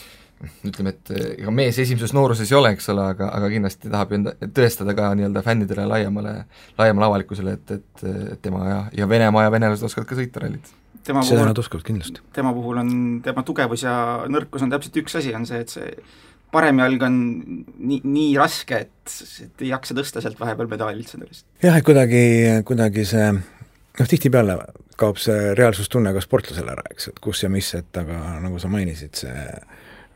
ütleme, 0.66 0.92
et 0.94 1.12
eh, 1.14 1.28
ega 1.42 1.52
mees 1.54 1.78
esimeses 1.82 2.12
nooruses 2.16 2.50
ei 2.50 2.58
ole, 2.58 2.72
eks 2.76 2.90
ole, 2.92 3.06
aga, 3.14 3.30
aga 3.34 3.50
kindlasti 3.52 3.90
tahab 3.90 4.14
enda, 4.14 4.34
tõestada 4.54 4.94
ka 4.98 5.10
nii-öelda 5.18 5.42
fännidele 5.46 5.86
laiemale, 5.90 6.34
laiemale 6.78 7.08
avalikkusele, 7.08 7.56
et, 7.58 7.72
et, 7.78 8.04
et 8.34 8.44
tema 8.44 8.62
ja, 8.68 8.78
ja 9.00 9.08
Venemaa 9.10 9.48
ja 9.48 9.54
venelased 9.54 9.88
oskavad 9.88 10.08
ka 10.10 10.18
sõita 10.18 10.44
rallit. 10.44 10.70
seda 11.08 11.44
nad 11.48 11.58
oskavad 11.58 11.86
kindlasti. 11.86 12.22
tema 12.36 12.54
puhul 12.54 12.80
on, 12.84 12.94
tema 13.24 13.42
tugevus 13.46 13.82
ja 13.86 13.98
nõrkus 14.30 14.64
on 14.64 14.74
täpselt 14.74 15.02
üks 15.02 15.18
asi, 15.18 15.34
on 15.34 15.46
see, 15.48 15.60
et 15.64 15.74
see 15.74 15.92
parem 16.54 16.80
jalg 16.80 17.02
on 17.04 17.16
nii, 17.76 18.00
nii 18.04 18.32
raske, 18.40 18.84
et, 18.86 19.14
et 19.44 19.64
ei 19.66 19.72
jaksa 19.72 19.96
tõsta 19.98 20.22
sealt 20.24 20.38
vahepeal 20.40 20.70
pedaali 20.70 21.02
üldse 21.02 21.20
tõesti. 21.20 21.48
jah, 21.64 21.76
et 21.76 21.86
kuidagi, 21.86 22.22
kuidagi 22.68 23.04
see 23.08 23.32
noh, 23.34 24.06
tihtipeale 24.06 24.58
kaob 24.98 25.18
see 25.22 25.52
reaalsustunne 25.58 26.12
ka 26.14 26.22
sportlasel 26.24 26.70
ära, 26.72 26.84
eks, 26.92 27.12
et 27.12 27.20
kus 27.22 27.44
ja 27.44 27.50
mis, 27.52 27.68
et 27.78 28.00
aga 28.00 28.38
nagu 28.42 28.58
sa 28.62 28.70
mainisid, 28.72 29.14
see 29.18 29.44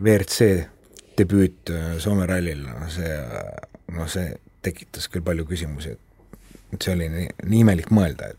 WRC 0.01 0.69
debüüt 1.19 1.71
äh, 1.71 1.99
Soome 2.03 2.27
rallil, 2.27 2.65
no 2.67 2.89
see, 2.93 3.17
no 3.93 4.07
see 4.11 4.33
tekitas 4.63 5.09
küll 5.13 5.25
palju 5.27 5.47
küsimusi, 5.49 5.97
et 6.73 6.79
see 6.79 6.95
oli 6.95 7.11
nii, 7.13 7.29
nii 7.49 7.65
imelik 7.67 7.93
mõelda, 7.95 8.33
et 8.33 8.39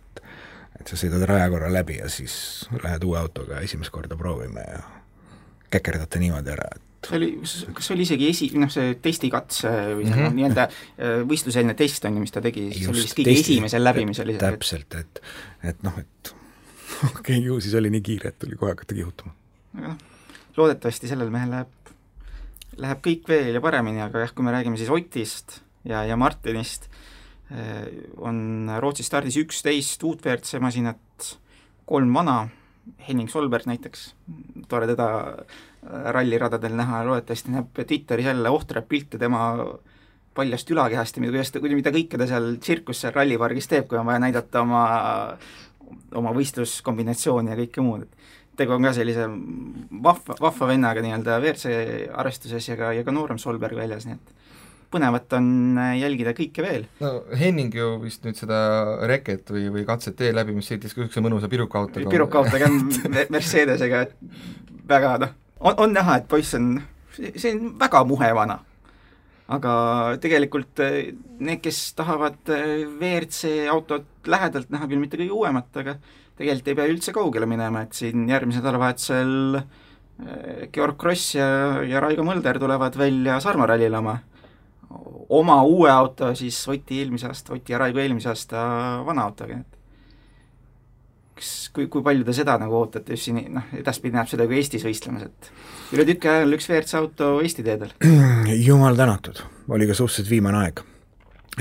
et 0.84 0.90
sa 0.90 0.98
sõidad 1.00 1.22
raja 1.30 1.46
korra 1.54 1.70
läbi 1.72 2.00
ja 2.00 2.10
siis 2.12 2.66
lähed 2.82 3.04
uue 3.08 3.20
autoga 3.20 3.62
esimest 3.64 3.94
korda 3.94 4.18
proovima 4.20 4.66
ja 4.66 4.82
käkerdate 5.72 6.20
niimoodi 6.20 6.52
ära, 6.52 6.66
et 6.76 7.08
see 7.08 7.18
oli, 7.20 7.30
kas 7.76 7.88
see 7.88 7.96
oli 7.96 8.06
isegi 8.08 8.30
esi, 8.32 8.48
noh 8.60 8.72
see 8.72 8.96
testikatse 9.04 9.72
või 9.98 10.08
mm 10.08 10.14
-hmm. 10.14 10.38
nii-öelda 10.40 10.66
äh, 10.68 11.20
võistluseelne 11.30 11.76
test 11.80 12.06
on 12.10 12.18
ju, 12.18 12.24
mis 12.24 12.34
ta 12.36 12.42
tegi, 12.44 12.70
see 12.76 12.90
oli 12.92 13.04
vist 13.04 13.18
kõige 13.18 13.30
testi, 13.30 13.58
esimesel 13.58 13.84
läbimisel 13.84 14.34
isegi. 14.34 14.46
täpselt, 14.46 14.96
et, 15.00 15.22
et 15.64 15.84
noh, 15.84 16.00
et 16.00 16.34
okei 17.10 17.20
okay,, 17.20 17.42
ju 17.44 17.60
siis 17.60 17.76
oli 17.80 17.92
nii 17.94 18.02
kiire, 18.02 18.34
et 18.34 18.40
tuli 18.40 18.60
kohe 18.60 18.74
hakata 18.76 18.96
kihutama. 18.96 19.36
aga 19.78 19.94
noh, 19.94 20.02
loodetavasti 20.58 21.10
sellel 21.10 21.32
mehel 21.34 21.54
läheb, 21.54 21.94
läheb 22.82 23.04
kõik 23.06 23.30
veel 23.30 23.54
ja 23.58 23.62
paremini, 23.64 24.02
aga 24.04 24.26
jah, 24.26 24.34
kui 24.36 24.46
me 24.46 24.54
räägime 24.56 24.80
siis 24.80 24.92
Otist 24.94 25.60
ja, 25.90 26.04
ja 26.08 26.18
Martinist, 26.20 26.90
äh, 27.52 27.86
on 28.18 28.72
Rootsi 28.80 29.06
stardis 29.06 29.38
üksteist 29.42 30.04
uut 30.08 30.26
WRC 30.26 30.62
masinat, 30.64 31.38
kolm 31.90 32.14
vana, 32.16 32.44
Henning 33.08 33.32
Solberg 33.32 33.68
näiteks, 33.70 34.10
tore 34.68 34.90
teda 34.90 35.08
ralliradadel 35.84 36.76
näha 36.76 37.04
loodetavasti 37.08 37.52
näeb 37.52 37.82
Twitteris 37.88 38.26
jälle 38.26 38.52
ohtraid 38.52 38.88
pilte 38.88 39.20
tema 39.20 39.54
paljast 40.34 40.72
ülakehast 40.72 41.18
ja 41.18 41.24
kuidas 41.24 41.52
ta, 41.52 41.62
mida 41.62 41.92
kõike 41.94 42.18
ta 42.18 42.28
seal 42.30 42.56
tsirkus 42.62 43.04
seal 43.04 43.14
rallipargis 43.16 43.70
teeb, 43.70 43.88
kui 43.90 44.00
on 44.00 44.08
vaja 44.08 44.22
näidata 44.24 44.64
oma, 44.64 44.84
oma 46.18 46.34
võistluskombinatsiooni 46.36 47.54
ja 47.54 47.60
kõike 47.60 47.86
muud, 47.86 48.08
et 48.08 48.43
tegu 48.60 48.76
on 48.76 48.86
ka 48.86 48.94
sellise 48.96 49.28
vahva, 50.04 50.38
vahva 50.42 50.70
vennaga 50.70 51.04
nii-öelda 51.04 51.40
WRC 51.42 51.76
arvestuses 52.14 52.70
ja 52.70 52.78
ka, 52.80 52.94
ja 52.94 53.06
ka 53.06 53.16
noorem 53.16 53.42
Solberg 53.42 53.78
väljas, 53.78 54.06
nii 54.08 54.18
et 54.18 54.34
põnevat 54.94 55.34
on 55.38 55.48
jälgida 55.98 56.34
kõike 56.38 56.66
veel. 56.66 56.84
no 57.02 57.14
Henning 57.40 57.74
ju 57.74 57.96
vist 58.04 58.26
nüüd 58.28 58.38
seda 58.38 58.58
reket 59.10 59.50
või, 59.54 59.68
või 59.74 59.86
katset 59.88 60.18
tee 60.20 60.34
läbi, 60.36 60.56
mis 60.58 60.70
sõitis 60.70 60.94
ka 60.94 61.02
niisuguse 61.02 61.24
mõnusa 61.26 61.50
pirukaautoga. 61.52 62.12
pirukaautoga 62.14 62.70
Mercedesega, 63.34 64.04
et 64.08 64.14
väga 64.90 65.16
noh, 65.24 65.34
on, 65.60 65.80
on 65.88 65.98
näha, 65.98 66.20
et 66.22 66.30
poiss 66.30 66.54
on, 66.60 66.78
see 67.16 67.56
on 67.56 67.74
väga 67.82 68.04
muhe 68.10 68.30
vana. 68.38 68.60
aga 69.54 69.72
tegelikult 70.24 70.80
eh, 70.82 71.14
need, 71.44 71.60
kes 71.62 71.80
tahavad 71.98 72.54
eh, 72.54 72.86
WRC 72.88 73.68
autot 73.74 74.30
lähedalt 74.30 74.70
näha, 74.74 74.88
küll 74.88 75.02
mitte 75.02 75.20
kõige 75.20 75.36
uuemat, 75.36 75.68
aga 75.82 75.98
tegelikult 76.38 76.72
ei 76.72 76.78
pea 76.80 76.92
üldse 76.92 77.14
kaugele 77.16 77.48
minema, 77.50 77.84
et 77.86 77.98
siin 77.98 78.28
järgmisel 78.30 78.64
nädalavahetusel 78.64 79.60
eh, 79.60 80.70
Georg 80.74 80.98
Kross 81.02 81.36
ja, 81.38 81.48
ja 81.88 82.02
Raigo 82.04 82.26
Mölder 82.26 82.60
tulevad 82.62 82.98
välja 82.98 83.40
Sarma 83.44 83.68
rallile 83.70 84.00
oma, 84.00 84.18
oma 85.30 85.62
uue 85.64 85.92
auto, 85.92 86.34
siis 86.36 86.58
Oti 86.70 87.04
eelmise 87.04 87.30
aasta, 87.30 87.54
Oti 87.58 87.76
ja 87.76 87.82
Raigo 87.84 88.02
eelmise 88.02 88.32
aasta 88.34 88.66
vana 89.06 89.28
autoga, 89.30 89.60
et 89.62 89.80
kas, 91.38 91.52
kui, 91.74 91.88
kui 91.92 92.06
palju 92.06 92.26
te 92.28 92.36
seda 92.36 92.58
nagu 92.62 92.78
ootate 92.82 93.18
just 93.18 93.30
siin 93.30 93.42
noh, 93.54 93.70
edaspidi 93.78 94.18
näeb 94.18 94.30
seda 94.32 94.48
kui 94.50 94.60
Eestis 94.62 94.86
võistlemas, 94.88 95.28
et 95.30 95.96
üle 95.96 96.06
tüki 96.10 96.30
ajal 96.32 96.58
üks 96.58 96.70
WRC 96.70 96.98
auto 97.00 97.34
Eesti 97.44 97.66
teedel? 97.66 97.94
jumal 98.68 98.98
tänatud, 99.00 99.44
oli 99.70 99.90
ka 99.90 99.98
suhteliselt 99.98 100.32
viimane 100.34 100.64
aeg, 100.66 100.84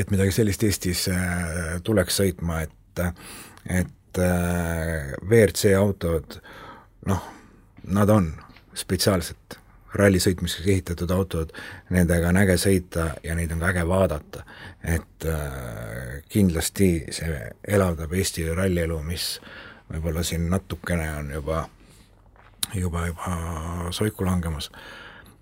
et 0.00 0.12
midagi 0.12 0.34
sellist 0.34 0.64
Eestis 0.68 1.08
äh, 1.12 1.80
tuleks 1.84 2.22
sõitma, 2.22 2.64
et 2.64 2.78
et 3.72 3.88
äh, 4.18 5.12
WRC 5.22 5.74
autod 5.78 6.38
noh, 7.06 7.24
nad 7.84 8.10
on 8.10 8.32
spetsiaalselt 8.74 9.58
ralli 9.94 10.20
sõitmiseks 10.22 10.66
ehitatud 10.66 11.10
autod, 11.12 11.52
nendega 11.92 12.30
on 12.30 12.40
äge 12.40 12.56
sõita 12.60 13.10
ja 13.24 13.36
neid 13.36 13.52
on 13.52 13.60
ka 13.60 13.72
äge 13.72 13.84
vaadata. 13.88 14.44
et 14.82 15.26
äh, 15.28 16.22
kindlasti 16.28 17.04
see 17.10 17.50
elavdab 17.68 18.12
Eesti 18.12 18.48
rallielu, 18.54 19.02
mis 19.02 19.40
võib-olla 19.92 20.22
siin 20.24 20.48
natukene 20.50 21.10
on 21.16 21.30
juba, 21.30 21.68
juba, 22.74 23.06
juba 23.06 23.36
soiku 23.90 24.24
langemas. 24.24 24.70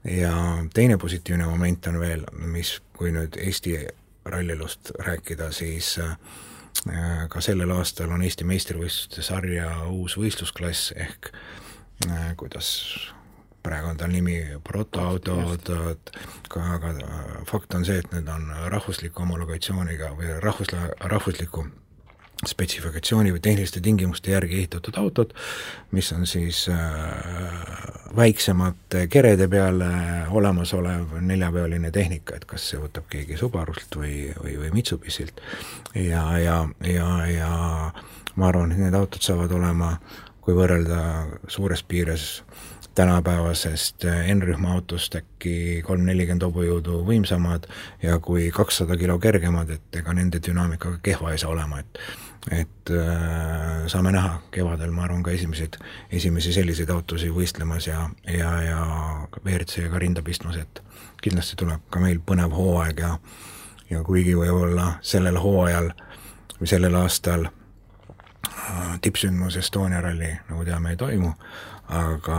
ja 0.04 0.34
teine 0.74 0.98
positiivne 0.98 1.46
moment 1.46 1.86
on 1.86 2.00
veel, 2.00 2.24
mis, 2.32 2.80
kui 2.96 3.12
nüüd 3.12 3.36
Eesti 3.38 3.78
rallielust 4.24 4.90
rääkida, 4.98 5.52
siis 5.52 5.98
äh, 5.98 6.16
ka 7.28 7.40
sellel 7.44 7.70
aastal 7.74 8.12
on 8.14 8.22
Eesti 8.24 8.46
meistrivõistluste 8.48 9.24
sarja 9.26 9.68
uus 9.92 10.16
võistlusklass 10.16 10.94
ehk 10.96 11.32
äh, 12.08 12.30
kuidas 12.40 12.70
praegu 13.62 13.90
on 13.90 13.98
tal 14.00 14.12
nimi 14.12 14.38
protoautod, 14.64 15.68
aga, 16.48 16.62
aga 16.76 16.92
fakt 17.48 17.74
on 17.76 17.84
see, 17.84 17.98
et 18.00 18.08
need 18.14 18.28
on 18.32 18.48
rahvusliku 18.72 19.20
homologatsiooniga 19.24 20.14
või 20.16 20.32
rahvus, 20.40 20.72
rahvusliku 21.12 21.66
spetsifikatsiooni 22.48 23.34
või 23.34 23.42
tehniliste 23.44 23.82
tingimuste 23.84 24.32
järgi 24.32 24.62
ehitatud 24.62 24.96
autod, 24.96 25.34
mis 25.92 26.12
on 26.16 26.26
siis 26.26 26.62
äh, 26.72 26.78
väiksemate 28.16 29.06
kerede 29.12 29.48
peal 29.48 29.82
olemasolev 30.30 31.18
neljapealine 31.20 31.90
tehnika, 31.90 32.36
et 32.36 32.46
kas 32.48 32.70
see 32.70 32.80
võtab 32.80 33.06
keegi 33.12 33.36
Subarust 33.36 33.96
või, 33.96 34.30
või, 34.40 34.56
või 34.62 34.72
Mitsubishilt 34.78 35.40
ja, 35.94 36.24
ja, 36.38 36.56
ja, 36.86 37.10
ja 37.28 37.52
ma 38.36 38.48
arvan, 38.48 38.72
et 38.72 38.82
need 38.86 38.96
autod 38.96 39.24
saavad 39.24 39.52
olema, 39.52 39.94
kui 40.40 40.56
võrrelda 40.56 41.00
suures 41.48 41.82
piires 41.84 42.42
tänapäevasest 42.94 44.04
N-rühma 44.34 44.72
autost 44.74 45.14
äkki 45.14 45.82
kolm-nelikümmend 45.86 46.42
hobujõudu 46.48 47.04
võimsamad 47.06 47.68
ja 48.02 48.18
kui 48.18 48.48
kakssada 48.54 48.96
kilo 48.98 49.18
kergemad, 49.22 49.70
et 49.70 50.00
ega 50.02 50.14
nende 50.16 50.40
dünaamika 50.42 50.96
kehva 51.02 51.32
ei 51.32 51.38
saa 51.38 51.52
olema, 51.54 51.80
et 51.80 52.02
et 52.50 52.90
äh, 52.90 53.86
saame 53.86 54.12
näha. 54.12 54.40
Kevadel, 54.50 54.90
ma 54.90 55.04
arvan, 55.04 55.22
ka 55.22 55.30
esimesed, 55.30 55.76
esimesi 56.12 56.52
selliseid 56.56 56.90
autosid 56.90 57.34
võistlemas 57.36 57.86
ja, 57.86 58.08
ja, 58.26 58.52
ja 58.64 58.80
WRC-ga 59.44 60.00
rinda 60.00 60.22
pistmas, 60.22 60.56
et 60.56 60.82
kindlasti 61.22 61.58
tuleb 61.60 61.84
ka 61.92 62.00
meil 62.00 62.22
põnev 62.24 62.54
hooaeg 62.56 63.04
ja 63.04 63.16
ja 63.90 64.04
kuigi 64.06 64.36
võib-olla 64.38 65.00
sellel 65.02 65.38
hooajal 65.42 65.90
või 66.60 66.68
sellel 66.70 66.94
aastal 66.94 67.48
äh, 67.48 69.00
tippsündmus 69.02 69.56
Estonia 69.56 70.00
ralli, 70.00 70.30
nagu 70.48 70.64
teame, 70.64 70.94
ei 70.94 71.00
toimu, 71.00 71.32
aga 71.90 72.38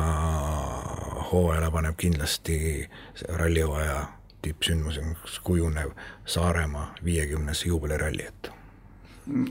hooajale 1.32 1.72
paneb 1.72 2.00
kindlasti 2.00 2.88
rallihooaja 3.30 4.06
tippsündmuseks 4.42 5.40
kujunev 5.44 5.92
Saaremaa 6.26 6.94
viiekümnes 7.04 7.66
juubeliralli, 7.66 8.24
et 8.28 8.52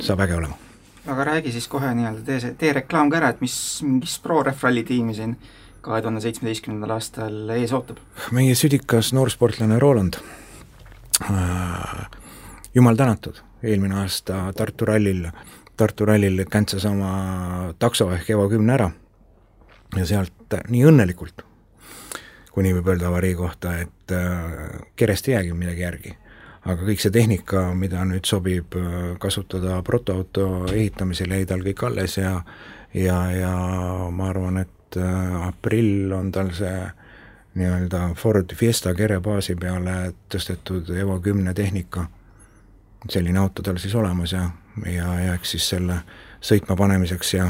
saab 0.01 0.21
äge 0.27 0.37
olema. 0.37 0.59
aga 1.07 1.25
räägi 1.25 1.53
siis 1.53 1.69
kohe 1.69 1.95
nii-öelda, 1.95 2.23
tee 2.25 2.41
see, 2.41 2.55
tee 2.59 2.73
reklaam 2.77 3.11
ka 3.11 3.21
ära, 3.21 3.31
et 3.35 3.41
mis, 3.41 3.57
mis 3.87 4.19
ProRef 4.23 4.65
ralli 4.67 4.85
tiimi 4.87 5.15
siin 5.17 5.37
kahe 5.81 6.03
tuhande 6.03 6.21
seitsmeteistkümnendal 6.21 6.97
aastal 6.97 7.55
ees 7.57 7.73
ootab? 7.77 8.01
meie 8.37 8.55
südikas 8.55 9.13
noorsportlane 9.17 9.79
Roland 9.79 10.21
äh,, 11.25 12.09
jumal 12.75 12.97
tänatud, 12.97 13.41
eelmine 13.63 14.03
aasta 14.03 14.53
Tartu 14.57 14.89
rallil, 14.91 15.29
Tartu 15.77 16.07
rallil 16.07 16.45
käntsas 16.51 16.85
oma 16.85 17.13
takso 17.79 18.11
ehk 18.13 18.31
Evo 18.37 18.49
kümne 18.53 18.77
ära 18.77 18.91
ja 19.97 20.07
sealt 20.07 20.59
nii 20.69 20.85
õnnelikult, 20.91 21.45
kui 22.53 22.67
nii 22.67 22.77
võib 22.79 22.93
öelda 22.93 23.09
avarii 23.09 23.35
kohta, 23.39 23.79
et 23.87 24.15
äh, 24.15 24.83
kerest 24.97 25.29
ei 25.29 25.39
jäägi 25.39 25.57
midagi 25.57 25.89
järgi 25.89 26.19
aga 26.65 26.85
kõik 26.85 27.01
see 27.01 27.13
tehnika, 27.15 27.71
mida 27.75 28.05
nüüd 28.05 28.29
sobib 28.29 28.77
äh, 28.77 28.99
kasutada 29.21 29.81
protoauto 29.87 30.67
ehitamisel, 30.73 31.33
jäi 31.33 31.47
tal 31.49 31.65
kõik 31.65 31.87
alles 31.89 32.19
ja 32.21 32.41
ja, 32.95 33.19
ja 33.33 33.55
ma 34.11 34.29
arvan, 34.31 34.59
et 34.65 34.97
äh, 34.99 35.47
aprill 35.47 36.13
on 36.13 36.33
tal 36.33 36.53
see 36.57 36.91
nii-öelda 37.55 38.13
Ford 38.15 38.55
Fiesta 38.55 38.95
kere 38.95 39.19
baasi 39.21 39.57
peale 39.59 40.13
tõstetud 40.31 40.91
Evo 40.95 41.19
kümne 41.21 41.55
tehnika, 41.55 42.07
selline 43.09 43.41
auto 43.43 43.63
tal 43.63 43.81
siis 43.83 43.95
olemas 43.95 44.33
ja, 44.33 44.51
ja 44.87 45.09
jääks 45.25 45.57
siis 45.57 45.69
selle 45.75 46.03
sõitma 46.41 46.77
panemiseks 46.77 47.35
ja 47.35 47.49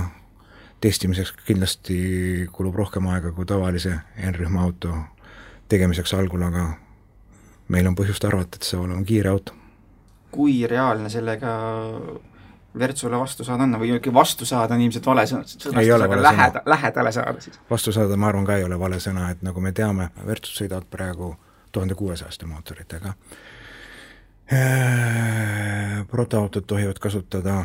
testimiseks 0.80 1.34
kindlasti 1.46 1.98
kulub 2.52 2.78
rohkem 2.80 3.10
aega 3.12 3.32
kui 3.36 3.46
tavalise 3.46 3.98
N-rühma 4.30 4.62
auto 4.64 4.94
tegemiseks 5.68 6.14
algul, 6.16 6.42
aga 6.48 6.70
meil 7.70 7.86
on 7.90 7.96
põhjust 7.98 8.26
arvata, 8.26 8.58
et 8.58 8.66
see 8.66 8.74
saab 8.74 8.88
olema 8.88 9.06
kiire 9.06 9.30
auto. 9.32 9.56
kui 10.30 10.60
reaalne 10.70 11.10
sellega 11.10 11.54
Virtsule 12.78 13.18
vastu 13.18 13.44
saada 13.44 13.66
on, 13.66 13.74
või 13.80 13.96
vastu 14.14 14.46
saada 14.46 14.76
on 14.76 14.82
ilmselt 14.84 15.06
vale 15.06 15.24
sõna, 15.26 15.42
sõnastusega 15.42 16.20
läheda, 16.22 16.62
lähedale 16.70 17.12
saada 17.12 17.40
siis? 17.42 17.58
vastu 17.70 17.92
saada, 17.92 18.16
ma 18.16 18.28
arvan, 18.30 18.46
ka 18.46 18.60
ei 18.60 18.64
ole 18.64 18.78
vale 18.78 19.00
sõna, 19.02 19.30
et 19.34 19.42
nagu 19.42 19.60
me 19.60 19.72
teame, 19.74 20.10
Virtsud 20.26 20.62
sõidavad 20.62 20.86
praegu 20.90 21.32
tuhande 21.72 21.94
kuuesajaste 21.98 22.46
mootoritega. 22.46 23.14
Äh, 24.50 26.06
protoautod 26.10 26.66
tohivad 26.66 26.98
kasutada 27.02 27.64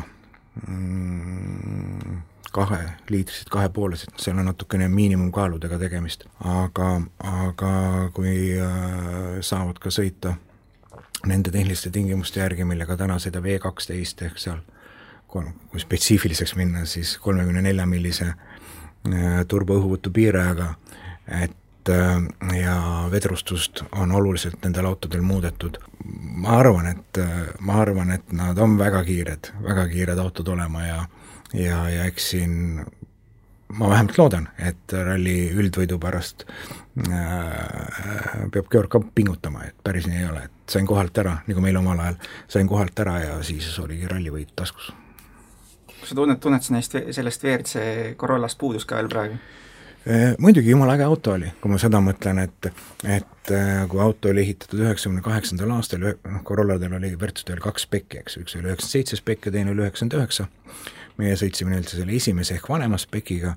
mm, 0.68 2.22
kaheliitrised, 2.52 3.50
kahepoolised, 3.50 4.16
seal 4.18 4.38
on 4.38 4.48
natukene 4.48 4.88
miinimumkaaludega 4.88 5.78
tegemist. 5.78 6.24
aga, 6.44 7.00
aga 7.18 7.72
kui 8.16 8.54
äh, 8.60 9.40
saavad 9.40 9.78
ka 9.82 9.92
sõita 9.92 10.36
nende 11.26 11.50
tehniliste 11.50 11.90
tingimuste 11.90 12.40
järgi, 12.40 12.64
millega 12.64 12.96
täna 12.96 13.18
sõidab 13.22 13.46
E 13.50 13.58
kaksteist 13.58 14.22
ehk 14.22 14.40
seal 14.40 14.62
kui 15.26 15.80
spetsiifiliseks 15.82 16.54
minna, 16.56 16.84
siis 16.86 17.16
kolmekümne 17.20 17.62
nelja 17.62 17.86
millise 17.86 18.30
äh, 18.30 19.44
turboõhuvõtu 19.48 20.12
piirajaga, 20.14 20.74
et 21.42 21.56
äh, 21.88 22.60
ja 22.60 23.08
vedrustust 23.10 23.82
on 23.92 24.12
oluliselt 24.12 24.64
nendel 24.64 24.86
autodel 24.86 25.22
muudetud. 25.22 25.78
ma 26.36 26.58
arvan, 26.58 26.86
et, 26.86 27.18
ma 27.60 27.80
arvan, 27.82 28.10
et 28.10 28.32
nad 28.32 28.58
on 28.58 28.78
väga 28.78 29.04
kiired, 29.04 29.52
väga 29.62 29.88
kiired 29.88 30.18
autod 30.18 30.48
olema 30.48 30.86
ja 30.86 31.04
ja, 31.54 31.90
ja 31.90 32.04
eks 32.04 32.30
siin 32.30 32.84
ma 33.68 33.90
vähemalt 33.90 34.18
loodan, 34.18 34.48
et 34.58 34.92
ralli 34.92 35.50
üldvõidu 35.54 35.98
pärast 36.02 36.44
äh, 36.46 36.52
peab 38.52 38.70
Georg 38.70 38.90
ka 38.92 39.00
pingutama, 39.14 39.64
et 39.66 39.74
päris 39.84 40.06
nii 40.06 40.22
ei 40.22 40.28
ole, 40.30 40.44
et 40.46 40.76
sain 40.76 40.86
kohalt 40.86 41.18
ära, 41.18 41.38
nagu 41.48 41.64
meil 41.64 41.78
omal 41.80 42.00
ajal, 42.04 42.20
sain 42.52 42.70
kohalt 42.70 42.98
ära 43.02 43.18
ja 43.24 43.36
siis 43.46 43.68
oligi 43.82 44.08
rallivõit 44.10 44.54
taskus. 44.56 44.92
kas 45.98 46.12
sa 46.12 46.18
tunned, 46.18 46.40
tunned 46.42 46.62
sa 46.62 46.76
neist, 46.76 46.98
sellest 47.10 47.44
WRC 47.44 48.16
Corollast 48.20 48.58
puudust 48.58 48.88
ka 48.88 49.00
veel 49.00 49.10
praegu? 49.12 49.40
Äh, 50.06 50.36
muidugi, 50.38 50.70
jumala 50.70 50.94
äge 50.94 51.02
auto 51.02 51.32
oli, 51.34 51.48
kui 51.58 51.72
ma 51.72 51.80
seda 51.82 51.98
mõtlen, 51.98 52.38
et 52.38 52.68
et 53.10 53.50
äh, 53.50 53.80
kui 53.90 53.98
auto 53.98 54.30
oli 54.30 54.44
ehitatud 54.44 54.84
üheksakümne 54.84 55.22
kaheksandal 55.24 55.72
aastal, 55.74 56.04
noh, 56.06 56.44
Corolladel 56.46 56.94
oli 56.94 57.10
Virtudel 57.18 57.58
kaks 57.64 57.88
spekki, 57.88 58.20
eks, 58.20 58.36
üks 58.38 58.54
oli 58.54 58.68
üheksakümmend 58.68 58.92
seitse 58.92 59.18
spekki 59.18 59.50
ja 59.50 59.56
teine 59.56 59.74
oli 59.74 59.82
üheksakümmend 59.82 60.14
üheksa, 60.20 60.46
meie 61.18 61.34
sõitsime 61.40 61.74
nii-öelda 61.74 61.96
selle 61.96 62.14
esimese 62.20 62.54
ehk 62.54 62.70
vanema 62.70 63.00
spekiga 63.02 63.56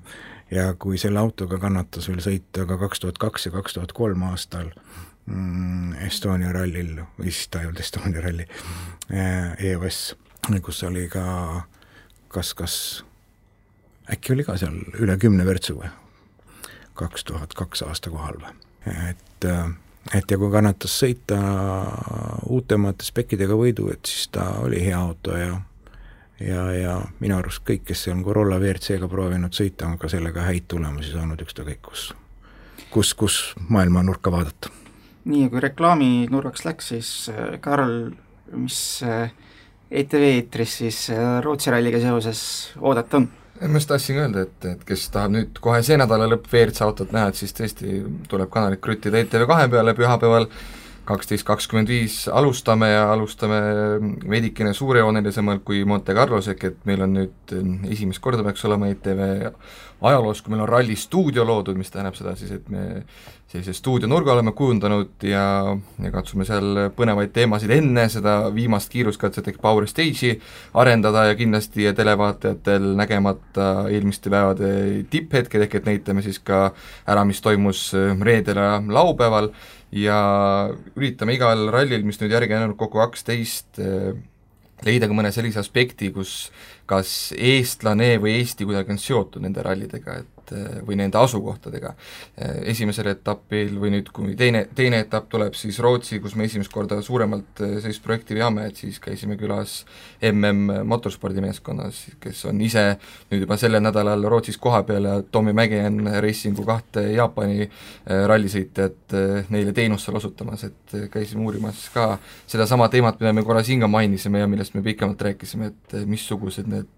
ja 0.50 0.66
kui 0.74 0.98
selle 0.98 1.22
autoga 1.22 1.60
kannatas 1.62 2.10
veel 2.10 2.18
sõita 2.26 2.66
ka 2.66 2.80
kaks 2.82 3.04
tuhat 3.06 3.22
kaks 3.22 3.46
ja 3.46 3.54
kaks 3.54 3.78
tuhat 3.78 3.94
kolm 3.94 4.26
aastal 4.32 4.74
mm, 5.30 6.02
Estonia 6.10 6.50
rallil, 6.56 6.96
või 7.14 7.30
siis 7.30 7.46
ta 7.46 7.62
ei 7.62 7.70
olnud 7.70 7.86
Estonia 7.86 8.26
ralli 8.26 8.50
EOS, 9.70 10.02
kus 10.66 10.82
oli 10.90 11.06
ka 11.14 11.24
kas, 12.34 12.56
kas 12.58 12.76
äkki 14.10 14.34
oli 14.34 14.50
ka 14.50 14.58
seal 14.58 14.82
üle 14.98 15.14
kümne 15.22 15.46
vürtsu 15.46 15.78
või? 15.78 15.94
Kaks 17.00 17.24
tuhat 17.24 17.54
kaks 17.56 17.82
aasta 17.88 18.12
kohal 18.12 18.38
või? 18.42 18.52
et, 18.86 19.48
äh, 19.48 19.72
et 20.16 20.30
ja 20.30 20.38
kui 20.38 20.50
kannatas 20.52 20.94
sõita 21.02 21.40
uutemate 22.48 23.04
spekkidega 23.04 23.56
võidu, 23.56 23.90
et 23.92 24.06
siis 24.06 24.28
ta 24.32 24.52
oli 24.64 24.84
hea 24.84 24.98
auto 24.98 25.36
ja 25.36 25.58
ja, 26.40 26.64
ja 26.72 26.94
minu 27.20 27.36
arust 27.36 27.62
kõik, 27.68 27.84
kes 27.90 28.06
on 28.12 28.24
Corolla 28.24 28.58
WRC-ga 28.60 29.08
proovinud 29.08 29.54
sõita, 29.56 29.88
on 29.90 29.98
ka 30.00 30.08
sellega 30.08 30.46
häid 30.46 30.68
tulemusi 30.72 31.12
saanud 31.12 31.42
ükskõik 31.44 31.82
kus, 31.84 32.10
kus, 32.90 33.14
kus 33.14 33.40
maailma 33.68 34.02
nurka 34.06 34.32
vaadata. 34.32 34.72
nii, 35.24 35.44
ja 35.44 35.52
kui 35.52 35.60
reklaaminurgaks 35.66 36.64
läks, 36.64 36.94
siis 36.94 37.12
äh, 37.32 37.58
Karl, 37.60 38.14
mis 38.56 38.80
ETV 39.04 40.24
äh, 40.24 40.38
eetris 40.40 40.78
siis 40.80 41.04
Rootsi 41.44 41.70
ralliga 41.70 42.00
seoses 42.00 42.42
oodata 42.80 43.20
on? 43.20 43.28
Ma 43.68 43.80
just 43.80 43.88
tahtsin 43.88 44.18
öelda, 44.22 44.44
et, 44.46 44.64
et 44.64 44.84
kes 44.88 45.08
tahab 45.12 45.34
nüüd 45.34 45.58
kohe 45.60 45.82
see 45.84 45.98
nädala 46.00 46.28
lõpp 46.30 46.48
WRC 46.48 46.84
autot 46.86 47.12
näha, 47.12 47.30
et 47.32 47.40
siis 47.40 47.52
tõesti 47.56 48.00
tuleb 48.30 48.50
kanalit 48.52 48.80
kruttida 48.80 49.20
ETV 49.20 49.46
kahe 49.50 49.68
peale 49.72 49.94
pühapäeval 49.98 50.48
kaksteist 51.08 51.46
kakskümmend 51.48 51.90
viis 51.90 52.22
alustame 52.28 52.90
ja 52.92 53.06
alustame 53.12 53.60
veidikene 54.30 54.72
suurejoonelisemalt 54.76 55.64
kui 55.66 55.84
Monte 55.88 56.14
Carlos, 56.14 56.48
ehk 56.52 56.64
et 56.68 56.80
meil 56.88 57.02
on 57.06 57.16
nüüd 57.18 57.54
esimest 57.90 58.22
korda 58.22 58.44
peaks 58.46 58.64
olema 58.68 58.90
ETV 58.92 59.22
ajaloos, 60.00 60.40
kui 60.42 60.54
meil 60.54 60.64
on 60.64 60.70
ralli 60.70 60.96
stuudio 60.96 61.44
loodud, 61.44 61.76
mis 61.76 61.90
tähendab 61.92 62.16
seda 62.16 62.34
siis, 62.38 62.52
et 62.56 62.68
me 62.72 63.02
sellise 63.50 63.74
stuudionurga 63.74 64.32
oleme 64.36 64.52
kujundanud 64.56 65.24
ja, 65.26 65.42
ja 65.98 66.12
katsume 66.14 66.46
seal 66.46 66.84
põnevaid 66.96 67.32
teemasid 67.34 67.72
enne 67.74 68.06
seda 68.12 68.36
viimast 68.54 68.92
kiiruskatset 68.92 69.50
ehk 69.50 69.58
Power 69.62 69.88
Stage'i 69.90 70.36
arendada 70.78 71.26
ja 71.30 71.34
kindlasti 71.38 71.90
televaatajatel 71.98 72.92
nägemata 73.00 73.70
eelmiste 73.90 74.30
päevade 74.30 74.70
tipphetked, 75.10 75.66
ehk 75.66 75.80
et 75.80 75.90
näitame 75.90 76.22
siis 76.22 76.38
ka 76.38 76.68
ära, 77.10 77.26
mis 77.26 77.42
toimus 77.42 77.88
reedel 78.22 78.62
ja 78.62 78.78
laupäeval 78.86 79.50
ja 79.92 80.18
üritame 80.96 81.34
igal 81.34 81.68
rallil, 81.72 82.04
mis 82.06 82.20
nüüd 82.20 82.34
järgi 82.34 82.54
on 82.54 82.64
jäänud 82.64 82.78
kokku 82.80 83.00
kaksteist, 83.02 83.78
eh, 83.82 84.12
leida 84.86 85.08
ka 85.10 85.16
mõne 85.16 85.32
sellise 85.34 85.60
aspekti, 85.60 86.12
kus 86.14 86.50
kas 86.90 87.32
eestlane 87.36 88.14
või 88.22 88.38
Eesti 88.40 88.66
kuidagi 88.66 88.94
on 88.94 89.02
seotud 89.02 89.42
nende 89.44 89.62
rallidega, 89.66 90.20
et 90.22 90.39
Eh, 90.50 90.80
või 90.86 90.96
nende 90.98 91.18
asukohtadega. 91.20 91.92
Eh, 92.34 92.56
esimesel 92.72 93.12
etapil 93.12 93.76
või 93.78 93.92
nüüd, 93.94 94.08
kui 94.14 94.34
teine, 94.38 94.64
teine 94.74 94.98
etapp 95.04 95.28
tuleb 95.30 95.54
siis 95.54 95.78
Rootsi, 95.82 96.18
kus 96.22 96.34
me 96.34 96.48
esimest 96.48 96.72
korda 96.72 96.98
suuremalt 97.06 97.62
eh, 97.62 97.76
sellist 97.84 98.02
projekti 98.02 98.34
veame, 98.34 98.66
et 98.66 98.80
siis 98.80 98.98
käisime 99.02 99.36
külas 99.38 99.84
MM 100.26 100.82
motorspordimeeskonnas, 100.90 102.02
kes 102.22 102.42
on 102.50 102.60
ise 102.66 102.84
nüüd 103.30 103.44
juba 103.44 103.58
sellel 103.60 103.84
nädalal 103.84 104.26
Rootsis 104.32 104.58
kohapeal 104.58 105.06
ja 105.06 105.16
Tommy 105.22 105.54
Mägen 105.54 106.02
Racingu 106.22 106.66
kahte 106.66 107.06
Jaapani 107.14 107.68
rallisõitjat 108.06 109.14
neile 109.54 109.74
teenust 109.76 110.08
seal 110.08 110.18
osutamas, 110.18 110.64
et 110.66 110.96
käisime 111.12 111.44
uurimas 111.46 111.86
ka 111.94 112.16
sedasama 112.50 112.90
teemat, 112.90 113.20
mida 113.22 113.32
me 113.36 113.46
korra 113.46 113.62
siin 113.66 113.84
ka 113.84 113.90
mainisime 113.90 114.42
ja 114.42 114.50
millest 114.50 114.74
me 114.74 114.82
pikemalt 114.82 115.22
rääkisime, 115.30 115.70
et 115.70 116.00
missugused 116.10 116.68
need 116.70 116.90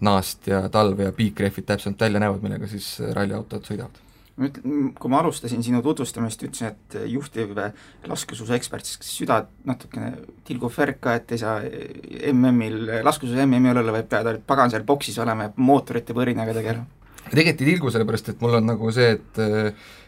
naast 0.00 0.50
ja 0.50 0.66
talve 0.72 1.10
ja 1.10 1.14
piikrehvid 1.16 1.68
täpselt 1.68 2.00
välja 2.00 2.22
näevad, 2.22 2.42
millega 2.44 2.68
siis 2.70 2.96
äh, 3.00 3.14
ralliautod 3.16 3.68
sõidavad 3.68 4.02
ma 4.36 4.50
ütlen, 4.50 4.90
kui 5.00 5.12
ma 5.12 5.20
alustasin 5.22 5.62
sinu 5.64 5.80
tutvustamist, 5.84 6.42
ütlesin, 6.44 6.74
et 6.74 6.96
juhtiv 7.08 7.54
laskesuusaekspert, 8.06 8.84
siis 8.84 9.12
süda 9.22 9.38
natukene 9.68 10.12
tilgub 10.44 10.74
verd 10.76 11.00
ka, 11.00 11.16
et 11.16 11.32
ei 11.32 11.40
saa 11.40 11.62
MM-il, 12.32 12.98
laskesuusa 13.06 13.46
MM-i 13.46 13.72
õlele, 13.72 13.94
vaid 13.96 14.10
pead 14.12 14.42
pagan 14.48 14.72
seal 14.72 14.84
boksis 14.88 15.16
olema 15.24 15.48
ja 15.48 15.54
mootorite 15.56 16.16
põrinaga 16.16 16.56
tegelema. 16.56 17.05
Tegelikult 17.30 17.62
ei 17.62 17.70
tilgu, 17.72 17.92
sellepärast 17.94 18.32
et 18.32 18.42
mul 18.44 18.58
on 18.60 18.68
nagu 18.72 18.90
see, 18.94 19.16
et 19.16 19.40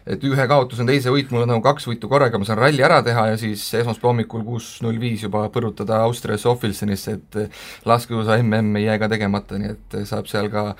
et 0.08 0.22
ühe 0.24 0.44
kaotus 0.48 0.80
on 0.80 0.88
teise 0.88 1.12
võit, 1.12 1.28
mul 1.34 1.44
on 1.44 1.50
nagu 1.52 1.62
kaks 1.64 1.84
võitu 1.90 2.08
korraga, 2.08 2.38
ma 2.40 2.46
saan 2.48 2.62
ralli 2.62 2.84
ära 2.84 3.02
teha 3.04 3.26
ja 3.32 3.40
siis 3.40 3.66
esmaspäeva 3.76 4.14
hommikul 4.14 4.44
kuus 4.46 4.70
null 4.84 4.96
viis 5.00 5.26
juba 5.26 5.42
põrutada 5.52 5.98
Austrias 6.06 6.46
Ofilsenisse, 6.48 7.18
et 7.18 7.58
laskesuusa 7.88 8.38
MM 8.40 8.80
ei 8.80 8.86
jää 8.86 8.96
ka 9.02 9.10
tegemata, 9.12 9.60
nii 9.60 9.74
et 9.74 9.98
saab 10.08 10.30
seal 10.30 10.48
ka 10.52 10.70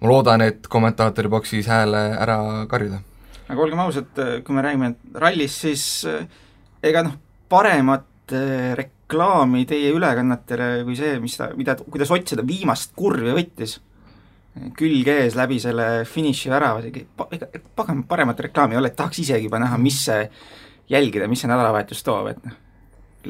ma 0.00 0.12
loodan, 0.12 0.44
et 0.46 0.70
kommentaatori 0.70 1.32
boksis 1.32 1.66
hääle 1.70 2.04
ära 2.20 2.38
karjuda. 2.70 3.02
aga 3.50 3.66
olgem 3.66 3.82
ausad, 3.82 4.22
kui 4.46 4.54
me 4.54 4.62
räägime 4.62 4.94
rallist, 5.18 5.66
siis 5.66 5.84
ega 6.86 7.02
noh, 7.04 7.18
paremat 7.50 8.34
eh, 8.36 8.72
reklaami 8.78 9.66
teie 9.68 9.90
ülekannetele 9.96 10.84
kui 10.86 10.96
see, 10.98 11.18
mis 11.22 11.36
ta, 11.36 11.50
mida, 11.58 11.76
kuidas 11.82 12.12
Ott 12.14 12.30
seda 12.30 12.46
viimast 12.46 12.94
kurvi 12.96 13.34
võttis, 13.34 13.80
külg 14.76 15.08
ees 15.12 15.36
läbi 15.38 15.60
selle 15.62 15.88
finišivärava, 16.08 16.82
ega 16.90 17.60
pagan 17.78 18.02
paremat 18.08 18.40
reklaami 18.48 18.76
ei 18.76 18.80
ole, 18.80 18.90
et 18.90 18.98
tahaks 18.98 19.22
isegi 19.22 19.46
juba 19.46 19.60
näha, 19.62 19.78
mis 19.78 20.00
see 20.08 20.24
jälgida, 20.90 21.28
mis 21.30 21.44
see 21.44 21.50
nädalavahetus 21.50 22.02
toob, 22.06 22.32
et 22.32 22.42
noh, 22.48 22.56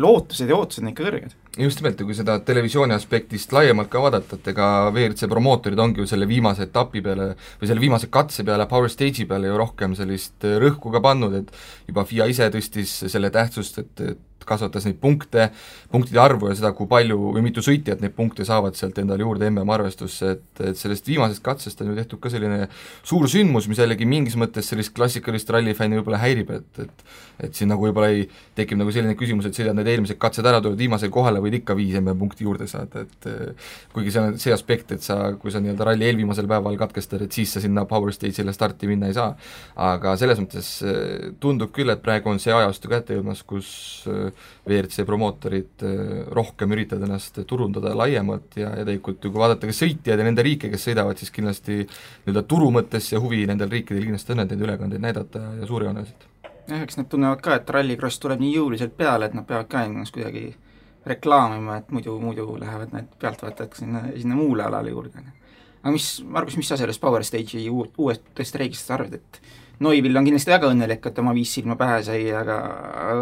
lootused 0.00 0.48
ja 0.48 0.56
ootused 0.56 0.84
on 0.84 0.92
ikka 0.92 1.06
kõrged 1.08 1.36
just 1.58 1.80
nimelt, 1.80 1.98
ja 1.98 2.06
kui 2.06 2.14
seda 2.14 2.36
televisiooni 2.46 2.94
aspektist 2.94 3.52
laiemalt 3.54 3.90
ka 3.90 4.02
vaadata, 4.04 4.38
et 4.38 4.48
ega 4.52 4.68
WRC 4.92 5.26
promootorid 5.30 5.82
ongi 5.82 6.02
ju 6.02 6.06
selle 6.06 6.28
viimase 6.30 6.68
etapi 6.68 7.02
peale 7.02 7.32
või 7.60 7.70
selle 7.70 7.82
viimase 7.82 8.10
katse 8.12 8.46
peale, 8.46 8.68
Power 8.70 8.90
Stage'i 8.92 9.26
peale 9.28 9.50
ju 9.50 9.58
rohkem 9.58 9.96
sellist 9.98 10.46
rõhku 10.62 10.94
ka 10.94 11.02
pannud, 11.04 11.34
et 11.42 11.54
juba 11.90 12.06
FIA 12.06 12.30
ise 12.30 12.50
tõstis 12.54 13.00
selle 13.10 13.32
tähtsust, 13.34 13.82
et, 13.82 14.04
et 14.12 14.26
kasvatas 14.50 14.86
neid 14.86 14.98
punkte, 15.02 15.48
punktide 15.92 16.20
arvu 16.22 16.50
ja 16.50 16.56
seda, 16.58 16.72
kui 16.76 16.88
palju 16.90 17.18
või 17.36 17.42
mitu 17.44 17.62
sõitjat 17.64 18.02
neid 18.02 18.14
punkte 18.16 18.46
saavad 18.46 18.78
sealt 18.78 18.98
endale 19.02 19.24
juurde 19.24 19.50
MM-arvestusse, 19.50 20.34
et, 20.36 20.62
et 20.70 20.78
sellest 20.80 21.08
viimasest 21.10 21.44
katsest 21.44 21.82
on 21.82 21.92
ju 21.92 21.98
tehtud 21.98 22.22
ka 22.22 22.32
selline 22.32 22.68
suur 23.06 23.28
sündmus, 23.30 23.68
mis 23.70 23.82
jällegi 23.82 24.08
mingis 24.08 24.38
mõttes 24.40 24.70
sellist 24.72 24.94
klassikalist 24.96 25.50
rallifänni 25.52 26.00
võib-olla 26.00 26.22
häirib, 26.24 26.54
et, 26.56 26.86
et 26.86 27.04
et 27.40 27.56
siin 27.56 27.70
nagu 27.72 27.86
võib-olla 27.86 28.10
ei, 28.12 28.26
tekib 28.58 28.76
nagu 28.80 28.92
selline 28.92 29.16
küsimus, 29.18 29.46
et 29.48 29.56
sõidad 29.56 29.76
need 29.76 29.88
eelmised 29.88 30.18
katsed 30.20 30.46
ära, 30.46 30.60
tuled 30.60 30.78
viimasele 30.80 31.12
kohale, 31.14 31.39
võid 31.44 31.60
ikka 31.60 31.76
viis 31.78 31.96
MM-punkti 32.00 32.46
juurde 32.46 32.68
saada, 32.70 33.04
et 33.06 33.28
kuigi 33.94 34.14
see 34.14 34.22
on 34.22 34.38
see 34.40 34.54
aspekt, 34.54 34.94
et 34.96 35.04
sa, 35.04 35.18
kui 35.40 35.52
sa 35.52 35.62
nii-öelda 35.62 35.90
ralli 35.90 36.08
eelviimasel 36.08 36.48
päeval 36.50 36.78
katkestad, 36.80 37.24
et 37.26 37.36
siis 37.36 37.52
sa 37.54 37.62
sinna 37.62 37.84
Power 37.90 38.14
Stage'ile 38.14 38.54
starti 38.56 38.88
minna 38.90 39.10
ei 39.10 39.16
saa. 39.16 39.34
aga 39.80 40.16
selles 40.20 40.40
mõttes 40.42 40.70
tundub 41.40 41.72
küll, 41.74 41.90
et 41.92 42.02
praegu 42.02 42.30
on 42.32 42.40
see 42.42 42.54
ajastu 42.54 42.90
kätte 42.90 43.16
jõudmas, 43.16 43.42
kus 43.46 43.70
WRC 44.66 45.04
promootorid 45.06 45.84
äh, 45.84 46.24
rohkem 46.34 46.74
üritavad 46.76 47.06
ennast 47.08 47.40
turundada 47.48 47.92
laiemalt 47.96 48.56
ja, 48.60 48.72
ja 48.78 48.86
tegelikult 48.86 49.24
ju 49.24 49.32
kui 49.32 49.42
vaadata 49.42 49.68
ka 49.70 49.76
sõitjaid 49.76 50.20
ja 50.20 50.26
nende 50.26 50.44
riike, 50.46 50.70
kes 50.72 50.88
sõidavad, 50.88 51.20
siis 51.20 51.32
kindlasti 51.34 51.82
nii-öelda 51.82 52.44
turu 52.50 52.70
mõttes 52.74 53.10
ja 53.12 53.20
huvi 53.22 53.42
nendel 53.50 53.72
riikidel 53.72 54.06
kindlasti 54.08 54.36
on, 54.36 54.44
et 54.44 54.54
neid 54.54 54.66
ülekandeid 54.66 55.04
näidata 55.04 55.44
ja 55.60 55.68
suurejooneliselt. 55.70 56.26
jah, 56.70 56.82
eks 56.84 57.00
nad 57.00 57.10
tunnevad 57.10 57.44
ka, 57.44 57.60
et 57.60 57.70
Rallycross 57.76 58.22
tuleb 58.22 58.42
nii 58.42 58.56
jõuliselt 58.58 58.96
peale, 58.98 59.30
et 59.30 59.36
nad 59.36 59.46
peavad 59.48 59.70
ka 59.70 59.84
ennast 59.88 60.14
kuidagi 60.16 60.50
reklaamima, 61.06 61.78
et 61.80 61.92
muidu, 61.94 62.16
muidu 62.20 62.46
lähevad 62.60 62.92
need 62.94 63.12
pealtvaatajad 63.20 63.76
sinna, 63.78 64.02
sinna 64.16 64.36
muule 64.36 64.66
alale 64.66 64.92
juurde. 64.92 65.22
aga 65.80 65.92
mis, 65.94 66.08
Margus, 66.28 66.58
mis 66.60 66.68
sa 66.68 66.76
sellest 66.76 67.00
Power 67.00 67.24
Stage'i 67.24 67.68
uuest 67.70 68.56
reeglist 68.60 68.90
arvad, 68.90 69.14
et 69.16 69.40
Neuvill 69.80 70.16
on 70.20 70.26
kindlasti 70.26 70.52
väga 70.52 70.68
õnnelik, 70.74 71.06
et 71.08 71.18
oma 71.22 71.32
viis 71.32 71.54
silma 71.56 71.76
pähe 71.80 72.02
sai, 72.04 72.26
aga, 72.36 72.56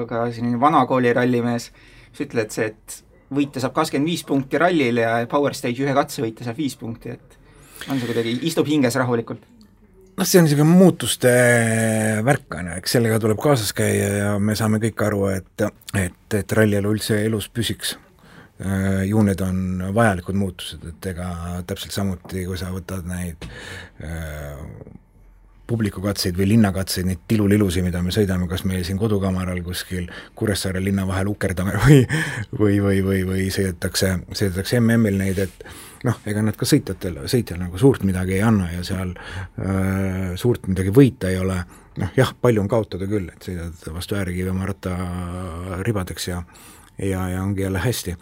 aga 0.02 0.24
selline 0.34 0.58
vana 0.58 0.80
kooli 0.90 1.12
rallimees, 1.14 1.68
sa 2.10 2.24
ütled 2.24 2.50
see, 2.50 2.72
et 2.72 2.96
võita 3.34 3.62
saab 3.62 3.76
kakskümmend 3.76 4.10
viis 4.10 4.24
punkti 4.26 4.58
rallil 4.58 4.98
ja 5.04 5.12
Power 5.30 5.54
Stage 5.54 5.84
ühe 5.84 5.94
katse 5.94 6.24
võita 6.24 6.46
saab 6.46 6.58
viis 6.58 6.74
punkti, 6.80 7.14
et 7.14 7.38
on 7.86 8.00
see 8.00 8.10
kuidagi, 8.10 8.34
istub 8.50 8.66
hinges 8.66 8.98
rahulikult? 8.98 9.44
Noh, 10.18 10.26
see 10.26 10.40
on 10.40 10.46
niisugune 10.48 10.74
muutuste 10.74 11.30
värk, 12.26 12.50
on 12.58 12.72
ju, 12.72 12.76
eks 12.80 12.96
sellega 12.96 13.20
tuleb 13.22 13.38
kaasas 13.42 13.72
käia 13.76 14.10
ja 14.16 14.34
me 14.42 14.56
saame 14.58 14.80
kõik 14.82 15.06
aru, 15.06 15.24
et 15.36 15.66
et, 15.96 16.36
et 16.40 16.54
rallielu 16.58 16.92
üldse 16.96 17.22
elus 17.24 17.48
püsiks. 17.52 17.96
Äh, 18.58 19.04
ju 19.06 19.22
need 19.22 19.40
on 19.44 19.84
vajalikud 19.94 20.34
muutused, 20.34 20.82
et 20.90 21.10
ega 21.12 21.28
täpselt 21.66 21.94
samuti, 21.94 22.42
kui 22.48 22.58
sa 22.58 22.72
võtad 22.74 23.06
neid 23.06 23.46
äh, 24.02 24.58
publikukatseid 25.68 26.34
või 26.34 26.48
linnakatseid, 26.54 27.06
neid 27.06 27.22
tilulilusi, 27.30 27.84
mida 27.86 28.02
me 28.02 28.10
sõidame, 28.14 28.48
kas 28.50 28.64
meil 28.66 28.82
siin 28.88 28.98
kodukamaral 28.98 29.60
kuskil 29.62 30.08
Kuressaare 30.34 30.82
linna 30.82 31.06
vahel 31.06 31.30
ukerdame 31.30 31.76
või 31.84 32.00
või, 32.58 32.80
või, 32.82 33.04
või, 33.06 33.20
või 33.28 33.46
sõidetakse, 33.54 34.16
sõidetakse 34.32 34.80
MM-il 34.82 35.22
neid, 35.22 35.44
et 35.46 35.68
noh, 36.06 36.18
ega 36.30 36.42
nad 36.44 36.56
ka 36.58 36.68
sõitjatel, 36.68 37.22
sõitjal 37.30 37.60
nagu 37.62 37.78
suurt 37.80 38.04
midagi 38.06 38.38
ei 38.38 38.42
anna 38.46 38.70
ja 38.72 38.84
seal 38.86 39.14
äh, 39.18 40.34
suurt 40.38 40.68
midagi 40.70 40.94
võita 40.94 41.32
ei 41.32 41.40
ole, 41.42 41.60
noh 41.98 42.18
jah, 42.18 42.34
palju 42.40 42.62
on 42.62 42.70
kaotada 42.70 43.08
küll, 43.10 43.30
et 43.32 43.48
sõidad 43.48 43.88
vastu 43.94 44.18
äärekivi 44.18 44.52
oma 44.52 44.68
rattaribadeks 44.70 46.28
ja 46.30 46.42
ja, 46.98 47.28
ja 47.30 47.42
ongi 47.42 47.62
jälle 47.62 47.78
hästi 47.82 48.16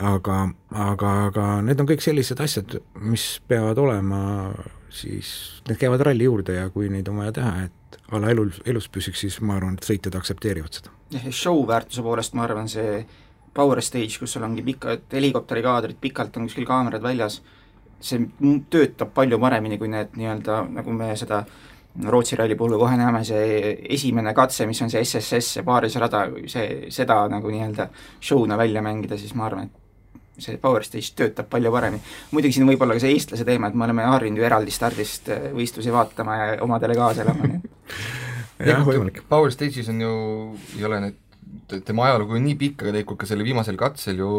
aga, 0.00 0.38
aga, 0.70 1.10
aga 1.28 1.48
need 1.64 1.80
on 1.80 1.88
kõik 1.88 2.04
sellised 2.04 2.40
asjad, 2.40 2.78
mis 3.00 3.26
peavad 3.48 3.80
olema 3.80 4.22
siis 4.92 5.62
need 5.68 5.80
käivad 5.80 6.04
ralli 6.04 6.26
juurde 6.28 6.56
ja 6.56 6.68
kui 6.72 6.90
neid 6.92 7.08
on 7.08 7.22
vaja 7.22 7.34
teha, 7.40 7.52
et 7.66 7.98
ala 8.12 8.30
elus, 8.32 8.60
elus 8.68 8.88
püsiks, 8.92 9.22
siis 9.24 9.38
ma 9.44 9.56
arvan, 9.56 9.78
et 9.78 9.88
sõitjad 9.88 10.16
aktsepteerivad 10.18 10.80
seda. 10.80 10.92
show 11.30 11.64
väärtuse 11.68 12.04
poolest 12.04 12.36
ma 12.36 12.46
arvan, 12.46 12.68
see 12.68 13.02
power 13.54 13.82
stage, 13.84 14.18
kus 14.20 14.32
sul 14.36 14.46
ongi 14.46 14.64
pikad 14.66 15.12
helikopterikaadrid, 15.12 15.98
pikalt 16.00 16.36
on 16.36 16.48
kuskil 16.48 16.66
kaamerad 16.68 17.02
väljas, 17.04 17.40
see 18.02 18.24
töötab 18.70 19.12
palju 19.14 19.38
paremini 19.40 19.78
kui 19.78 19.90
need 19.92 20.16
nii-öelda, 20.18 20.64
nagu 20.78 20.96
me 20.96 21.12
seda 21.18 21.44
Rootsi 22.08 22.38
ralli 22.40 22.54
puhul 22.56 22.78
kohe 22.80 22.96
näeme, 22.96 23.20
see 23.28 23.74
esimene 23.92 24.32
katse, 24.32 24.64
mis 24.64 24.80
on 24.80 24.88
see 24.88 25.02
SSS, 25.04 25.58
see 25.58 25.64
paarisrada, 25.66 26.22
see, 26.48 26.88
seda 26.94 27.18
nagu 27.28 27.52
nii-öelda 27.52 27.90
show'na 28.16 28.56
välja 28.56 28.80
mängida, 28.84 29.18
siis 29.20 29.34
ma 29.36 29.44
arvan, 29.44 29.68
et 29.68 30.40
see 30.40 30.56
Power 30.62 30.86
Stage 30.88 31.12
töötab 31.18 31.50
palju 31.52 31.72
paremini. 31.74 32.00
muidugi 32.32 32.56
siin 32.56 32.68
võib 32.70 32.80
olla 32.82 32.96
ka 32.96 33.04
see 33.04 33.12
eestlase 33.12 33.44
teema, 33.44 33.68
et 33.68 33.76
me 33.76 33.84
oleme 33.84 34.08
harjunud 34.08 34.40
ju 34.40 34.48
eraldi 34.48 34.72
stardist 34.72 35.28
äh, 35.28 35.50
võistlusi 35.52 35.92
vaatama 35.92 36.38
ja 36.38 36.46
omadele 36.64 36.96
kaasa 36.96 37.26
elama, 37.26 37.50
nii 37.50 37.60
et 37.60 38.70
jah, 38.72 38.80
võimalik. 38.88 39.20
Power 39.28 39.52
Stage'is 39.52 39.92
on 39.92 40.00
ju, 40.00 40.14
ei 40.78 40.88
ole 40.88 41.02
need 41.04 41.20
tema 41.86 42.06
ajalugu 42.08 42.36
on 42.36 42.44
nii 42.46 42.56
pikk, 42.58 42.82
aga 42.82 42.92
tegelikult 42.92 43.20
ka 43.22 43.28
sellel 43.28 43.46
viimasel 43.46 43.78
katsel 43.80 44.18
ju 44.20 44.30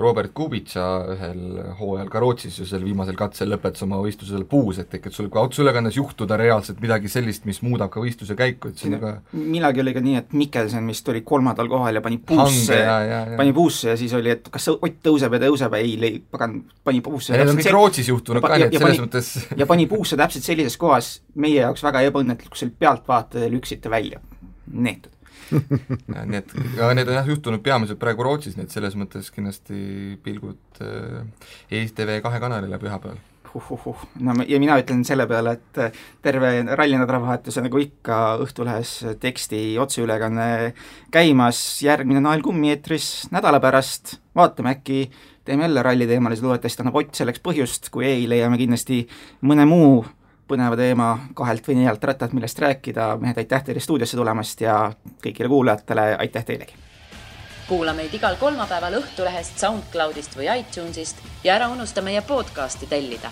Robert 0.00 0.32
Kubica 0.36 0.84
ühel 1.14 1.42
hooajal 1.78 2.10
ka 2.12 2.22
Rootsis 2.22 2.58
ju 2.60 2.66
sel 2.68 2.84
viimasel 2.84 3.16
katsel 3.18 3.52
lõpetas 3.52 3.84
oma 3.86 4.00
võistlusel 4.02 4.44
puus, 4.50 4.80
et 4.82 4.90
tegelikult 4.90 5.18
sul 5.18 5.30
ka 5.32 5.44
otsusülekandes 5.46 5.98
juhtuda 5.98 6.38
reaalselt 6.40 6.82
midagi 6.82 7.10
sellist, 7.12 7.46
mis 7.48 7.62
muudab 7.64 7.92
ka 7.94 8.02
võistluse 8.02 8.36
käiku, 8.38 8.72
et 8.72 8.84
on 8.88 8.98
ka 9.02 9.14
millalgi 9.38 9.84
oli 9.84 9.94
ka 9.96 10.04
nii, 10.04 10.18
et 10.20 10.36
Mikkelson 10.36 10.90
vist 10.90 11.08
oli 11.12 11.22
kolmandal 11.26 11.70
kohal 11.72 12.00
ja 12.00 12.04
pani 12.04 12.18
puusse, 12.18 12.80
pani 13.38 13.56
puusse 13.56 13.92
ja 13.92 13.96
siis 14.00 14.14
oli, 14.18 14.34
et 14.34 14.50
kas 14.52 14.70
Ott 14.74 14.98
tõuseb 15.04 15.36
ja 15.36 15.40
tõuseb, 15.44 15.74
ei, 15.78 16.18
pagan, 16.32 16.58
pani 16.84 17.00
puusse 17.04 17.32
ja 17.32 17.40
need 17.40 17.54
on 17.54 17.60
kõik 17.60 17.72
Rootsis 17.76 18.10
juhtunud 18.10 18.44
ka, 18.44 18.58
nii 18.58 18.68
et 18.68 18.78
selles 18.80 19.02
mõttes 19.04 19.32
ja 19.60 19.68
pani 19.70 19.86
puusse 19.88 20.18
täpselt 20.18 20.46
sellises 20.46 20.76
kohas, 20.80 21.16
meie 21.38 21.62
jaoks 21.62 21.84
väga 21.86 22.02
seal 22.58 22.74
pealtvaatajad 22.78 23.54
lüksite 23.54 23.92
välja, 23.92 24.20
neetud 24.66 25.13
nii 26.30 26.40
et, 26.40 26.56
aga 26.78 26.94
need 26.96 27.10
on 27.10 27.20
jah 27.20 27.30
juhtunud 27.34 27.62
peamiselt 27.64 28.00
praegu 28.00 28.26
Rootsis, 28.26 28.56
nii 28.58 28.68
et 28.68 28.74
selles 28.74 28.96
mõttes 28.98 29.30
kindlasti 29.34 30.18
pilgud 30.24 30.82
äh, 30.84 31.22
ETV 31.82 32.18
kahe 32.24 32.42
kanalile 32.42 32.80
pühapäeval 32.82 33.22
uhuhuh, 33.54 34.00
no 34.18 34.34
ja 34.48 34.58
mina 34.58 34.76
ütlen 34.80 35.04
selle 35.06 35.26
peale, 35.30 35.54
et 35.58 35.78
äh, 35.78 36.00
terve 36.22 36.50
rallinädalavahetuse 36.74 37.62
nagu 37.62 37.78
ikka 37.78 38.18
Õhtulehes 38.42 38.96
teksti 39.22 39.76
otseülekanne 39.82 40.48
käimas, 41.14 41.60
järgmine 41.86 42.22
Nael 42.24 42.42
kummi 42.42 42.72
eetris 42.74 43.28
nädala 43.34 43.60
pärast, 43.62 44.16
vaatame 44.34 44.74
äkki 44.74 45.06
teeme 45.44 45.68
jälle 45.68 45.82
ralliteemalised 45.82 46.44
loodetavasti 46.44 46.82
annab 46.82 46.98
Ott 46.98 47.14
selleks 47.14 47.42
põhjust, 47.44 47.90
kui 47.94 48.06
ei, 48.08 48.28
leiame 48.28 48.58
kindlasti 48.58 49.04
mõne 49.46 49.66
muu 49.68 50.04
põneva 50.48 50.76
teema 50.76 51.08
kahelt 51.34 51.68
või 51.68 51.78
neljalt 51.80 52.04
rattalt, 52.04 52.32
millest 52.36 52.58
rääkida, 52.58 53.14
mehed, 53.20 53.38
aitäh 53.40 53.64
teile 53.64 53.80
stuudiosse 53.80 54.16
tulemast 54.16 54.60
ja 54.60 54.78
kõigile 55.24 55.48
kuulajatele 55.48 56.10
aitäh 56.18 56.44
teilegi! 56.44 56.80
kuula 57.68 57.94
meid 57.96 58.12
igal 58.12 58.36
kolmapäeval 58.36 58.98
Õhtulehest, 59.00 59.56
SoundCloudist 59.58 60.36
või 60.36 60.50
iTunesist 60.52 61.22
ja 61.44 61.54
ära 61.56 61.70
unusta 61.72 62.02
meie 62.04 62.20
podcasti 62.22 62.86
tellida 62.86 63.30